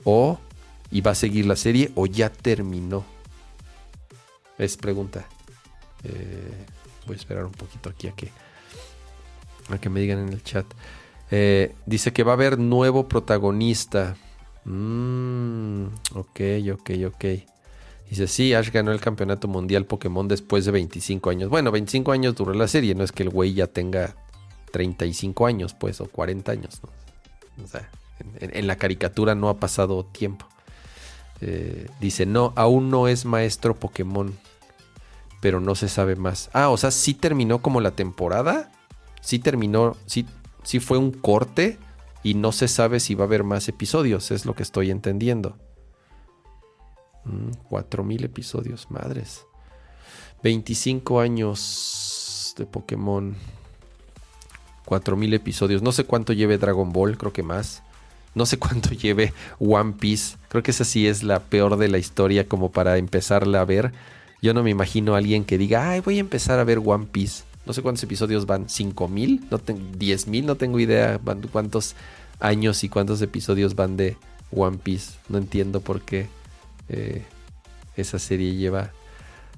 o 0.04 0.38
y 0.90 1.00
va 1.00 1.12
a 1.12 1.14
seguir 1.14 1.46
la 1.46 1.56
serie 1.56 1.90
o 1.94 2.06
ya 2.06 2.30
terminó? 2.30 3.04
Es 4.58 4.76
pregunta. 4.76 5.26
Eh, 6.04 6.66
voy 7.06 7.14
a 7.14 7.18
esperar 7.18 7.44
un 7.44 7.52
poquito 7.52 7.90
aquí 7.90 8.08
a 8.08 8.12
que, 8.12 8.30
a 9.68 9.78
que 9.78 9.88
me 9.88 10.00
digan 10.00 10.18
en 10.18 10.32
el 10.32 10.42
chat. 10.42 10.66
Eh, 11.30 11.74
dice 11.86 12.12
que 12.12 12.24
va 12.24 12.32
a 12.32 12.34
haber 12.34 12.58
nuevo 12.58 13.08
protagonista. 13.08 14.16
Mm, 14.64 15.86
ok, 16.14 16.40
ok, 16.72 16.90
ok. 17.06 17.24
Dice, 18.08 18.26
sí, 18.26 18.54
Ash 18.54 18.70
ganó 18.72 18.90
el 18.90 19.00
campeonato 19.00 19.46
mundial 19.46 19.86
Pokémon 19.86 20.26
después 20.26 20.64
de 20.64 20.72
25 20.72 21.30
años. 21.30 21.48
Bueno, 21.48 21.70
25 21.70 22.10
años 22.10 22.34
duró 22.34 22.52
la 22.52 22.66
serie, 22.66 22.96
no 22.96 23.04
es 23.04 23.12
que 23.12 23.22
el 23.22 23.30
güey 23.30 23.54
ya 23.54 23.68
tenga 23.68 24.16
35 24.72 25.46
años, 25.46 25.74
pues, 25.74 26.00
o 26.00 26.06
40 26.06 26.50
años. 26.50 26.80
O 27.62 27.68
sea, 27.68 27.88
en 28.40 28.66
la 28.66 28.76
caricatura 28.76 29.36
no 29.36 29.48
ha 29.48 29.60
pasado 29.60 30.04
tiempo. 30.04 30.49
Eh, 31.40 31.88
dice, 32.00 32.26
no, 32.26 32.52
aún 32.56 32.90
no 32.90 33.08
es 33.08 33.24
maestro 33.24 33.74
Pokémon, 33.74 34.38
pero 35.40 35.60
no 35.60 35.74
se 35.74 35.88
sabe 35.88 36.16
más. 36.16 36.50
Ah, 36.52 36.68
o 36.68 36.76
sea, 36.76 36.90
sí 36.90 37.14
terminó 37.14 37.62
como 37.62 37.80
la 37.80 37.92
temporada. 37.92 38.70
Sí 39.20 39.38
terminó, 39.38 39.96
sí, 40.06 40.26
sí 40.62 40.80
fue 40.80 40.98
un 40.98 41.12
corte 41.12 41.78
y 42.22 42.34
no 42.34 42.52
se 42.52 42.68
sabe 42.68 43.00
si 43.00 43.14
va 43.14 43.24
a 43.24 43.26
haber 43.26 43.44
más 43.44 43.68
episodios, 43.68 44.30
es 44.30 44.46
lo 44.46 44.54
que 44.54 44.62
estoy 44.62 44.90
entendiendo. 44.90 45.56
Mm, 47.24 47.50
cuatro 47.68 48.04
mil 48.04 48.24
episodios, 48.24 48.90
madres. 48.90 49.46
25 50.42 51.20
años 51.20 52.54
de 52.56 52.66
Pokémon. 52.66 53.36
4000 54.86 55.34
episodios. 55.34 55.82
No 55.82 55.92
sé 55.92 56.04
cuánto 56.04 56.32
lleve 56.32 56.58
Dragon 56.58 56.92
Ball, 56.92 57.16
creo 57.16 57.32
que 57.32 57.42
más. 57.42 57.82
No 58.34 58.46
sé 58.46 58.58
cuánto 58.58 58.90
lleve 58.94 59.32
One 59.58 59.94
Piece. 59.98 60.36
Creo 60.48 60.62
que 60.62 60.70
esa 60.70 60.84
sí 60.84 61.06
es 61.06 61.22
la 61.22 61.40
peor 61.40 61.76
de 61.76 61.88
la 61.88 61.98
historia 61.98 62.46
como 62.46 62.70
para 62.70 62.96
empezarla 62.98 63.60
a 63.60 63.64
ver. 63.64 63.92
Yo 64.42 64.54
no 64.54 64.62
me 64.62 64.70
imagino 64.70 65.14
a 65.14 65.18
alguien 65.18 65.44
que 65.44 65.58
diga, 65.58 65.90
ay, 65.90 66.00
voy 66.00 66.16
a 66.16 66.20
empezar 66.20 66.58
a 66.58 66.64
ver 66.64 66.80
One 66.84 67.06
Piece. 67.06 67.44
No 67.66 67.72
sé 67.72 67.82
cuántos 67.82 68.02
episodios 68.02 68.46
van, 68.46 68.66
¿5 68.66 69.08
mil? 69.08 69.44
No 69.50 69.58
¿10 69.58 70.26
mil? 70.28 70.46
No 70.46 70.56
tengo 70.56 70.80
idea 70.80 71.20
cuántos 71.52 71.94
años 72.40 72.82
y 72.84 72.88
cuántos 72.88 73.20
episodios 73.20 73.74
van 73.74 73.96
de 73.96 74.16
One 74.50 74.78
Piece. 74.78 75.12
No 75.28 75.38
entiendo 75.38 75.80
por 75.80 76.00
qué 76.00 76.28
eh, 76.88 77.24
esa 77.96 78.18
serie 78.18 78.54
lleva 78.54 78.92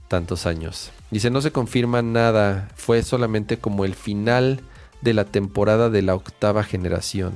tantos 0.09 0.47
años. 0.47 0.91
Dice, 1.11 1.31
no 1.31 1.41
se 1.41 1.53
confirma 1.53 2.03
nada. 2.03 2.69
Fue 2.75 3.03
solamente 3.03 3.59
como 3.59 3.85
el 3.85 3.95
final 3.95 4.61
de 5.01 5.15
la 5.15 5.25
temporada 5.25 5.89
de 5.89 6.03
la 6.03 6.15
octava 6.15 6.65
generación. 6.65 7.33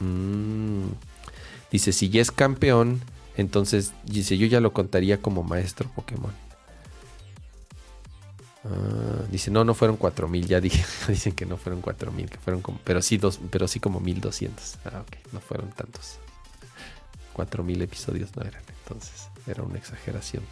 Mm. 0.00 0.88
Dice, 1.70 1.92
si 1.92 2.08
ya 2.08 2.20
es 2.20 2.30
campeón, 2.30 3.00
entonces 3.36 3.92
dice, 4.04 4.36
yo 4.36 4.46
ya 4.46 4.60
lo 4.60 4.72
contaría 4.72 5.20
como 5.22 5.42
maestro 5.42 5.88
Pokémon. 5.94 6.32
Ah, 8.64 9.24
dice, 9.30 9.50
no, 9.50 9.64
no 9.64 9.74
fueron 9.74 9.96
4000, 9.96 10.46
ya 10.46 10.60
dicen 11.08 11.32
que 11.34 11.46
no 11.46 11.56
fueron 11.56 11.80
4000, 11.80 12.28
que 12.28 12.38
fueron 12.38 12.62
pero 12.84 13.00
sí, 13.00 13.18
dos, 13.18 13.40
pero 13.50 13.68
sí 13.68 13.78
como 13.78 14.00
1200. 14.00 14.78
Ah, 14.86 15.04
ok, 15.06 15.32
no 15.32 15.40
fueron 15.40 15.70
tantos. 15.70 16.18
4000 17.34 17.82
episodios 17.82 18.36
no 18.36 18.42
eran, 18.42 18.62
entonces 18.82 19.28
era 19.46 19.62
una 19.62 19.78
exageración. 19.78 20.42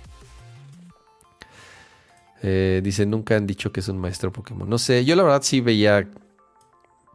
Eh, 2.40 2.80
dice, 2.84 3.04
nunca 3.04 3.36
han 3.36 3.48
dicho 3.48 3.72
que 3.72 3.80
es 3.80 3.88
un 3.88 3.98
maestro 3.98 4.32
Pokémon. 4.32 4.68
No 4.70 4.78
sé, 4.78 5.04
yo 5.04 5.16
la 5.16 5.24
verdad 5.24 5.42
sí 5.42 5.60
veía 5.60 6.08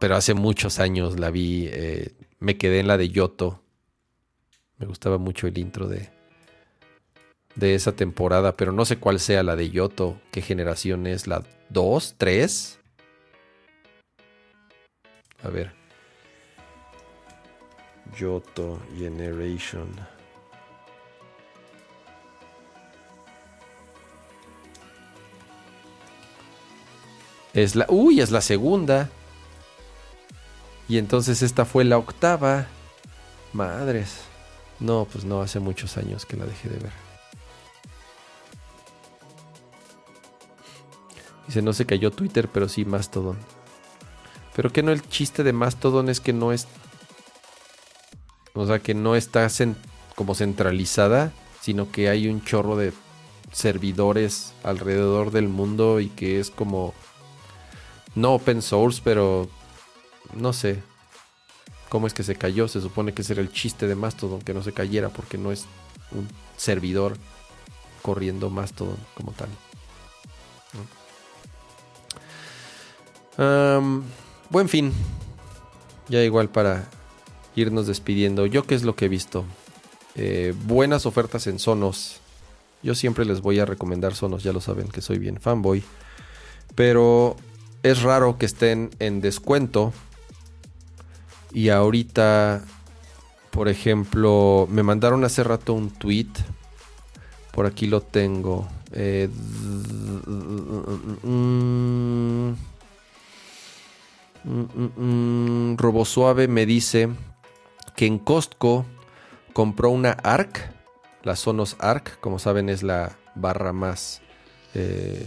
pero 0.04 0.16
hace 0.16 0.34
muchos 0.34 0.80
años 0.80 1.18
la 1.18 1.30
vi. 1.30 1.66
Eh, 1.72 2.12
me 2.44 2.58
quedé 2.58 2.80
en 2.80 2.88
la 2.88 2.98
de 2.98 3.08
Yoto. 3.08 3.62
Me 4.76 4.86
gustaba 4.86 5.16
mucho 5.16 5.46
el 5.46 5.56
intro 5.56 5.88
de, 5.88 6.10
de 7.54 7.74
esa 7.74 7.92
temporada, 7.92 8.54
pero 8.54 8.70
no 8.70 8.84
sé 8.84 8.98
cuál 8.98 9.18
sea 9.18 9.42
la 9.42 9.56
de 9.56 9.70
Yoto. 9.70 10.20
¿Qué 10.30 10.42
generación 10.42 11.06
es? 11.06 11.26
¿La 11.26 11.42
2? 11.70 12.16
¿3? 12.18 12.76
A 15.42 15.48
ver. 15.48 15.72
Yoto 18.18 18.78
Generation. 18.98 19.88
Es 27.54 27.74
la. 27.74 27.86
Uy, 27.88 28.20
es 28.20 28.30
la 28.30 28.42
segunda. 28.42 29.08
Y 30.88 30.98
entonces 30.98 31.42
esta 31.42 31.64
fue 31.64 31.84
la 31.84 31.98
octava. 31.98 32.66
Madres. 33.52 34.20
No, 34.80 35.06
pues 35.10 35.24
no, 35.24 35.40
hace 35.40 35.60
muchos 35.60 35.96
años 35.96 36.26
que 36.26 36.36
la 36.36 36.44
dejé 36.44 36.68
de 36.68 36.78
ver. 36.78 36.92
Dice, 41.46 41.62
no 41.62 41.72
se 41.72 41.86
cayó 41.86 42.10
Twitter, 42.10 42.48
pero 42.52 42.68
sí 42.68 42.84
Mastodon. 42.84 43.38
Pero 44.54 44.70
que 44.70 44.82
no 44.82 44.92
el 44.92 45.06
chiste 45.08 45.42
de 45.42 45.52
Mastodon 45.52 46.08
es 46.08 46.20
que 46.20 46.32
no 46.32 46.52
es. 46.52 46.66
O 48.54 48.66
sea, 48.66 48.78
que 48.78 48.94
no 48.94 49.16
está 49.16 49.48
como 50.14 50.34
centralizada, 50.34 51.32
sino 51.60 51.90
que 51.90 52.08
hay 52.08 52.28
un 52.28 52.44
chorro 52.44 52.76
de 52.76 52.92
servidores 53.52 54.52
alrededor 54.62 55.32
del 55.32 55.48
mundo 55.48 56.00
y 56.00 56.08
que 56.08 56.40
es 56.40 56.50
como. 56.50 56.94
No 58.14 58.34
open 58.34 58.62
source, 58.62 59.00
pero. 59.02 59.48
No 60.32 60.52
sé. 60.52 60.82
¿Cómo 61.88 62.06
es 62.06 62.14
que 62.14 62.22
se 62.22 62.36
cayó? 62.36 62.66
Se 62.68 62.80
supone 62.80 63.12
que 63.12 63.22
ese 63.22 63.34
era 63.34 63.42
el 63.42 63.52
chiste 63.52 63.86
de 63.86 63.94
Mastodon, 63.94 64.40
que 64.40 64.54
no 64.54 64.62
se 64.62 64.72
cayera 64.72 65.10
porque 65.10 65.38
no 65.38 65.52
es 65.52 65.66
un 66.12 66.28
servidor 66.56 67.16
corriendo 68.02 68.50
Mastodon 68.50 68.96
como 69.14 69.32
tal. 69.32 69.48
buen 74.50 74.68
fin. 74.68 74.92
Ya 76.08 76.22
igual 76.22 76.48
para 76.48 76.88
irnos 77.56 77.86
despidiendo. 77.86 78.46
Yo 78.46 78.64
qué 78.64 78.74
es 78.74 78.82
lo 78.82 78.94
que 78.94 79.06
he 79.06 79.08
visto. 79.08 79.44
Eh, 80.16 80.54
buenas 80.66 81.06
ofertas 81.06 81.46
en 81.46 81.58
Sonos. 81.58 82.20
Yo 82.82 82.94
siempre 82.94 83.24
les 83.24 83.40
voy 83.40 83.58
a 83.58 83.64
recomendar 83.64 84.14
Sonos, 84.14 84.42
ya 84.42 84.52
lo 84.52 84.60
saben 84.60 84.88
que 84.88 85.00
soy 85.00 85.18
bien 85.18 85.40
fanboy. 85.40 85.82
Pero 86.74 87.36
es 87.82 88.02
raro 88.02 88.36
que 88.38 88.46
estén 88.46 88.90
en 88.98 89.20
descuento. 89.20 89.92
Y 91.54 91.70
ahorita, 91.70 92.62
por 93.50 93.68
ejemplo, 93.68 94.68
me 94.70 94.82
mandaron 94.82 95.24
hace 95.24 95.42
rato 95.44 95.72
un 95.72 95.88
tweet. 95.88 96.28
Por 97.52 97.64
aquí 97.64 97.86
lo 97.86 98.02
tengo. 98.02 98.68
Eh, 98.92 99.30
Robosuave 105.76 106.48
me 106.48 106.66
dice 106.66 107.08
que 107.96 108.06
en 108.06 108.18
Costco 108.18 108.84
compró 109.52 109.90
una 109.90 110.10
ARC, 110.10 110.70
la 111.22 111.36
Sonos 111.36 111.76
ARC, 111.78 112.18
como 112.20 112.38
saben 112.38 112.68
es 112.68 112.82
la 112.82 113.16
barra 113.36 113.72
más 113.72 114.20
eh, 114.74 115.24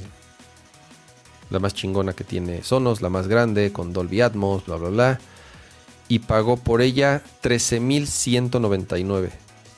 la 1.49 1.59
más 1.59 1.73
chingona 1.73 2.13
que 2.13 2.23
tiene 2.23 2.63
Sonos, 2.63 3.01
la 3.01 3.09
más 3.09 3.27
grande 3.27 3.71
con 3.71 3.93
Dolby 3.93 4.21
Atmos, 4.21 4.65
bla 4.65 4.75
bla 4.75 4.89
bla, 4.89 5.19
y 6.07 6.19
pagó 6.19 6.57
por 6.57 6.81
ella 6.81 7.21
13.199, 7.43 9.29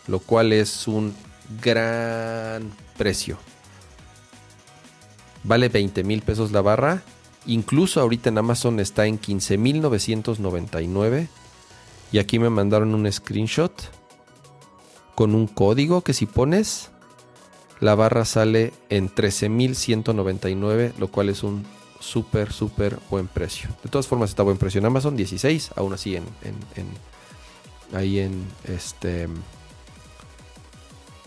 lo 0.08 0.20
cual 0.20 0.54
es 0.54 0.88
un 0.88 1.14
gran 1.62 2.72
precio. 2.98 3.38
Vale 5.44 5.70
20 5.70 6.04
mil 6.04 6.22
pesos 6.22 6.52
la 6.52 6.62
barra 6.62 7.02
Incluso 7.46 8.02
ahorita 8.02 8.30
en 8.30 8.38
Amazon 8.38 8.80
está 8.80 9.08
en 9.08 9.20
15.999. 9.20 11.28
Y 12.12 12.20
aquí 12.20 12.40
me 12.40 12.50
mandaron 12.50 12.94
un 12.94 13.12
screenshot 13.12 13.74
con 15.16 15.34
un 15.36 15.48
código 15.48 16.02
que 16.02 16.14
si 16.14 16.28
pones, 16.28 16.92
la 17.80 17.96
barra 17.96 18.26
sale 18.26 18.74
en 18.90 19.10
13.199, 19.10 20.94
lo 20.98 21.08
cual 21.10 21.30
es 21.30 21.44
un 21.44 21.66
súper, 22.00 22.52
súper 22.52 22.98
buen 23.10 23.28
precio. 23.28 23.70
De 23.84 23.90
todas 23.90 24.08
formas 24.08 24.30
está 24.30 24.44
buen 24.44 24.58
precio 24.58 24.80
en 24.80 24.86
Amazon, 24.86 25.16
16, 25.16 25.72
aún 25.76 25.94
así 25.94 26.16
en, 26.16 26.26
ahí 27.94 28.20
en 28.20 28.46
este 28.66 29.28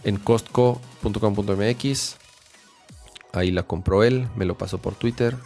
en 0.05 0.17
costco.com.mx. 0.17 2.17
Ahí 3.33 3.51
la 3.51 3.63
compró 3.63 4.05
él, 4.05 4.29
me 4.37 4.45
lo 4.45 4.59
pasó 4.59 4.79
por 4.79 4.95
Twitter 4.95 5.37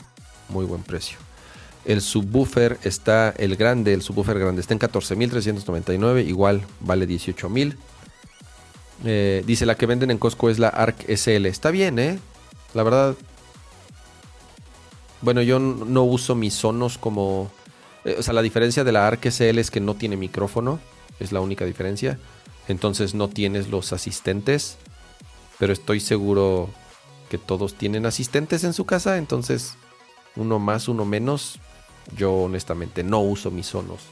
muy 0.48 0.64
buen 0.64 0.82
precio. 0.82 1.18
El 1.84 2.00
subwoofer 2.00 2.78
está, 2.82 3.30
el 3.30 3.56
grande, 3.56 3.92
el 3.92 4.02
subwoofer 4.02 4.38
grande 4.38 4.60
está 4.60 4.74
en 4.74 4.80
14.399, 4.80 6.26
igual 6.26 6.62
vale 6.80 7.06
18.000. 7.06 7.76
Eh, 9.04 9.44
dice 9.46 9.66
la 9.66 9.76
que 9.76 9.86
venden 9.86 10.10
en 10.10 10.18
Costco 10.18 10.50
es 10.50 10.58
la 10.58 10.68
ARC 10.68 11.04
SL. 11.08 11.46
Está 11.46 11.70
bien, 11.70 11.98
¿eh? 11.98 12.18
La 12.74 12.82
verdad. 12.82 13.14
Bueno, 15.26 15.42
yo 15.42 15.58
no 15.58 16.04
uso 16.04 16.36
mis 16.36 16.54
sonos 16.54 16.98
como... 16.98 17.50
Eh, 18.04 18.14
o 18.16 18.22
sea, 18.22 18.32
la 18.32 18.42
diferencia 18.42 18.84
de 18.84 18.92
la 18.92 19.08
ARC 19.08 19.26
SL 19.26 19.58
es 19.58 19.72
que 19.72 19.80
no 19.80 19.96
tiene 19.96 20.16
micrófono. 20.16 20.78
Es 21.18 21.32
la 21.32 21.40
única 21.40 21.64
diferencia. 21.64 22.16
Entonces 22.68 23.12
no 23.12 23.26
tienes 23.26 23.66
los 23.66 23.92
asistentes. 23.92 24.76
Pero 25.58 25.72
estoy 25.72 25.98
seguro 25.98 26.70
que 27.28 27.38
todos 27.38 27.74
tienen 27.74 28.06
asistentes 28.06 28.62
en 28.62 28.72
su 28.72 28.86
casa. 28.86 29.18
Entonces 29.18 29.74
uno 30.36 30.60
más, 30.60 30.86
uno 30.86 31.04
menos. 31.04 31.58
Yo 32.16 32.32
honestamente 32.32 33.02
no 33.02 33.20
uso 33.20 33.50
mis 33.50 33.66
sonos 33.66 34.02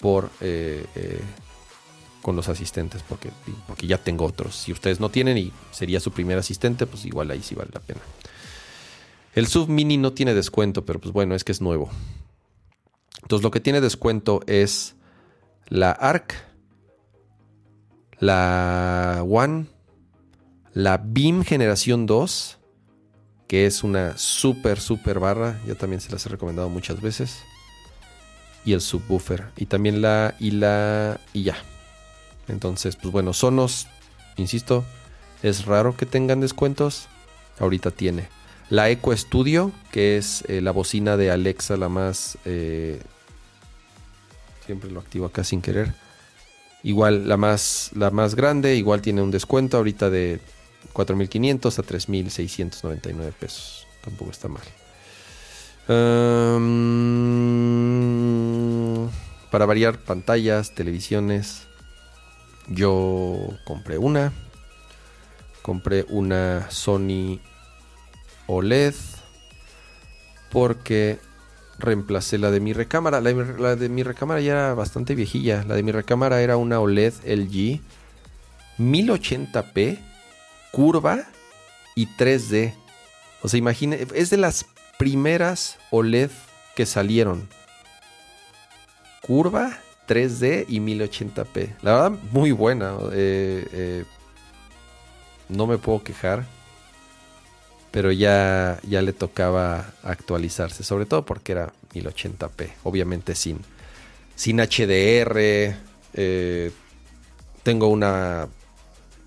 por 0.00 0.30
eh, 0.40 0.86
eh, 0.94 1.22
con 2.22 2.36
los 2.36 2.48
asistentes 2.48 3.02
porque, 3.02 3.30
porque 3.66 3.88
ya 3.88 3.98
tengo 3.98 4.24
otros. 4.24 4.54
Si 4.54 4.70
ustedes 4.70 5.00
no 5.00 5.08
tienen 5.08 5.38
y 5.38 5.52
sería 5.72 5.98
su 5.98 6.12
primer 6.12 6.38
asistente, 6.38 6.86
pues 6.86 7.04
igual 7.04 7.32
ahí 7.32 7.42
sí 7.42 7.56
vale 7.56 7.70
la 7.74 7.80
pena. 7.80 8.00
El 9.36 9.46
sub 9.46 9.68
mini 9.68 9.96
no 9.96 10.12
tiene 10.12 10.34
descuento, 10.34 10.84
pero 10.84 11.00
pues 11.00 11.12
bueno, 11.12 11.36
es 11.36 11.44
que 11.44 11.52
es 11.52 11.60
nuevo. 11.60 11.88
Entonces 13.22 13.44
lo 13.44 13.52
que 13.52 13.60
tiene 13.60 13.80
descuento 13.80 14.40
es 14.48 14.96
la 15.68 15.92
ARC, 15.92 16.34
la 18.18 19.24
One, 19.24 19.66
la 20.72 20.96
BIM 20.98 21.44
generación 21.44 22.06
2 22.06 22.56
que 23.46 23.66
es 23.66 23.84
una 23.84 24.16
super, 24.18 24.80
super 24.80 25.18
barra. 25.18 25.60
Ya 25.66 25.74
también 25.74 26.00
se 26.00 26.10
las 26.10 26.26
he 26.26 26.28
recomendado 26.28 26.68
muchas 26.68 27.00
veces. 27.00 27.42
Y 28.64 28.72
el 28.72 28.80
subwoofer. 28.80 29.46
Y 29.56 29.66
también 29.66 30.02
la 30.02 30.34
y 30.40 30.50
la 30.52 31.20
y 31.32 31.44
ya. 31.44 31.56
Entonces, 32.48 32.96
pues 32.96 33.12
bueno, 33.12 33.32
Sonos, 33.32 33.86
insisto, 34.36 34.84
es 35.42 35.66
raro 35.66 35.96
que 35.96 36.06
tengan 36.06 36.40
descuentos. 36.40 37.08
Ahorita 37.58 37.90
tiene. 37.90 38.28
La 38.68 38.90
Eco 38.90 39.16
Studio, 39.16 39.70
que 39.92 40.16
es 40.16 40.44
eh, 40.48 40.60
la 40.60 40.72
bocina 40.72 41.16
de 41.16 41.30
Alexa, 41.30 41.76
la 41.76 41.88
más... 41.88 42.36
Eh, 42.44 43.00
siempre 44.66 44.90
lo 44.90 44.98
activo 44.98 45.26
acá 45.26 45.44
sin 45.44 45.62
querer. 45.62 45.94
Igual 46.82 47.28
la 47.28 47.36
más, 47.36 47.90
la 47.94 48.10
más 48.10 48.34
grande, 48.34 48.74
igual 48.74 49.02
tiene 49.02 49.22
un 49.22 49.30
descuento 49.30 49.76
ahorita 49.76 50.10
de 50.10 50.40
4.500 50.92 51.78
a 51.78 51.82
3.699 51.82 53.32
pesos. 53.32 53.86
Tampoco 54.02 54.30
está 54.30 54.48
mal. 54.48 54.62
para 59.50 59.66
variar 59.66 59.98
pantallas, 59.98 60.74
televisiones, 60.74 61.62
yo 62.68 63.48
compré 63.64 63.98
una. 63.98 64.32
Compré 65.62 66.04
una 66.08 66.70
Sony 66.70 67.40
OLED 68.46 68.94
porque 70.50 71.18
reemplacé 71.78 72.38
la 72.38 72.50
de 72.50 72.60
mi 72.60 72.72
recámara. 72.72 73.20
La, 73.20 73.76
de 73.76 73.88
mi 73.88 74.02
recámara 74.02 74.40
ya 74.40 74.52
era 74.52 74.74
bastante 74.74 75.14
viejilla. 75.14 75.64
La 75.66 75.74
de 75.74 75.82
mi 75.82 75.92
recámara 75.92 76.40
era 76.40 76.56
una 76.56 76.80
OLED 76.80 77.14
LG 77.24 77.80
1080p 78.78 79.98
curva 80.72 81.24
y 81.94 82.06
3D. 82.06 82.74
O 83.42 83.48
sea, 83.48 83.58
imagine, 83.58 84.06
es 84.14 84.30
de 84.30 84.36
las 84.36 84.66
primeras 84.98 85.78
OLED 85.90 86.30
que 86.74 86.86
salieron. 86.86 87.48
Curva, 89.22 89.78
3D 90.06 90.66
y 90.68 90.80
1080p. 90.80 91.76
La 91.82 91.94
verdad, 91.94 92.18
muy 92.30 92.52
buena. 92.52 92.94
Eh, 93.12 93.66
eh, 93.72 94.04
no 95.48 95.66
me 95.66 95.78
puedo 95.78 96.02
quejar. 96.02 96.44
Pero 97.96 98.12
ya, 98.12 98.78
ya 98.86 99.00
le 99.00 99.14
tocaba 99.14 99.94
actualizarse. 100.02 100.84
Sobre 100.84 101.06
todo 101.06 101.24
porque 101.24 101.52
era 101.52 101.72
1080p. 101.94 102.72
Obviamente 102.82 103.34
sin, 103.34 103.60
sin 104.34 104.58
HDR. 104.58 105.74
Eh, 106.12 106.72
tengo 107.62 107.88
una 107.88 108.48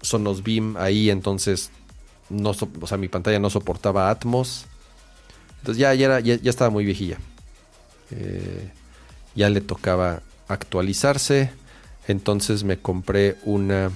Sonos 0.04 0.44
Beam 0.44 0.78
ahí, 0.78 1.10
entonces 1.10 1.72
no, 2.30 2.52
o 2.52 2.86
sea, 2.86 3.00
mi 3.00 3.08
pantalla 3.08 3.40
no 3.40 3.50
soportaba 3.50 4.12
Atmos. 4.12 4.68
Entonces 5.62 5.82
ya, 5.82 5.96
ya, 5.96 6.20
ya, 6.20 6.38
estaba 6.44 6.70
muy 6.70 6.86
viejilla. 6.86 7.18
Eh, 8.12 8.70
ya 9.34 9.50
le 9.50 9.62
tocaba 9.62 10.22
actualizarse. 10.48 11.50
Entonces 12.08 12.64
me 12.64 12.78
compré 12.78 13.36
una 13.46 13.90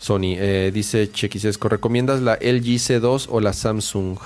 Sony. 0.00 0.34
Eh, 0.38 0.70
dice 0.72 1.12
Chequisesco, 1.12 1.68
¿recomiendas 1.68 2.20
la 2.22 2.34
LG 2.34 2.80
C2 2.80 3.26
o 3.28 3.40
la 3.40 3.52
Samsung? 3.52 4.18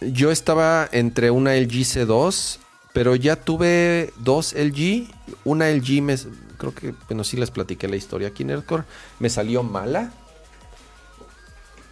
Yo 0.00 0.30
estaba 0.30 0.88
entre 0.90 1.30
una 1.30 1.54
LG 1.54 1.84
C2, 1.84 2.58
pero 2.94 3.14
ya 3.16 3.36
tuve 3.36 4.12
dos 4.18 4.54
LG. 4.54 5.10
Una 5.44 5.68
LG 5.70 6.02
creo 6.56 6.74
que, 6.74 6.94
bueno, 7.08 7.22
sí 7.22 7.36
les 7.36 7.50
platiqué 7.50 7.86
la 7.86 7.96
historia 7.96 8.28
aquí 8.28 8.44
en 8.44 8.48
Nerdcore. 8.48 8.84
Me 9.20 9.28
salió 9.28 9.62
mala 9.62 10.10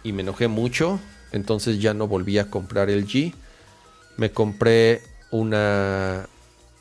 y 0.03 0.13
me 0.13 0.23
enojé 0.23 0.47
mucho. 0.47 0.99
Entonces 1.31 1.79
ya 1.79 1.93
no 1.93 2.07
volví 2.07 2.39
a 2.39 2.49
comprar 2.49 2.89
el 2.89 3.05
G. 3.05 3.33
me 4.15 4.31
compré 4.31 5.03
una... 5.29 6.27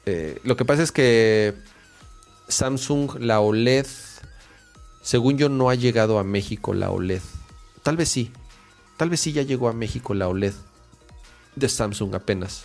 eh, 0.06 0.40
lo 0.44 0.56
que 0.56 0.64
pasa 0.64 0.82
es 0.82 0.92
que 0.92 1.54
Samsung, 2.48 3.16
la 3.20 3.40
OLED, 3.40 3.86
según 5.06 5.38
yo 5.38 5.48
no 5.48 5.70
ha 5.70 5.76
llegado 5.76 6.18
a 6.18 6.24
México 6.24 6.74
la 6.74 6.90
OLED. 6.90 7.22
Tal 7.84 7.96
vez 7.96 8.08
sí. 8.08 8.32
Tal 8.96 9.08
vez 9.08 9.20
sí 9.20 9.32
ya 9.32 9.42
llegó 9.42 9.68
a 9.68 9.72
México 9.72 10.14
la 10.14 10.26
OLED 10.26 10.52
de 11.54 11.68
Samsung 11.68 12.16
apenas. 12.16 12.64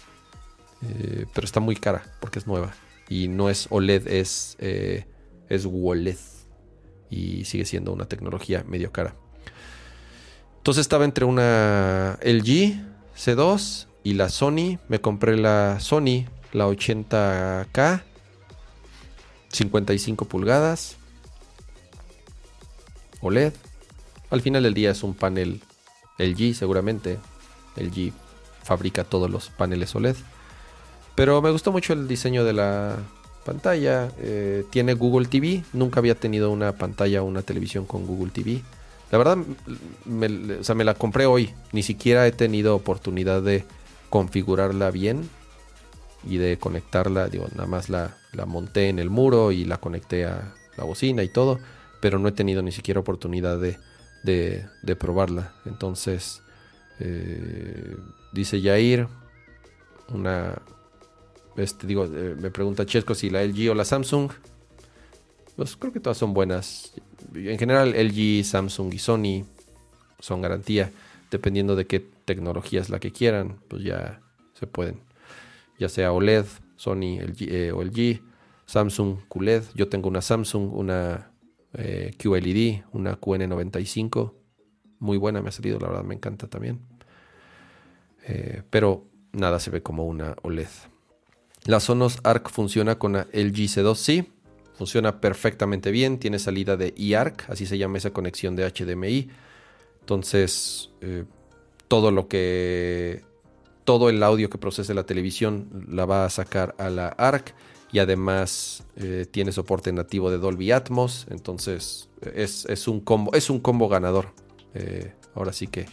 Eh, 0.81 1.27
pero 1.35 1.45
está 1.45 1.59
muy 1.59 1.75
cara 1.75 2.01
porque 2.19 2.39
es 2.39 2.47
nueva. 2.47 2.73
Y 3.07 3.27
no 3.27 3.51
es 3.51 3.67
OLED, 3.69 4.07
es, 4.07 4.57
eh, 4.57 5.05
es 5.49 5.67
WOLED. 5.67 6.17
Y 7.11 7.45
sigue 7.45 7.63
siendo 7.63 7.93
una 7.93 8.05
tecnología 8.05 8.65
medio 8.67 8.91
cara. 8.91 9.13
Entonces 10.57 10.81
estaba 10.81 11.05
entre 11.05 11.25
una 11.25 12.17
LG 12.23 12.81
C2 13.15 13.85
y 14.03 14.15
la 14.15 14.29
Sony. 14.29 14.79
Me 14.87 14.99
compré 14.99 15.37
la 15.37 15.79
Sony, 15.79 16.25
la 16.53 16.67
80K. 16.67 18.01
55 19.49 20.25
pulgadas. 20.25 20.97
OLED. 23.21 23.53
Al 24.29 24.41
final 24.41 24.63
del 24.63 24.73
día 24.73 24.91
es 24.91 25.03
un 25.03 25.13
panel 25.13 25.61
LG 26.17 26.55
seguramente. 26.55 27.19
LG 27.77 28.13
fabrica 28.63 29.03
todos 29.03 29.29
los 29.29 29.49
paneles 29.49 29.95
OLED. 29.95 30.15
Pero 31.15 31.41
me 31.41 31.51
gustó 31.51 31.71
mucho 31.71 31.93
el 31.93 32.07
diseño 32.07 32.43
de 32.43 32.53
la 32.53 32.97
pantalla. 33.45 34.09
Eh, 34.19 34.65
tiene 34.69 34.93
Google 34.93 35.27
TV. 35.27 35.63
Nunca 35.73 35.99
había 35.99 36.15
tenido 36.15 36.51
una 36.51 36.73
pantalla 36.73 37.21
o 37.21 37.25
una 37.25 37.41
televisión 37.41 37.85
con 37.85 38.05
Google 38.05 38.31
TV. 38.31 38.61
La 39.11 39.17
verdad, 39.17 39.37
me, 40.05 40.27
o 40.59 40.63
sea, 40.63 40.75
me 40.75 40.83
la 40.83 40.93
compré 40.93 41.25
hoy. 41.25 41.53
Ni 41.73 41.83
siquiera 41.83 42.25
he 42.27 42.31
tenido 42.31 42.75
oportunidad 42.75 43.41
de 43.41 43.65
configurarla 44.09 44.89
bien 44.91 45.29
y 46.23 46.37
de 46.37 46.57
conectarla. 46.57 47.27
Digo, 47.27 47.47
nada 47.53 47.67
más 47.67 47.89
la, 47.89 48.17
la 48.31 48.45
monté 48.45 48.89
en 48.89 48.99
el 48.99 49.09
muro 49.09 49.51
y 49.51 49.65
la 49.65 49.77
conecté 49.77 50.25
a 50.25 50.53
la 50.77 50.85
bocina 50.85 51.23
y 51.23 51.29
todo. 51.29 51.59
Pero 52.01 52.19
no 52.19 52.27
he 52.27 52.31
tenido 52.33 52.61
ni 52.61 52.71
siquiera 52.71 52.99
oportunidad 52.99 53.59
de, 53.59 53.77
de, 54.23 54.95
probarla. 54.95 55.53
Entonces, 55.65 56.41
eh, 56.99 57.95
dice 58.33 58.61
Yair, 58.61 59.07
una, 60.09 60.61
este, 61.55 61.87
digo, 61.87 62.05
eh, 62.05 62.35
me 62.39 62.51
pregunta 62.51 62.85
Chesco 62.85 63.15
si 63.15 63.29
la 63.29 63.43
LG 63.43 63.71
o 63.71 63.75
la 63.75 63.85
Samsung. 63.85 64.31
Pues 65.55 65.75
creo 65.75 65.93
que 65.93 65.99
todas 65.99 66.17
son 66.17 66.33
buenas. 66.33 66.93
En 67.33 67.59
general, 67.59 67.93
LG, 67.93 68.43
Samsung 68.43 68.93
y 68.93 68.99
Sony 68.99 69.45
son 70.19 70.41
garantía. 70.41 70.91
Dependiendo 71.29 71.75
de 71.75 71.87
qué 71.87 71.99
tecnología 72.25 72.81
es 72.81 72.89
la 72.89 72.99
que 72.99 73.11
quieran, 73.11 73.57
pues 73.67 73.83
ya 73.83 74.21
se 74.53 74.67
pueden. 74.67 74.99
Ya 75.79 75.89
sea 75.89 76.11
OLED, 76.11 76.45
Sony 76.75 77.19
LG, 77.21 77.41
eh, 77.49 77.71
o 77.71 77.83
LG, 77.83 78.21
Samsung 78.65 79.17
QLED. 79.27 79.63
Yo 79.75 79.87
tengo 79.87 80.09
una 80.09 80.21
Samsung, 80.21 80.73
una 80.73 81.30
eh, 81.73 82.11
QLED, 82.17 82.83
una 82.91 83.19
QN95. 83.19 84.33
Muy 84.99 85.17
buena 85.17 85.41
me 85.41 85.49
ha 85.49 85.51
salido, 85.51 85.79
la 85.79 85.87
verdad 85.87 86.03
me 86.03 86.15
encanta 86.15 86.47
también. 86.47 86.79
Eh, 88.27 88.63
pero 88.69 89.05
nada 89.31 89.59
se 89.59 89.71
ve 89.71 89.81
como 89.81 90.05
una 90.05 90.35
OLED. 90.43 90.67
La 91.65 91.79
Sonos 91.79 92.19
Arc 92.23 92.49
funciona 92.49 92.97
con 92.97 93.13
la 93.13 93.27
LG 93.33 93.67
C2, 93.67 93.95
sí. 93.95 94.31
Funciona 94.75 95.21
perfectamente 95.21 95.91
bien. 95.91 96.17
Tiene 96.17 96.39
salida 96.39 96.75
de 96.75 96.93
eARC, 96.97 97.49
así 97.49 97.65
se 97.65 97.77
llama 97.77 97.99
esa 97.99 98.11
conexión 98.11 98.55
de 98.55 98.67
HDMI. 98.67 99.29
Entonces, 99.99 100.89
eh, 101.01 101.25
todo 101.87 102.11
lo 102.11 102.27
que. 102.27 103.23
Todo 103.83 104.09
el 104.09 104.21
audio 104.23 104.49
que 104.49 104.57
procese 104.57 104.93
la 104.93 105.05
televisión 105.05 105.85
la 105.89 106.05
va 106.05 106.25
a 106.25 106.29
sacar 106.29 106.75
a 106.77 106.89
la 106.89 107.09
ARC. 107.09 107.53
Y 107.91 107.99
además 107.99 108.83
eh, 108.95 109.25
tiene 109.29 109.51
soporte 109.51 109.91
nativo 109.91 110.31
de 110.31 110.37
Dolby 110.37 110.71
Atmos. 110.71 111.27
Entonces, 111.29 112.09
es, 112.33 112.65
es 112.65 112.87
un 112.87 113.01
combo. 113.01 113.33
Es 113.33 113.49
un 113.49 113.59
combo 113.59 113.89
ganador. 113.89 114.33
Eh, 114.73 115.13
ahora 115.35 115.53
sí 115.53 115.67
que 115.67 115.87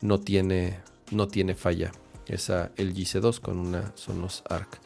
no 0.00 0.20
tiene. 0.20 0.80
No 1.10 1.28
tiene 1.28 1.54
falla. 1.54 1.92
Esa 2.26 2.70
LG 2.76 3.06
C2 3.06 3.40
con 3.40 3.58
una 3.58 3.92
Sonos 3.96 4.44
Arc. 4.48 4.80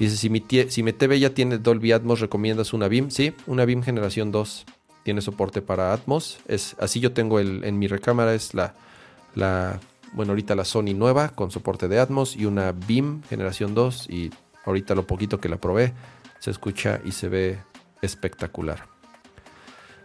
Dice, 0.00 0.16
si 0.16 0.30
mi, 0.30 0.42
si 0.68 0.82
mi 0.82 0.94
TV 0.94 1.20
ya 1.20 1.34
tiene 1.34 1.58
Dolby 1.58 1.92
Atmos, 1.92 2.20
¿recomiendas 2.20 2.72
una 2.72 2.88
BIM? 2.88 3.10
Sí, 3.10 3.34
una 3.46 3.66
BIM 3.66 3.82
generación 3.82 4.32
2. 4.32 4.64
Tiene 5.04 5.20
soporte 5.20 5.60
para 5.60 5.92
Atmos. 5.92 6.38
Es, 6.48 6.74
así 6.80 7.00
yo 7.00 7.12
tengo 7.12 7.38
el, 7.38 7.64
en 7.64 7.78
mi 7.78 7.86
recámara, 7.86 8.34
es 8.34 8.54
la, 8.54 8.74
la, 9.34 9.78
bueno, 10.14 10.32
ahorita 10.32 10.54
la 10.54 10.64
Sony 10.64 10.94
nueva 10.94 11.28
con 11.28 11.50
soporte 11.50 11.86
de 11.86 11.98
Atmos 11.98 12.34
y 12.34 12.46
una 12.46 12.72
BIM 12.72 13.22
generación 13.24 13.74
2. 13.74 14.08
Y 14.08 14.30
ahorita 14.64 14.94
lo 14.94 15.06
poquito 15.06 15.40
que 15.40 15.48
la 15.48 15.58
probé, 15.58 15.92
se 16.38 16.50
escucha 16.50 17.00
y 17.04 17.12
se 17.12 17.28
ve 17.28 17.58
espectacular. 18.02 18.86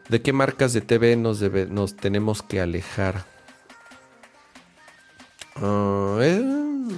¿De 0.10 0.22
qué 0.22 0.34
marcas 0.34 0.74
de 0.74 0.82
TV 0.82 1.16
nos, 1.16 1.40
tenemos 1.96 2.44
que 2.44 2.62
alejar? 2.62 3.26
Ah, 5.56 6.20
eh, 6.22 6.44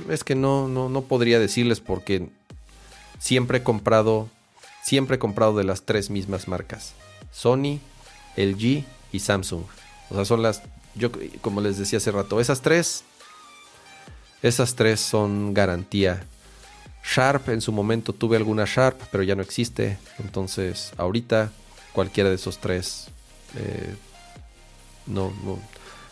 es 0.09 0.23
que 0.23 0.35
no, 0.35 0.67
no, 0.67 0.89
no 0.89 1.03
podría 1.03 1.39
decirles 1.39 1.79
porque 1.79 2.29
siempre 3.19 3.59
he 3.59 3.63
comprado, 3.63 4.29
siempre 4.83 5.15
he 5.15 5.19
comprado 5.19 5.55
de 5.55 5.63
las 5.63 5.83
tres 5.83 6.09
mismas 6.09 6.47
marcas. 6.47 6.93
Sony, 7.31 7.79
LG 8.35 8.83
y 9.11 9.19
Samsung. 9.19 9.63
O 10.09 10.15
sea, 10.15 10.25
son 10.25 10.41
las, 10.41 10.63
yo 10.95 11.11
como 11.41 11.61
les 11.61 11.77
decía 11.77 11.97
hace 11.97 12.11
rato, 12.11 12.39
esas 12.39 12.61
tres, 12.61 13.03
esas 14.41 14.75
tres 14.75 14.99
son 14.99 15.53
garantía. 15.53 16.25
Sharp, 17.07 17.49
en 17.49 17.61
su 17.61 17.71
momento 17.71 18.11
tuve 18.13 18.35
alguna 18.35 18.65
Sharp, 18.65 18.99
pero 19.11 19.23
ya 19.23 19.35
no 19.35 19.41
existe. 19.41 19.97
Entonces, 20.19 20.91
ahorita 20.97 21.51
cualquiera 21.93 22.29
de 22.29 22.35
esos 22.35 22.57
tres, 22.57 23.07
eh, 23.55 23.95
no, 25.05 25.31
no, 25.43 25.57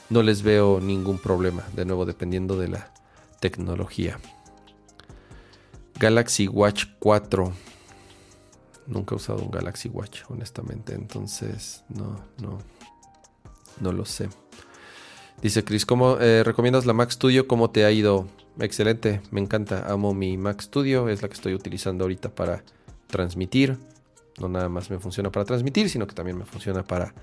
no 0.10 0.24
les 0.24 0.42
veo 0.42 0.80
ningún 0.80 1.20
problema. 1.20 1.64
De 1.74 1.86
nuevo, 1.86 2.06
dependiendo 2.06 2.58
de 2.58 2.70
la 2.70 2.92
tecnología. 3.42 4.20
Galaxy 6.00 6.48
Watch 6.48 6.86
4. 7.00 7.54
Nunca 8.88 9.16
he 9.16 9.18
usado 9.18 9.40
un 9.40 9.52
Galaxy 9.52 9.90
Watch, 9.90 10.22
honestamente. 10.30 10.94
Entonces, 10.94 11.84
no, 11.90 12.20
no, 12.42 12.60
no 13.82 13.92
lo 13.92 14.06
sé. 14.06 14.30
Dice 15.42 15.64
Chris, 15.66 15.86
¿cómo 15.86 16.18
eh, 16.20 16.44
recomiendas 16.44 16.86
la 16.86 16.94
Mac 16.94 17.12
Studio? 17.12 17.48
¿Cómo 17.48 17.70
te 17.70 17.84
ha 17.84 17.92
ido? 17.92 18.28
Excelente, 18.60 19.22
me 19.32 19.42
encanta. 19.42 19.86
Amo 19.92 20.14
mi 20.14 20.38
Mac 20.38 20.62
Studio. 20.62 21.10
Es 21.10 21.22
la 21.22 21.28
que 21.28 21.34
estoy 21.34 21.54
utilizando 21.54 22.06
ahorita 22.06 22.30
para 22.30 22.64
transmitir. 23.08 23.78
No 24.40 24.48
nada 24.48 24.70
más 24.70 24.90
me 24.90 25.00
funciona 25.00 25.32
para 25.32 25.46
transmitir, 25.46 25.90
sino 25.90 26.08
que 26.08 26.16
también 26.16 26.38
me 26.38 26.46
funciona 26.46 26.84
para, 26.84 27.14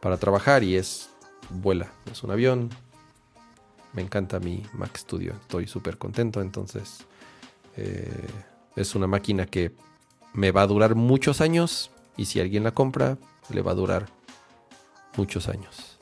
para 0.00 0.16
trabajar 0.16 0.62
y 0.62 0.76
es 0.76 1.10
vuela. 1.50 1.90
Es 2.10 2.22
un 2.22 2.30
avión. 2.30 2.70
Me 3.92 4.02
encanta 4.02 4.40
mi 4.40 4.62
Mac 4.72 4.96
Studio. 4.96 5.34
Estoy 5.42 5.66
súper 5.66 5.98
contento. 5.98 6.40
Entonces, 6.40 7.06
eh, 7.76 8.26
es 8.76 8.94
una 8.94 9.06
máquina 9.06 9.44
que 9.46 9.72
me 10.32 10.52
va 10.52 10.62
a 10.62 10.66
durar 10.66 10.94
muchos 10.94 11.40
años. 11.42 11.90
Y 12.16 12.24
si 12.24 12.40
alguien 12.40 12.64
la 12.64 12.72
compra, 12.72 13.18
le 13.50 13.60
va 13.60 13.72
a 13.72 13.74
durar 13.74 14.06
muchos 15.16 15.48
años. 15.48 15.98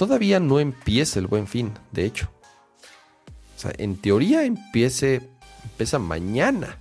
Todavía 0.00 0.40
no 0.40 0.60
empieza 0.60 1.18
el 1.18 1.26
buen 1.26 1.46
fin, 1.46 1.74
de 1.92 2.06
hecho. 2.06 2.30
O 3.54 3.60
sea, 3.60 3.70
en 3.76 4.00
teoría 4.00 4.44
empiece, 4.44 5.28
empieza 5.62 5.98
mañana. 5.98 6.78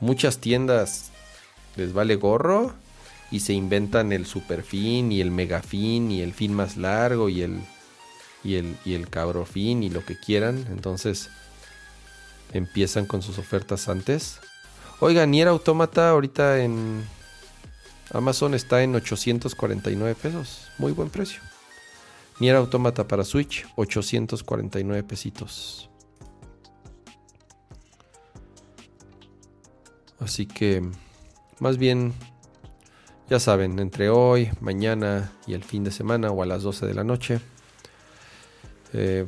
Muchas 0.00 0.38
tiendas 0.38 1.10
les 1.76 1.92
vale 1.92 2.14
gorro 2.16 2.72
y 3.30 3.40
se 3.40 3.52
inventan 3.52 4.10
el 4.12 4.24
super 4.24 4.62
fin 4.62 5.12
y 5.12 5.20
el 5.20 5.30
mega 5.30 5.60
fin 5.60 6.10
y 6.10 6.22
el 6.22 6.32
fin 6.32 6.54
más 6.54 6.78
largo 6.78 7.28
y 7.28 7.42
el 7.42 7.60
y 8.42 8.54
el 8.54 8.78
y 8.86 8.94
el 8.94 9.10
cabro 9.10 9.44
fin 9.44 9.82
y 9.82 9.90
lo 9.90 10.02
que 10.02 10.18
quieran. 10.18 10.64
Entonces 10.70 11.28
empiezan 12.54 13.04
con 13.04 13.20
sus 13.20 13.36
ofertas 13.36 13.86
antes. 13.90 14.40
Oiga, 15.00 15.26
Nier 15.26 15.48
Automata 15.48 16.08
ahorita 16.08 16.60
en 16.64 17.04
Amazon 18.14 18.54
está 18.54 18.82
en 18.82 18.94
849 18.94 20.14
pesos. 20.14 20.68
Muy 20.78 20.92
buen 20.92 21.10
precio. 21.10 21.42
Nier 22.40 22.56
Automata 22.56 23.06
para 23.08 23.24
Switch, 23.24 23.66
849 23.76 25.02
pesitos. 25.02 25.90
Así 30.20 30.46
que, 30.46 30.82
más 31.60 31.78
bien, 31.78 32.12
ya 33.28 33.38
saben, 33.40 33.78
entre 33.78 34.08
hoy, 34.08 34.50
mañana 34.60 35.32
y 35.46 35.54
el 35.54 35.62
fin 35.62 35.84
de 35.84 35.90
semana 35.90 36.30
o 36.30 36.42
a 36.42 36.46
las 36.46 36.62
12 36.62 36.86
de 36.86 36.94
la 36.94 37.04
noche, 37.04 37.40
eh, 38.92 39.26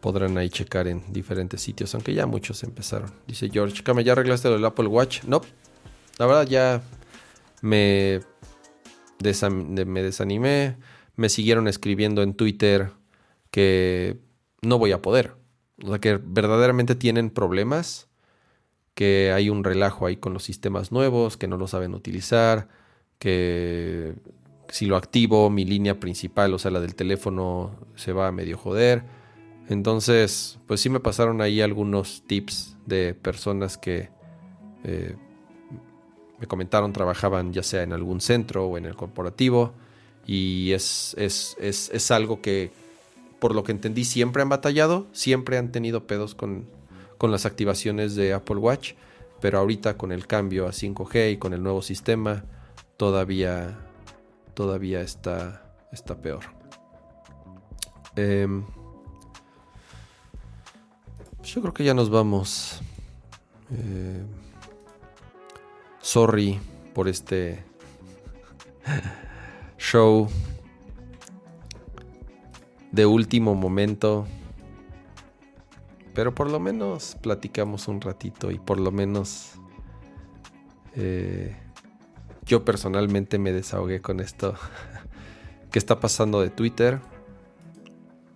podrán 0.00 0.38
ahí 0.38 0.48
checar 0.48 0.86
en 0.88 1.12
diferentes 1.12 1.60
sitios, 1.60 1.94
aunque 1.94 2.14
ya 2.14 2.26
muchos 2.26 2.62
empezaron. 2.62 3.10
Dice 3.26 3.50
George, 3.50 3.82
¿ya 4.04 4.12
arreglaste 4.12 4.48
del 4.48 4.64
Apple 4.64 4.86
Watch? 4.86 5.24
No, 5.24 5.42
la 6.18 6.26
verdad 6.26 6.46
ya 6.46 6.82
me, 7.62 8.20
me 9.22 10.02
desanimé, 10.02 10.76
me 11.18 11.28
siguieron 11.28 11.66
escribiendo 11.66 12.22
en 12.22 12.32
Twitter 12.32 12.92
que 13.50 14.20
no 14.62 14.78
voy 14.78 14.92
a 14.92 15.02
poder. 15.02 15.34
O 15.84 15.88
sea, 15.88 15.98
que 15.98 16.16
verdaderamente 16.16 16.94
tienen 16.94 17.30
problemas, 17.30 18.08
que 18.94 19.32
hay 19.32 19.50
un 19.50 19.64
relajo 19.64 20.06
ahí 20.06 20.16
con 20.16 20.32
los 20.32 20.44
sistemas 20.44 20.92
nuevos, 20.92 21.36
que 21.36 21.48
no 21.48 21.56
lo 21.56 21.66
saben 21.66 21.92
utilizar, 21.94 22.68
que 23.18 24.14
si 24.68 24.86
lo 24.86 24.96
activo, 24.96 25.50
mi 25.50 25.64
línea 25.64 25.98
principal, 25.98 26.54
o 26.54 26.58
sea, 26.60 26.70
la 26.70 26.80
del 26.80 26.94
teléfono, 26.94 27.72
se 27.96 28.12
va 28.12 28.28
a 28.28 28.32
medio 28.32 28.56
joder. 28.56 29.02
Entonces, 29.68 30.60
pues 30.68 30.80
sí 30.80 30.88
me 30.88 31.00
pasaron 31.00 31.40
ahí 31.40 31.60
algunos 31.60 32.22
tips 32.28 32.76
de 32.86 33.12
personas 33.14 33.76
que 33.76 34.10
eh, 34.84 35.16
me 36.38 36.46
comentaron 36.46 36.92
trabajaban 36.92 37.52
ya 37.52 37.64
sea 37.64 37.82
en 37.82 37.92
algún 37.92 38.20
centro 38.20 38.66
o 38.66 38.78
en 38.78 38.84
el 38.84 38.94
corporativo. 38.94 39.74
Y 40.28 40.70
es, 40.72 41.16
es, 41.18 41.56
es, 41.58 41.90
es 41.92 42.10
algo 42.12 42.40
que 42.40 42.70
por 43.38 43.54
lo 43.54 43.62
que 43.62 43.72
entendí, 43.72 44.04
siempre 44.04 44.42
han 44.42 44.48
batallado, 44.48 45.06
siempre 45.12 45.58
han 45.58 45.70
tenido 45.70 46.06
pedos 46.06 46.34
con, 46.34 46.66
las 47.20 47.46
activaciones 47.46 48.14
de 48.14 48.32
Apple 48.32 48.56
Watch, 48.56 48.94
pero 49.40 49.58
ahorita 49.58 49.96
con 49.96 50.12
el 50.12 50.26
cambio 50.26 50.66
a 50.66 50.70
5G 50.70 51.32
y 51.32 51.36
con 51.36 51.52
el 51.52 51.62
nuevo 51.62 51.82
sistema, 51.82 52.44
todavía, 52.96 53.78
todavía 54.54 55.00
está, 55.00 55.74
está 55.92 56.16
peor. 56.20 56.44
Em, 58.16 58.64
yo 61.42 61.60
creo 61.60 61.74
que 61.74 61.84
ya 61.84 61.94
nos 61.94 62.10
vamos. 62.10 62.80
Eh, 63.70 64.22
sorry 66.00 66.58
por 66.94 67.06
este 67.06 67.62
show 69.78 70.28
de 72.92 73.06
último 73.06 73.54
momento. 73.54 74.26
Pero 76.14 76.34
por 76.34 76.50
lo 76.50 76.58
menos 76.58 77.16
platicamos 77.22 77.88
un 77.88 78.00
ratito 78.00 78.50
y 78.50 78.58
por 78.58 78.80
lo 78.80 78.90
menos 78.90 79.52
eh, 80.96 81.56
yo 82.44 82.64
personalmente 82.64 83.38
me 83.38 83.52
desahogué 83.52 84.00
con 84.00 84.20
esto 84.20 84.54
que 85.70 85.78
está 85.78 86.00
pasando 86.00 86.40
de 86.40 86.50
Twitter. 86.50 87.00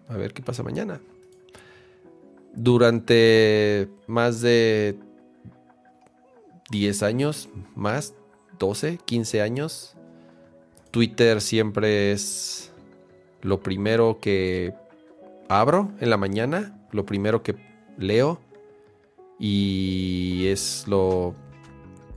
A 0.09 0.17
ver 0.17 0.33
qué 0.33 0.43
pasa 0.43 0.63
mañana. 0.63 1.01
Durante 2.55 3.89
más 4.07 4.43
de 4.43 4.99
10 6.71 7.03
años, 7.03 7.49
más 7.75 8.15
12, 8.59 8.99
15 9.05 9.41
años, 9.41 9.97
Twitter 10.93 11.41
siempre 11.41 12.13
es 12.13 12.73
lo 13.41 13.61
primero 13.61 14.21
que 14.21 14.75
abro 15.49 15.91
en 16.01 16.11
la 16.11 16.17
mañana, 16.17 16.79
lo 16.93 17.05
primero 17.05 17.43
que 17.43 17.57
leo 17.99 18.41
y 19.39 20.47
es 20.47 20.85
lo 20.87 21.35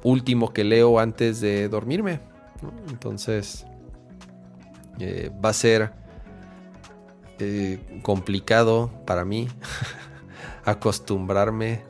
último 0.04 0.54
que 0.54 0.64
leo 0.64 1.00
antes 1.00 1.42
de 1.42 1.68
dormirme. 1.70 2.20
Entonces 2.90 3.66
eh, 5.00 5.32
va 5.44 5.50
a 5.50 5.54
ser 5.54 5.92
eh, 7.40 7.80
complicado 8.02 8.92
para 9.06 9.26
mí 9.26 9.48
acostumbrarme 10.66 11.82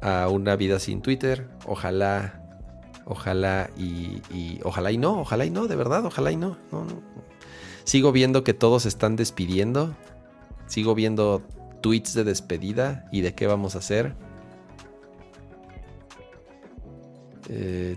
a 0.00 0.28
una 0.28 0.56
vida 0.56 0.78
sin 0.78 1.02
Twitter. 1.02 1.48
Ojalá, 1.66 2.39
ojalá 3.04 3.70
y, 3.76 4.20
ojalá 4.64 4.92
y 4.92 4.98
no, 4.98 5.20
ojalá 5.20 5.44
y 5.44 5.50
no, 5.50 5.66
de 5.66 5.76
verdad, 5.76 6.04
ojalá 6.04 6.32
y 6.32 6.36
no 6.36 6.56
Sigo 7.84 8.12
viendo 8.12 8.44
que 8.44 8.54
todos 8.54 8.86
están 8.86 9.16
despidiendo. 9.16 9.96
Sigo 10.66 10.94
viendo 10.94 11.42
tweets 11.80 12.14
de 12.14 12.24
despedida 12.24 13.08
y 13.10 13.22
de 13.22 13.34
qué 13.34 13.46
vamos 13.46 13.74
a 13.74 13.78
hacer. 13.78 14.14
Eh, 17.48 17.96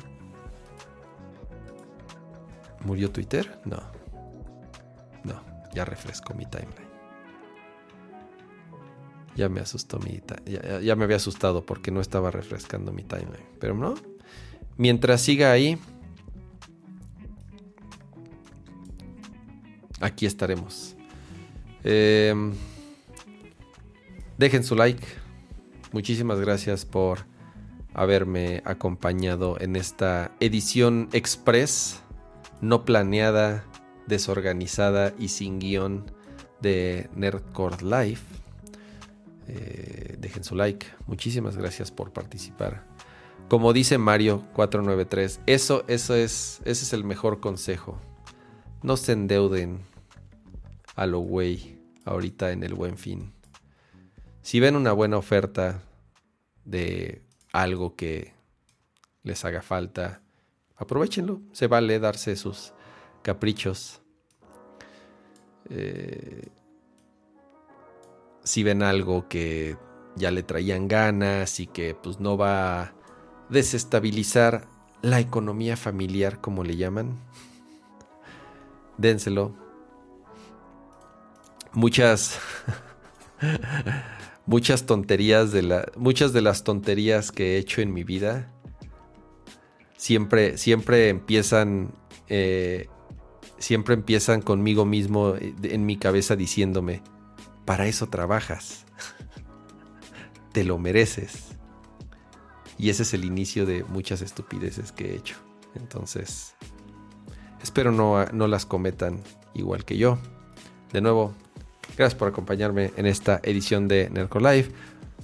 ¿Murió 2.84 3.12
Twitter? 3.12 3.60
No. 3.66 3.78
No, 5.24 5.42
ya 5.74 5.86
refresco 5.86 6.34
mi 6.34 6.46
timeline. 6.46 6.92
Ya 9.36 9.50
me 9.50 9.62
asustó 9.62 10.00
mi 10.00 10.22
ya, 10.46 10.80
ya 10.80 10.96
me 10.96 11.06
había 11.06 11.18
asustado 11.18 11.66
porque 11.66 11.92
no 11.92 12.02
estaba 12.02 12.32
refrescando 12.32 12.92
mi 12.92 13.04
timeline. 13.04 13.46
Pero 13.60 13.76
no. 13.76 13.96
Mientras 14.78 15.22
siga 15.22 15.52
ahí, 15.52 15.78
aquí 20.00 20.26
estaremos. 20.26 20.96
Em, 21.84 22.54
dejen 24.38 24.64
su 24.64 24.76
like. 24.76 25.06
Muchísimas 25.92 26.40
gracias 26.40 26.86
por 26.86 27.26
haberme 27.94 28.62
acompañado 28.66 29.60
en 29.60 29.76
esta 29.76 30.32
edición 30.40 31.10
express, 31.14 32.02
no 32.62 32.86
planeada, 32.86 33.64
desorganizada 34.08 35.14
y 35.20 35.28
sin 35.30 35.60
guion 35.60 36.06
de 36.62 37.10
Nerdcore 37.16 37.84
Live. 37.84 38.22
Eh, 39.48 40.16
dejen 40.20 40.44
su 40.44 40.56
like. 40.56 40.88
Muchísimas 41.06 41.58
gracias 41.58 41.92
por 41.92 42.12
participar. 42.12 42.93
Como 43.50 43.74
dice 43.74 43.98
Mario 43.98 44.44
493, 44.54 45.42
eso, 45.46 45.84
eso 45.88 46.16
es, 46.16 46.62
ese 46.66 46.84
es 46.86 46.94
el 46.94 47.04
mejor 47.04 47.40
consejo. 47.40 48.00
No 48.82 48.98
se 48.98 49.12
endeuden 49.12 49.82
a 50.96 51.06
lo 51.06 51.20
güey 51.20 51.78
ahorita 52.06 52.52
en 52.52 52.64
el 52.64 52.74
buen 52.74 52.98
fin. 52.98 53.34
Si 54.42 54.60
ven 54.60 54.76
una 54.76 54.92
buena 54.92 55.18
oferta 55.18 55.82
de 56.66 57.22
algo 57.52 57.96
que 57.96 58.34
les 59.24 59.46
haga 59.46 59.62
falta, 59.62 60.22
aprovechenlo. 60.76 61.42
Se 61.52 61.68
vale 61.68 62.00
darse 62.00 62.36
sus 62.36 62.74
caprichos. 63.22 64.02
Eh, 65.70 66.50
si 68.44 68.64
ven 68.64 68.84
algo 68.84 69.28
que 69.30 69.78
ya 70.16 70.32
le 70.32 70.44
traían 70.44 70.88
ganas 70.88 71.60
y 71.60 71.68
que 71.68 71.96
pues 71.96 72.20
no 72.20 72.38
va 72.38 72.82
a 72.82 72.94
desestabilizar 73.54 74.68
la 75.02 75.20
economía 75.20 75.78
familiar 75.78 76.42
como 76.42 76.64
le 76.64 76.76
llaman, 76.76 77.18
dénselo, 78.98 79.56
muchas 81.74 82.40
muchas 84.46 84.86
tonterías 84.86 85.52
de 85.52 85.64
la 85.64 85.92
muchas 85.96 86.34
de 86.34 86.42
las 86.42 86.64
tonterías 86.64 87.32
que 87.32 87.56
he 87.56 87.58
hecho 87.58 87.82
en 87.82 87.94
mi 87.94 88.04
vida 88.04 88.52
siempre 89.98 90.58
siempre 90.58 91.10
empiezan 91.10 91.94
eh, 92.30 92.88
siempre 93.58 93.96
empiezan 93.96 94.42
conmigo 94.42 94.86
mismo 94.86 95.36
eh, 95.36 95.56
en 95.64 95.86
mi 95.86 95.98
cabeza 95.98 96.36
diciéndome 96.36 97.02
para 97.66 97.88
eso 97.88 98.08
trabajas. 98.08 98.86
Te 100.52 100.64
lo 100.64 100.78
mereces 100.78 101.53
y 102.78 102.90
ese 102.90 103.04
es 103.04 103.14
el 103.14 103.26
inicio 103.26 103.66
de 103.66 103.84
muchas 103.84 104.22
estupideces 104.22 104.92
que 104.92 105.12
he 105.12 105.16
hecho 105.16 105.36
entonces 105.76 106.56
espero 107.62 107.92
no, 107.92 108.26
no 108.26 108.48
las 108.48 108.66
cometan 108.66 109.20
igual 109.54 109.86
que 109.86 109.98
yo 109.98 110.18
de 110.92 111.02
nuevo 111.02 111.34
Gracias 111.96 112.18
por 112.18 112.28
acompañarme 112.28 112.92
en 112.98 113.06
esta 113.06 113.40
edición 113.44 113.88
de 113.88 114.10
Nerco 114.10 114.40
Live. 114.40 114.72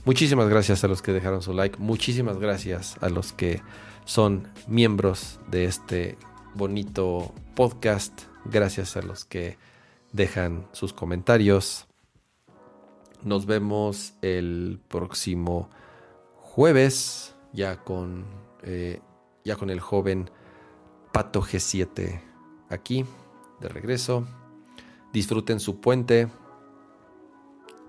Muchísimas 0.05 0.49
gracias 0.49 0.84
a 0.84 0.88
los 0.88 1.01
que 1.01 1.11
dejaron 1.11 1.41
su 1.41 1.51
like. 1.51 1.80
Muchísimas 1.80 2.38
gracias 2.38 2.95
a 3.01 3.09
los 3.09 3.34
que 3.34 3.61
son 4.05 4.47
miembros 4.67 5.39
de 5.49 5.65
este 5.65 6.15
bonito 6.53 7.34
podcast. 7.55 8.21
Gracias 8.45 8.97
a 8.97 9.01
los 9.01 9.26
que 9.26 9.57
dejan 10.11 10.67
sus 10.73 10.93
comentarios. 10.93 11.88
Nos 13.23 13.47
vemos 13.47 14.13
el 14.21 14.80
próximo 14.88 15.71
jueves 16.35 17.35
ya 17.53 17.84
con, 17.84 18.26
eh, 18.63 19.01
ya 19.43 19.55
con 19.55 19.69
el 19.69 19.80
joven 19.80 20.30
Pato 21.11 21.41
G7 21.41 22.21
aquí 22.69 23.05
de 23.59 23.69
regreso. 23.69 24.27
Disfruten 25.11 25.59
su 25.59 25.80
puente. 25.80 26.27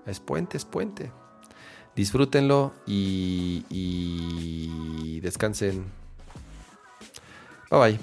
Es 0.05 0.19
puente, 0.19 0.57
es 0.57 0.65
puente. 0.65 1.11
Disfrútenlo 1.95 2.73
y, 2.87 3.65
y 3.69 5.19
descansen. 5.19 5.85
Bye 7.69 7.79
bye. 7.79 7.99